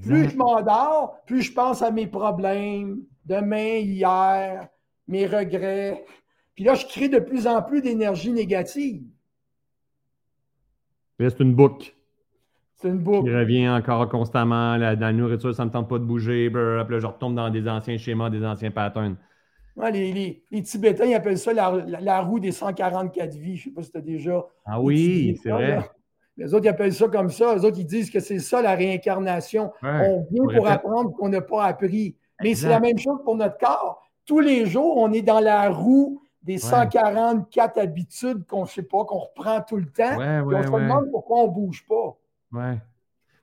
[0.03, 4.69] Plus je m'endors, plus je pense à mes problèmes, demain, hier,
[5.09, 6.05] mes regrets.
[6.55, 9.03] Puis là, je crée de plus en plus d'énergie négative.
[11.29, 11.93] C'est une boucle.
[12.77, 13.29] C'est une boucle.
[13.29, 14.77] Qui revient encore constamment.
[14.77, 16.49] La, la nourriture, ça ne me tente pas de bouger.
[16.51, 19.17] puis là, je retombe dans des anciens schémas, des anciens patterns.
[19.93, 23.57] les, Tibétains, ils appellent ça la, roue des 144 vies.
[23.57, 24.47] Je ne sais pas si tu as déjà.
[24.65, 25.91] Ah oui, c'est vrai.
[26.37, 27.55] Les autres, ils appellent ça comme ça.
[27.55, 29.73] Les autres, ils disent que c'est ça la réincarnation.
[29.83, 32.17] on vient pour apprendre qu'on n'a pas appris.
[32.43, 34.03] Mais c'est la même chose pour notre corps.
[34.25, 39.05] Tous les jours, on est dans la roue des 144 habitudes qu'on ne sait pas,
[39.05, 40.17] qu'on reprend tout le temps.
[40.17, 42.19] on se demande pourquoi on ne bouge pas.
[42.53, 42.77] Ouais.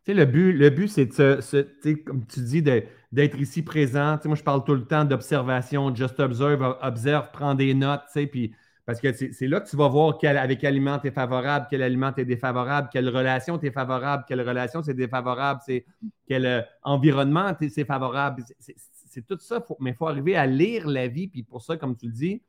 [0.04, 4.18] Tu sais, le but, le but c'est de, comme tu dis, d'être ici présent.
[4.26, 8.54] moi, je parle tout le temps d'observation, just observe, observe, prends des notes, puis
[8.88, 11.68] parce que c'est là que tu vas voir quel, avec quel aliment tu es favorable,
[11.70, 15.86] quel aliment tu es défavorable, quelle relation tu es favorable, quelle relation c'est défavorable, c'est
[16.26, 18.44] quel euh, environnement c'est favorable.
[18.60, 21.28] C'est tout ça, mais il faut arriver à lire la vie.
[21.28, 22.42] Puis pour ça, comme tu le dis,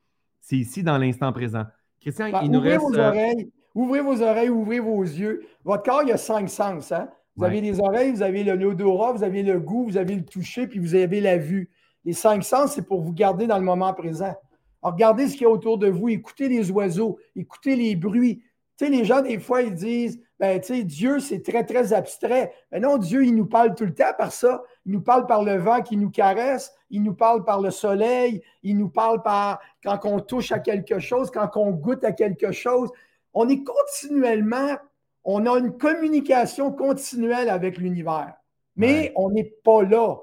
[0.49, 1.63] c'est ici dans l'instant présent.
[2.01, 2.81] Christian, bah, il nous ouvrez reste.
[2.81, 5.45] Vos euh, oreilles, ouvrez vos oreilles, ouvrez vos yeux.
[5.63, 6.91] Votre corps, il y a cinq sens.
[6.91, 7.09] Hein?
[7.35, 10.67] Vous avez les oreilles, vous avez l'odorat, vous avez le goût, vous avez le toucher,
[10.67, 11.69] puis vous avez la vue.
[12.03, 14.35] Les cinq sens, c'est pour vous garder dans le moment présent
[14.81, 18.43] regardez ce qu'il y a autour de vous, écoutez les oiseaux, écoutez les bruits.
[18.77, 21.91] Tu sais, les gens, des fois, ils disent, ben, tu sais, Dieu, c'est très, très
[21.91, 22.53] abstrait.
[22.71, 24.63] Mais non, Dieu, il nous parle tout le temps par ça.
[24.89, 28.41] Il nous parle par le vent qui nous caresse, il nous parle par le soleil,
[28.63, 32.51] il nous parle par quand on touche à quelque chose, quand on goûte à quelque
[32.51, 32.89] chose.
[33.35, 34.77] On est continuellement,
[35.23, 38.33] on a une communication continuelle avec l'univers.
[38.75, 40.15] Mais on n'est pas là.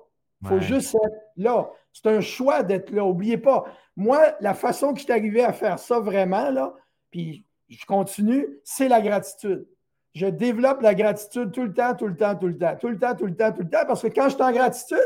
[0.42, 1.70] Il faut juste être là.
[1.92, 3.04] C'est un choix d'être là.
[3.04, 6.74] N'oubliez pas, moi, la façon que je suis arrivé à faire ça vraiment, là,
[7.12, 9.68] puis je continue, c'est la gratitude.
[10.16, 12.98] Je développe la gratitude tout le temps, tout le temps, tout le temps, tout le
[12.98, 14.96] temps, tout le temps, tout le temps, parce que quand je suis en gratitude,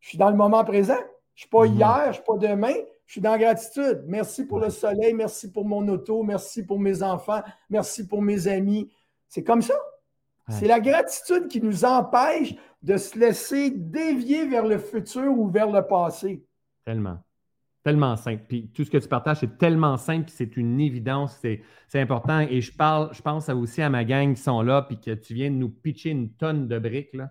[0.00, 0.98] je suis dans le moment présent.
[1.36, 1.74] Je ne suis pas mhm.
[1.76, 2.74] hier, je ne suis pas demain,
[3.06, 4.02] je suis dans la gratitude.
[4.08, 7.40] Merci pour le soleil, merci pour mon auto, merci pour mes enfants,
[7.70, 8.90] merci pour mes amis.
[9.28, 9.78] C'est comme ça.
[10.48, 15.70] C'est la gratitude qui nous empêche de se laisser dévier vers le futur ou vers
[15.70, 16.44] le passé.
[16.84, 17.18] Tellement.
[17.86, 18.42] Tellement simple.
[18.48, 21.62] Puis tout ce que tu partages, c'est tellement simple, c'est une évidence, c'est
[21.94, 22.40] important.
[22.40, 25.34] Et je parle, je pense aussi à ma gang qui sont là, puis que tu
[25.34, 27.30] viens de nous pitcher une tonne de briques là,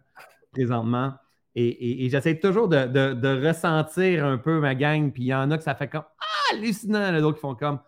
[0.53, 1.13] présentement.
[1.55, 5.63] Et, j'essaie toujours de, ressentir un peu ma gang, puis il y en a que
[5.65, 7.79] ça fait comme Ah, hallucinant, d'autres qui font comme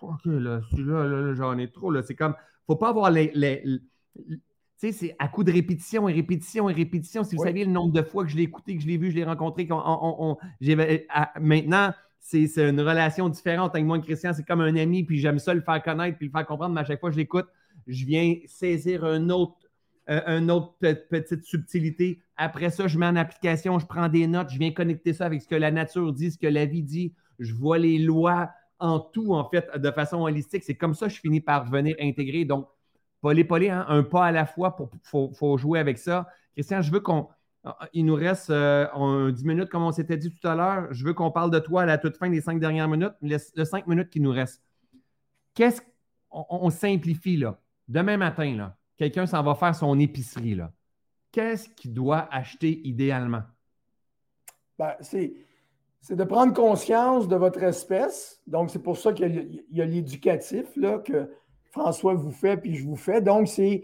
[0.00, 1.92] OK, là, celui-là, là, j'en ai trop.
[2.00, 2.36] C'est comme,
[2.66, 3.30] faut pas avoir les
[4.78, 7.24] sais, c'est à coup de répétition et répétition et répétition.
[7.24, 9.10] Si vous saviez le nombre de fois que je l'ai écouté, que je l'ai vu,
[9.10, 9.68] je l'ai rencontré,
[11.40, 14.32] maintenant, c'est une relation différente avec moi et Christian.
[14.34, 16.82] C'est comme un ami, puis j'aime ça le faire connaître, puis le faire comprendre, mais
[16.82, 17.46] à chaque fois que je l'écoute,
[17.86, 19.56] je viens saisir un autre,
[20.10, 22.20] euh, autre petite subtilité.
[22.36, 25.42] Après ça, je mets en application, je prends des notes, je viens connecter ça avec
[25.42, 27.14] ce que la nature dit, ce que la vie dit.
[27.38, 30.62] Je vois les lois en tout, en fait, de façon holistique.
[30.64, 32.44] C'est comme ça que je finis par venir intégrer.
[32.44, 32.68] Donc,
[33.20, 36.28] Polé, polé, hein, un pas à la fois, pour faut, faut, jouer avec ça.
[36.54, 37.28] Christian, je veux qu'on
[37.92, 40.92] il nous reste 10 euh, minutes, comme on s'était dit tout à l'heure.
[40.92, 43.38] Je veux qu'on parle de toi à la toute fin des cinq dernières minutes, les,
[43.38, 44.62] 5 minutes qui nous restent.
[45.54, 45.80] Qu'est-ce
[46.28, 47.58] qu'on on simplifie là?
[47.88, 50.54] Demain matin, là, quelqu'un s'en va faire son épicerie.
[50.54, 50.72] Là.
[51.32, 53.42] Qu'est-ce qu'il doit acheter idéalement?
[54.78, 55.34] Ben, c'est,
[56.10, 58.40] de prendre conscience de votre espèce.
[58.46, 60.66] Donc, c'est pour ça qu'il y a, l'éducatif
[61.04, 61.30] que
[61.78, 63.20] François vous fait, puis je vous fais.
[63.20, 63.82] Donc, c'est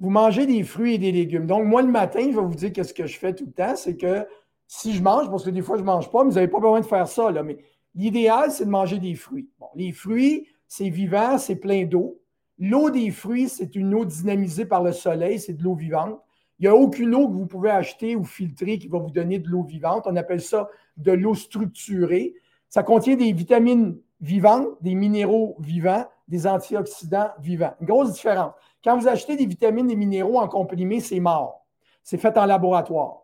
[0.00, 1.46] vous mangez des fruits et des légumes.
[1.46, 3.76] Donc, moi, le matin, je vais vous dire qu'est-ce que je fais tout le temps,
[3.76, 4.26] c'est que
[4.66, 6.58] si je mange, parce que des fois, je ne mange pas, mais vous n'avez pas
[6.58, 7.58] besoin de faire ça, là, mais
[7.94, 9.48] l'idéal, c'est de manger des fruits.
[9.60, 12.20] Bon, les fruits, c'est vivant, c'est plein d'eau.
[12.58, 16.18] L'eau des fruits, c'est une eau dynamisée par le soleil, c'est de l'eau vivante.
[16.58, 19.38] Il n'y a aucune eau que vous pouvez acheter ou filtrer qui va vous donner
[19.38, 20.04] de l'eau vivante.
[20.06, 22.34] On appelle ça de l'eau structurée.
[22.68, 27.74] Ça contient des vitamines vivantes, des minéraux vivants, des antioxydants vivants.
[27.80, 28.52] Une grosse différence.
[28.82, 31.64] Quand vous achetez des vitamines et minéraux en comprimé, c'est mort.
[32.02, 33.22] C'est fait en laboratoire.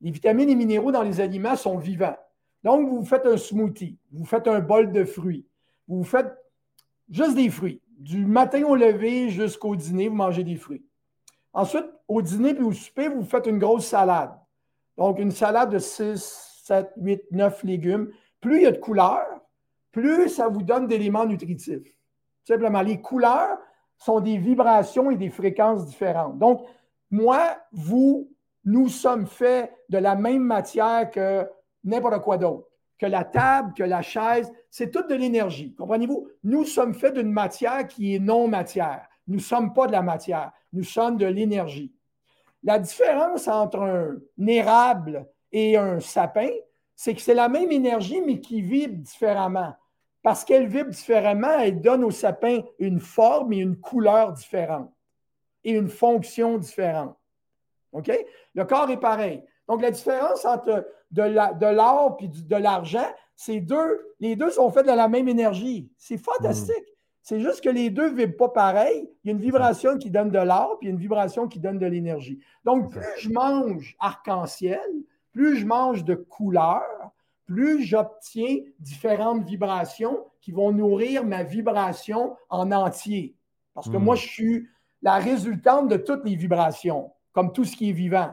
[0.00, 2.16] Les vitamines et minéraux dans les aliments sont vivants.
[2.62, 5.46] Donc, vous faites un smoothie, vous faites un bol de fruits,
[5.86, 6.32] vous faites
[7.10, 7.80] juste des fruits.
[7.98, 10.84] Du matin au lever jusqu'au dîner, vous mangez des fruits.
[11.52, 14.32] Ensuite, au dîner puis au souper, vous faites une grosse salade.
[14.96, 18.10] Donc, une salade de 6, 7, 8, 9 légumes.
[18.40, 19.26] Plus il y a de couleurs,
[19.92, 21.94] plus ça vous donne d'éléments nutritifs.
[22.44, 23.58] Simplement, les couleurs,
[23.96, 26.38] sont des vibrations et des fréquences différentes.
[26.38, 26.66] Donc,
[27.10, 28.30] moi, vous,
[28.64, 31.48] nous sommes faits de la même matière que
[31.84, 32.68] n'importe quoi d'autre.
[32.98, 35.74] Que la table, que la chaise, c'est toute de l'énergie.
[35.74, 36.28] Comprenez-vous?
[36.44, 39.08] Nous sommes faits d'une matière qui est non matière.
[39.26, 41.94] Nous ne sommes pas de la matière, nous sommes de l'énergie.
[42.62, 46.50] La différence entre un érable et un sapin,
[46.94, 49.74] c'est que c'est la même énergie, mais qui vibre différemment
[50.24, 54.90] parce qu'elle vibre différemment, elle donne au sapin une forme et une couleur différente
[55.62, 57.14] et une fonction différente.
[57.92, 58.10] OK?
[58.54, 59.44] Le corps est pareil.
[59.68, 63.06] Donc, la différence entre de l'or et de l'argent,
[63.36, 65.90] c'est deux, les deux sont faits de la même énergie.
[65.98, 66.74] C'est fantastique.
[66.74, 66.94] Hmm.
[67.20, 69.06] C'est juste que les deux ne vibrent pas pareil.
[69.24, 71.48] Il y a une vibration qui donne de l'or, puis il y a une vibration
[71.48, 72.40] qui donne de l'énergie.
[72.64, 74.88] Donc, plus je mange arc-en-ciel,
[75.32, 77.10] plus je mange de couleurs,
[77.46, 83.34] plus j'obtiens différentes vibrations qui vont nourrir ma vibration en entier.
[83.74, 84.04] Parce que hmm.
[84.04, 84.68] moi, je suis
[85.02, 88.32] la résultante de toutes les vibrations, comme tout ce qui est vivant.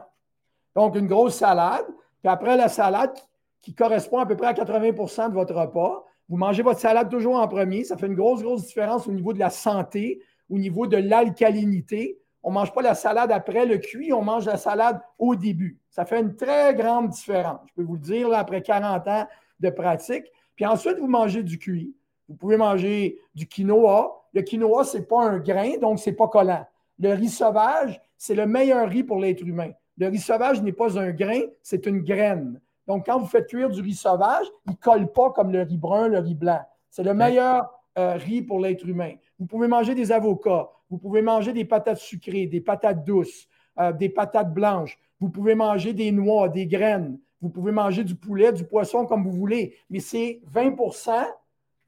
[0.74, 1.84] Donc, une grosse salade,
[2.20, 3.12] puis après la salade
[3.60, 7.36] qui correspond à peu près à 80% de votre repas, vous mangez votre salade toujours
[7.36, 7.84] en premier.
[7.84, 12.21] Ça fait une grosse, grosse différence au niveau de la santé, au niveau de l'alcalinité.
[12.42, 15.78] On ne mange pas la salade après le cuit, on mange la salade au début.
[15.90, 17.60] Ça fait une très grande différence.
[17.68, 19.26] Je peux vous le dire, là, après 40 ans
[19.60, 20.24] de pratique.
[20.56, 21.94] Puis ensuite, vous mangez du cuit.
[22.28, 24.26] Vous pouvez manger du quinoa.
[24.32, 26.66] Le quinoa, ce n'est pas un grain, donc ce n'est pas collant.
[26.98, 29.70] Le riz sauvage, c'est le meilleur riz pour l'être humain.
[29.98, 32.60] Le riz sauvage n'est pas un grain, c'est une graine.
[32.86, 35.76] Donc, quand vous faites cuire du riz sauvage, il ne colle pas comme le riz
[35.76, 36.60] brun, le riz blanc.
[36.90, 39.12] C'est le meilleur euh, riz pour l'être humain.
[39.38, 43.48] Vous pouvez manger des avocats, vous pouvez manger des patates sucrées, des patates douces,
[43.80, 44.98] euh, des patates blanches.
[45.20, 47.18] Vous pouvez manger des noix, des graines.
[47.40, 49.74] Vous pouvez manger du poulet, du poisson comme vous voulez.
[49.88, 51.24] Mais c'est 20%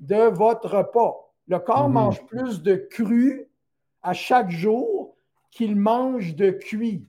[0.00, 1.30] de votre repas.
[1.48, 1.94] Le corps mhm.
[1.94, 3.46] mange plus de cru
[4.02, 5.14] à chaque jour
[5.50, 7.06] qu'il mange de cuit.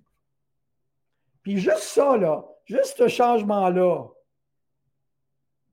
[1.44, 4.04] Puis juste ça, là, juste ce changement-là,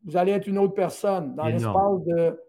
[0.04, 1.98] vous allez être une autre personne dans l'espace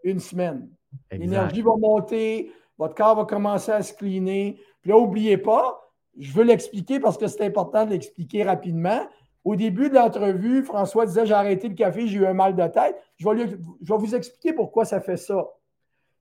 [0.04, 0.70] d'une semaine.
[1.12, 4.60] L'énergie va monter, votre corps va commencer à se cleaner.
[4.82, 5.84] Puis là, n'oubliez pas,
[6.18, 9.08] je veux l'expliquer parce que c'est important de l'expliquer rapidement.
[9.44, 12.68] Au début de l'entrevue, François disait J'ai arrêté le café, j'ai eu un mal de
[12.68, 12.96] tête.
[13.18, 15.48] Je vais, vous expliquer pourquoi ça fait ça.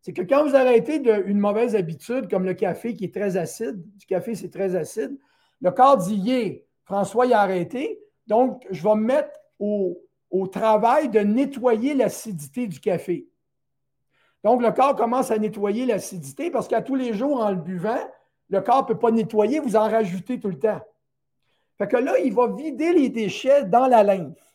[0.00, 0.96] C'est que quand vous arrêtez
[1.26, 5.16] une mauvaise habitude comme le café qui est très acide, du café c'est très acide,
[5.60, 6.54] le corps dit Yeah,
[6.84, 8.00] François il a arrêté.
[8.26, 13.28] Donc, je vais me mettre au travail de nettoyer l'acidité du café.
[14.44, 18.00] Donc, le corps commence à nettoyer l'acidité parce qu'à tous les jours, en le buvant,
[18.48, 20.80] le corps ne peut pas nettoyer, vous en rajoutez tout le temps.
[21.78, 24.54] Fait que là, il va vider les déchets dans la lymphe.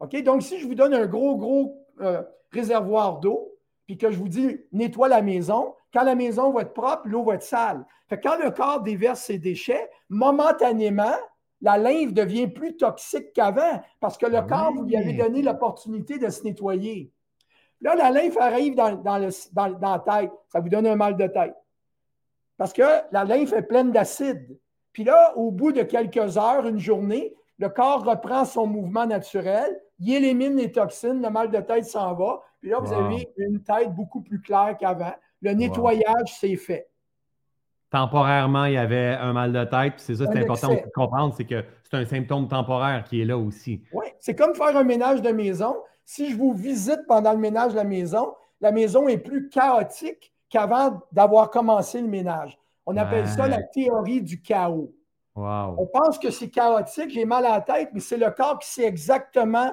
[0.00, 0.20] OK?
[0.22, 3.54] Donc, si je vous donne un gros, gros euh, réservoir d'eau,
[3.86, 7.24] puis que je vous dis nettoie la maison, quand la maison va être propre, l'eau
[7.24, 7.84] va être sale.
[8.08, 11.16] Fait que quand le corps déverse ses déchets, momentanément,
[11.60, 15.42] la lymphe devient plus toxique qu'avant parce que le ah corps vous lui avait donné
[15.42, 17.12] l'opportunité de se nettoyer.
[17.82, 20.32] Là, la lymphe arrive dans, dans, la tête.
[20.48, 21.54] Ça vous donne un mal de tête.
[22.58, 24.58] Parce que la lymphe est pleine d'acide.
[24.92, 29.80] Puis là, au bout de quelques heures, une journée, le corps reprend son mouvement naturel,
[29.98, 32.40] il élimine les toxines, le mal de tête s'en va.
[32.60, 35.14] Puis là, vous avez une tête beaucoup plus claire qu'avant.
[35.40, 36.88] Le nettoyage, c'est fait.
[37.90, 39.94] Temporairement, il y avait un mal de tête.
[39.96, 43.36] C'est ça, c'est important de comprendre, c'est que c'est un symptôme temporaire qui est là
[43.36, 43.82] aussi.
[43.92, 45.76] Oui, c'est comme faire un ménage de maison.
[46.12, 50.32] Si je vous visite pendant le ménage de la maison, la maison est plus chaotique
[50.48, 52.58] qu'avant d'avoir commencé le ménage.
[52.84, 54.92] On appelle ça la théorie du chaos.
[55.36, 58.68] On pense que c'est chaotique, j'ai mal à la tête, mais c'est le corps qui
[58.68, 59.72] sait exactement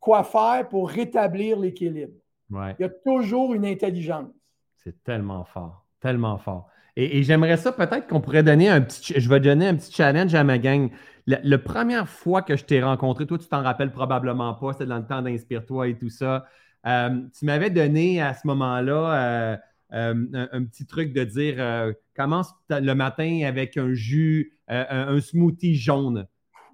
[0.00, 2.14] quoi faire pour rétablir l'équilibre.
[2.50, 4.32] Il y a toujours une intelligence.
[4.76, 6.66] C'est tellement fort, tellement fort.
[6.96, 9.20] Et, j'aimerais ça peut-être qu'on pourrait donner un petit.
[9.20, 10.90] Je vais donner un petit challenge à ma gang.
[11.26, 14.98] La, première fois que je t'ai rencontré, toi, tu t'en rappelles probablement pas, c'était dans
[14.98, 16.44] le temps d'Inspire-toi et tout ça.
[16.86, 19.56] Euh, tu m'avais donné à ce moment-là euh,
[19.94, 26.26] euh, un, petit truc de dire commence le matin avec un jus, un, smoothie jaune.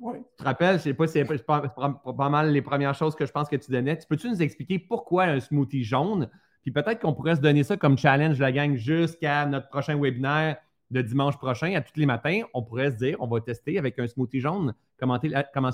[0.03, 3.27] Tu te rappelles, je sais pas si c'est pas, pas, mal les premières choses que
[3.27, 3.99] je pense que tu donnais.
[3.99, 6.29] Tu peux-tu nous expliquer pourquoi un smoothie jaune?
[6.63, 10.57] Puis peut-être qu'on pourrait se donner ça comme challenge, la gang, jusqu'à notre prochain webinaire
[10.91, 12.43] de dimanche prochain, à tous les matins.
[12.55, 15.29] On pourrait se dire, on va tester avec un smoothie jaune, commencer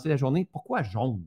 [0.09, 0.47] la journée.
[0.51, 1.25] Pourquoi jaune?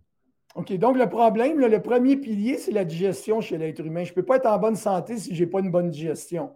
[0.56, 4.04] OK, donc le problème, le premier pilier, c'est la digestion chez l'être humain.
[4.04, 6.52] Je ne peux pas être en bonne santé si je n'ai pas une bonne digestion.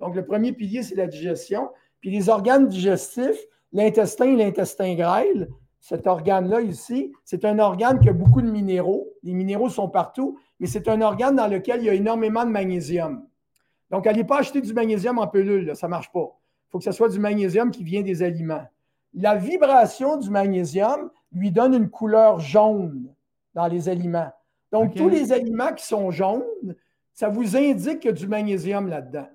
[0.00, 1.70] Donc, le premier pilier, c'est la digestion.
[2.00, 3.40] Puis les organes digestifs,
[3.72, 5.48] l'intestin et l'intestin grêle,
[5.80, 9.08] cet organe-là ici, c'est un organe qui a beaucoup de minéraux.
[9.22, 12.50] Les minéraux sont partout, mais c'est un organe dans lequel il y a énormément de
[12.50, 13.26] magnésium.
[13.90, 16.37] Donc, n'allez pas acheter du magnésium en pelule, ça ne marche pas.
[16.68, 18.66] Il faut que ce soit du magnésium qui vient des aliments.
[19.14, 23.14] La vibration du magnésium lui donne une couleur jaune
[23.54, 24.30] dans les aliments.
[24.70, 26.44] Donc, tous les aliments qui sont jaunes,
[27.14, 29.28] ça vous indique qu'il y a du magnésium là-dedans.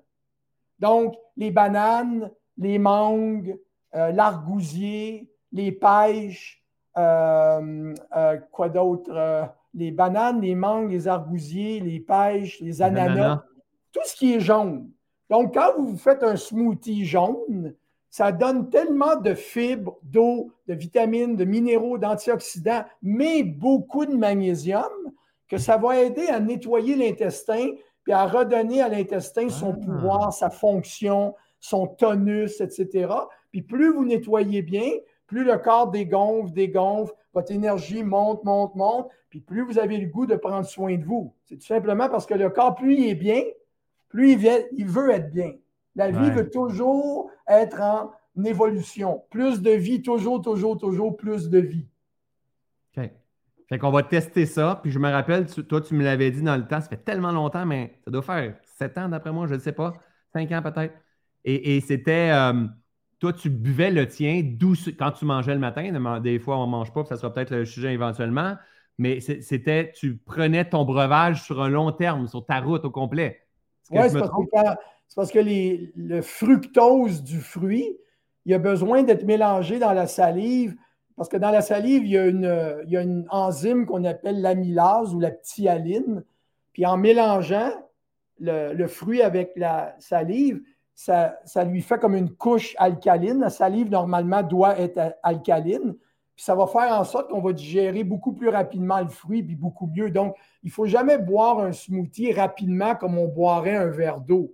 [0.78, 3.58] Donc, les bananes, les mangues,
[3.96, 6.62] euh, l'argousier, les pêches,
[6.96, 9.50] euh, euh, quoi d'autre?
[9.74, 13.42] Les bananes, les mangues, les argousiers, les pêches, les ananas,
[13.92, 14.88] tout ce qui est jaune.
[15.30, 17.74] Donc, quand vous faites un smoothie jaune,
[18.10, 24.84] ça donne tellement de fibres, d'eau, de vitamines, de minéraux, d'antioxydants, mais beaucoup de magnésium
[25.48, 27.70] que ça va aider à nettoyer l'intestin
[28.04, 29.84] puis à redonner à l'intestin son ah.
[29.84, 33.12] pouvoir, sa fonction, son tonus, etc.
[33.50, 34.90] Puis plus vous nettoyez bien,
[35.26, 40.06] plus le corps dégonfle, dégonfle, votre énergie monte, monte, monte, puis plus vous avez le
[40.06, 41.32] goût de prendre soin de vous.
[41.46, 43.42] C'est tout simplement parce que le corps, plus il est bien,
[44.14, 45.54] plus il, veut être bien.
[45.96, 48.12] La vie veut toujours être en
[48.44, 49.24] évolution.
[49.28, 51.88] Plus de vie, toujours, toujours, toujours plus de vie.
[52.96, 53.10] OK.
[53.68, 54.78] Fait qu'on va tester ça.
[54.80, 57.32] Puis je me rappelle, toi, tu me l'avais dit dans le temps, ça fait tellement
[57.32, 59.92] longtemps, mais ça doit faire sept ans d'après moi, je ne sais pas,
[60.32, 60.94] cinq ans peut-être.
[61.44, 62.30] Et, c'était.
[62.32, 62.66] Euh,
[63.18, 64.42] toi, tu buvais le tien
[64.96, 66.20] quand tu mangeais le matin.
[66.20, 68.54] Des fois, on ne mange pas, ça sera peut-être le sujet éventuellement.
[68.96, 73.43] Mais c'était, tu prenais ton breuvage sur un long terme, sur ta route au complet.
[73.90, 74.18] Oui, c'est
[75.16, 77.96] parce, que le fructose du fruit,
[78.46, 80.74] il a besoin d'être mélangé dans la salive.
[81.16, 84.04] Parce que dans la salive, il y a une, il y a une enzyme qu'on
[84.04, 86.24] appelle l'amylase ou la ptyaline.
[86.72, 87.70] Puis en mélangeant
[88.40, 90.60] le fruit avec la salive,
[90.94, 93.40] ça, lui fait comme une couche alcaline.
[93.40, 95.96] La salive, normalement, doit être alcaline.
[96.34, 99.54] Puis ça va faire en sorte qu'on va digérer beaucoup plus rapidement le fruit, puis
[99.54, 100.10] beaucoup mieux.
[100.10, 104.52] Donc, il ne faut jamais boire un smoothie rapidement comme on boirait un verre d'eau.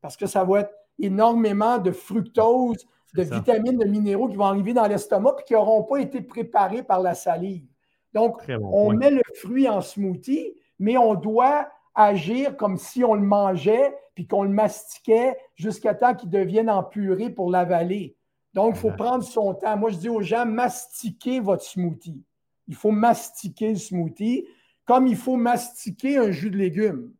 [0.00, 4.72] Parce que ça va être énormément de fructose, de vitamines, de minéraux qui vont arriver
[4.72, 7.64] dans l'estomac puis qui n'auront pas été préparés par la salive.
[8.12, 13.22] Donc, on met le fruit en smoothie, mais on doit agir comme si on le
[13.22, 18.16] mangeait puis qu'on le mastiquait jusqu'à temps qu'il devienne en purée pour l'avaler.
[18.54, 19.76] Donc, il faut prendre son temps.
[19.76, 22.22] Moi, je dis aux gens, mastiquez votre smoothie.
[22.68, 24.46] Il faut mastiquer le smoothie
[24.84, 27.12] comme il faut mastiquer un jus de légumes.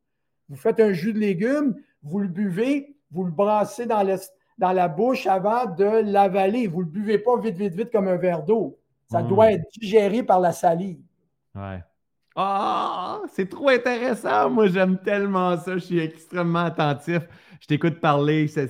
[0.48, 4.04] Vous faites un jus de légumes, vous le buvez, vous le brassez dans,
[4.58, 6.66] dans la bouche avant de l'avaler.
[6.66, 8.76] Vous ne le buvez pas vite, vite, vite comme un verre d'eau.
[9.08, 9.28] Ça mmh.
[9.28, 10.98] doit être digéré par la salive.
[11.54, 11.80] Ouais.
[12.34, 14.50] Ah, c'est trop intéressant.
[14.50, 15.74] Moi, j'aime tellement ça.
[15.74, 17.20] Je suis extrêmement attentif.
[17.60, 18.48] Je t'écoute parler.
[18.48, 18.62] Ça,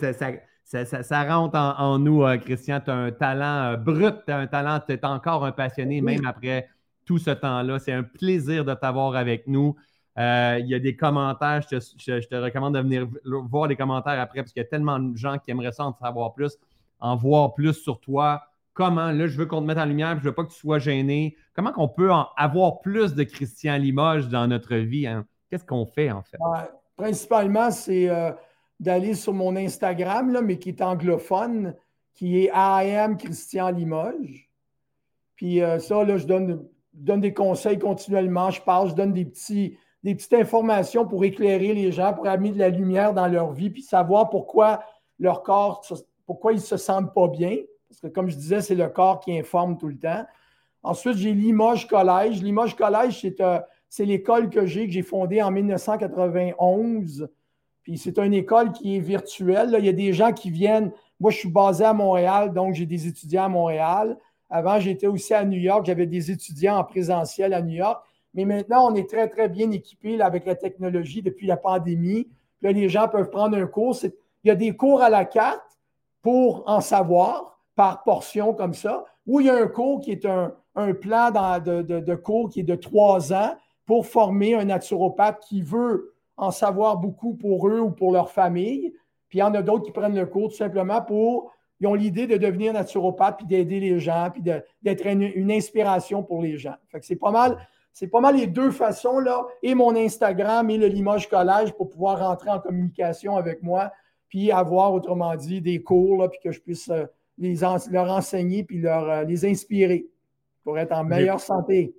[1.28, 2.80] rentre en, nous, euh, Christian.
[2.80, 6.01] Tu as un talent euh, brut, tu as un talent, tu es encore un passionné,
[6.01, 6.68] même après
[7.05, 7.78] tout ce temps-là.
[7.78, 9.74] C'est un plaisir de t'avoir avec nous.
[10.18, 11.62] Euh, il y a des commentaires.
[11.70, 15.16] Je te, recommande de venir voir les commentaires après parce qu'il y a tellement de
[15.16, 16.56] gens qui aimeraient ça en savoir plus,
[16.98, 18.42] en voir plus sur toi
[18.72, 20.78] comment, là, je veux qu'on te mette en lumière, je veux pas que tu sois
[20.78, 21.36] gêné.
[21.55, 25.06] Comment qu'on peut avoir plus de Christian Limoges dans notre vie?
[25.06, 25.26] Hein?
[25.51, 26.38] Qu'est-ce qu'on fait, en fait?
[26.97, 28.09] principalement, c'est
[28.81, 31.74] d'aller sur mon Instagram, là, mais qui est anglophone,
[32.15, 34.51] qui est I Christian Limoges.
[35.36, 38.51] Puis euh, ça, là, je donne, donne des conseils continuellement.
[38.51, 42.52] Je parle, je donne des, petits, des petites informations pour éclairer les gens, pour amener
[42.52, 44.82] de la lumière dans leur vie, puis savoir pourquoi
[45.19, 45.86] leur corps,
[46.27, 47.57] pourquoi ils ne se sentent pas bien.
[47.89, 50.24] Parce que comme je disais, c'est le corps qui informe tout le temps.
[50.82, 52.43] Ensuite, j'ai Limoges Collège.
[52.43, 53.27] Limoges Collège,
[53.89, 57.28] c'est l'école que j'ai, que j'ai fondée en 1991.
[57.82, 59.74] Puis c'est une école qui est virtuelle.
[59.78, 60.93] Il y a des gens qui viennent.
[61.19, 64.16] Moi, je suis basé à Montréal, donc j'ai des étudiants à Montréal.
[64.48, 65.86] Avant, j'étais aussi à New York.
[65.86, 68.02] J'avais des étudiants en présentiel à New York.
[68.35, 72.28] Mais maintenant, on est très, très bien équipé avec la technologie depuis la pandémie.
[72.62, 73.97] Là, les gens peuvent prendre un cours.
[74.02, 75.78] Il y a des cours à la carte
[76.23, 80.27] pour en savoir par portion comme ça, ou il y a un cours qui est
[80.27, 80.52] un,
[81.01, 86.15] plan de, de, cours qui est de trois ans pour former un naturopathe qui veut
[86.40, 88.94] en savoir beaucoup pour eux ou pour leur famille.
[89.28, 91.52] Puis il y en a d'autres qui prennent le cours tout simplement pour.
[91.80, 96.42] Ils ont l'idée de devenir naturopathe puis d'aider les gens, puis d'être une, inspiration pour
[96.42, 96.74] les gens.
[96.88, 97.58] Fait que c'est pas mal.
[97.92, 101.88] C'est pas mal les deux façons, là, et mon Instagram et le Limoges Collège pour
[101.88, 103.90] pouvoir rentrer en communication avec moi,
[104.28, 107.06] puis avoir, autrement dit, des cours, là, puis que je puisse euh,
[107.36, 107.56] les
[107.90, 110.06] leur enseigner puis leur, euh, les inspirer
[110.62, 111.92] pour être en meilleure santé.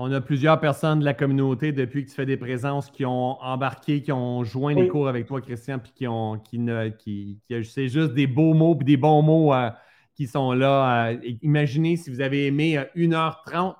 [0.00, 3.42] On a plusieurs personnes de la communauté depuis que tu fais des présences qui ont
[3.42, 7.40] embarqué, qui ont joint les cours avec toi, Christian, puis qui ont qui ne qui,
[7.64, 9.70] c'est juste des beaux mots puis des bons mots euh,
[10.14, 11.08] qui sont là.
[11.08, 13.74] Euh, imaginez si vous avez aimé 1h30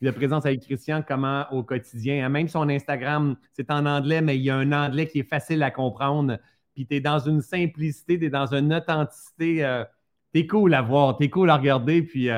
[0.00, 2.26] de présence avec Christian, comment au quotidien.
[2.26, 5.28] Hein, même son Instagram, c'est en anglais, mais il y a un anglais qui est
[5.28, 6.38] facile à comprendre.
[6.74, 9.64] Puis tu es dans une simplicité, tu es dans une authenticité.
[9.64, 9.84] Euh,
[10.32, 12.02] t'es cool à voir, t'es cool à regarder.
[12.02, 12.30] Puis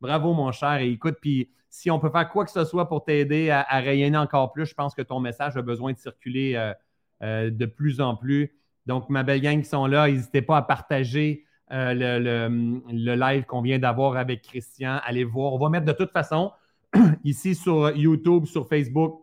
[0.00, 0.78] bravo, mon cher.
[0.78, 4.18] Et écoute, puis si on peut faire quoi que ce soit pour t'aider à, rayonner
[4.18, 6.74] encore plus, je pense que ton message a besoin de circuler euh,
[7.22, 8.52] euh, de plus en plus.
[8.84, 13.62] Donc, ma belle gang qui sont là, n'hésitez pas à partager euh, le, live qu'on
[13.62, 15.00] vient d'avoir avec Christian.
[15.02, 15.54] Allez voir.
[15.54, 16.52] On va mettre de toute façon
[17.24, 19.22] ici sur YouTube, sur Facebook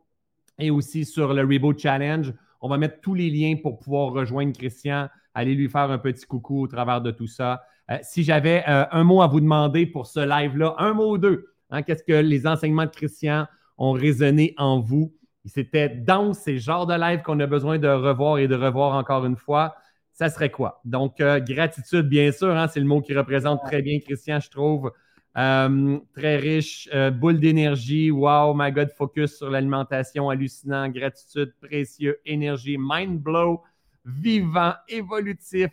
[0.58, 2.34] et aussi sur le Reboot Challenge.
[2.62, 5.08] On va mettre tous les liens pour pouvoir rejoindre Christian.
[5.36, 7.62] Allez lui faire un petit coucou au travers de tout ça.
[8.02, 11.84] si j'avais un mot à vous demander pour ce live-là, un mot ou deux, Hein,
[11.84, 13.48] qu'est-ce que les enseignements de Christian
[13.78, 15.14] ont résonné en vous?
[15.46, 19.26] C'était dans ces genres de live qu'on a besoin de revoir et de revoir encore
[19.26, 19.76] une fois.
[20.12, 20.82] Ça serait quoi?
[20.84, 24.50] Donc, euh, gratitude, bien sûr, hein, c'est le mot qui représente très bien Christian, je
[24.50, 24.91] trouve.
[25.38, 32.20] Euh, très riche, euh, boule d'énergie, wow, my God, focus sur l'alimentation, hallucinant, gratitude, précieux,
[32.26, 33.62] énergie, mind blow,
[34.04, 35.70] vivant, évolutif,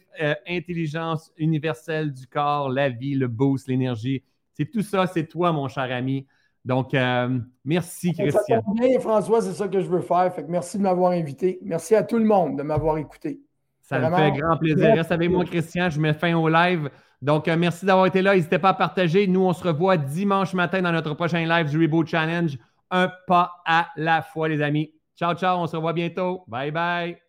[0.46, 4.22] intelligence universelle du corps, la vie, le boost, l'énergie.
[4.56, 6.26] C'est tout ça, c'est toi, mon cher ami.
[6.64, 8.60] Donc, euh, merci, Christian.
[8.60, 10.32] Ça bien, François, c'est ça que je veux faire.
[10.34, 11.60] Fait merci de m'avoir invité.
[11.62, 13.40] Merci à tout le monde de m'avoir écouté.
[13.82, 14.94] Ça me fait grand plaisir.
[14.94, 15.90] Reste avec moi, Christian.
[15.90, 16.90] Je mets fin au live.
[17.22, 18.34] Donc, euh, merci d'avoir été là.
[18.34, 19.28] N'hésitez pas à partager.
[19.28, 22.58] Nous, on se revoit dimanche matin dans notre prochain live du Reboot Challenge.
[22.90, 24.92] Un pas à la fois, les amis.
[25.16, 25.58] Ciao, ciao.
[25.58, 26.42] On se revoit bientôt.
[26.48, 27.25] Bye, bye.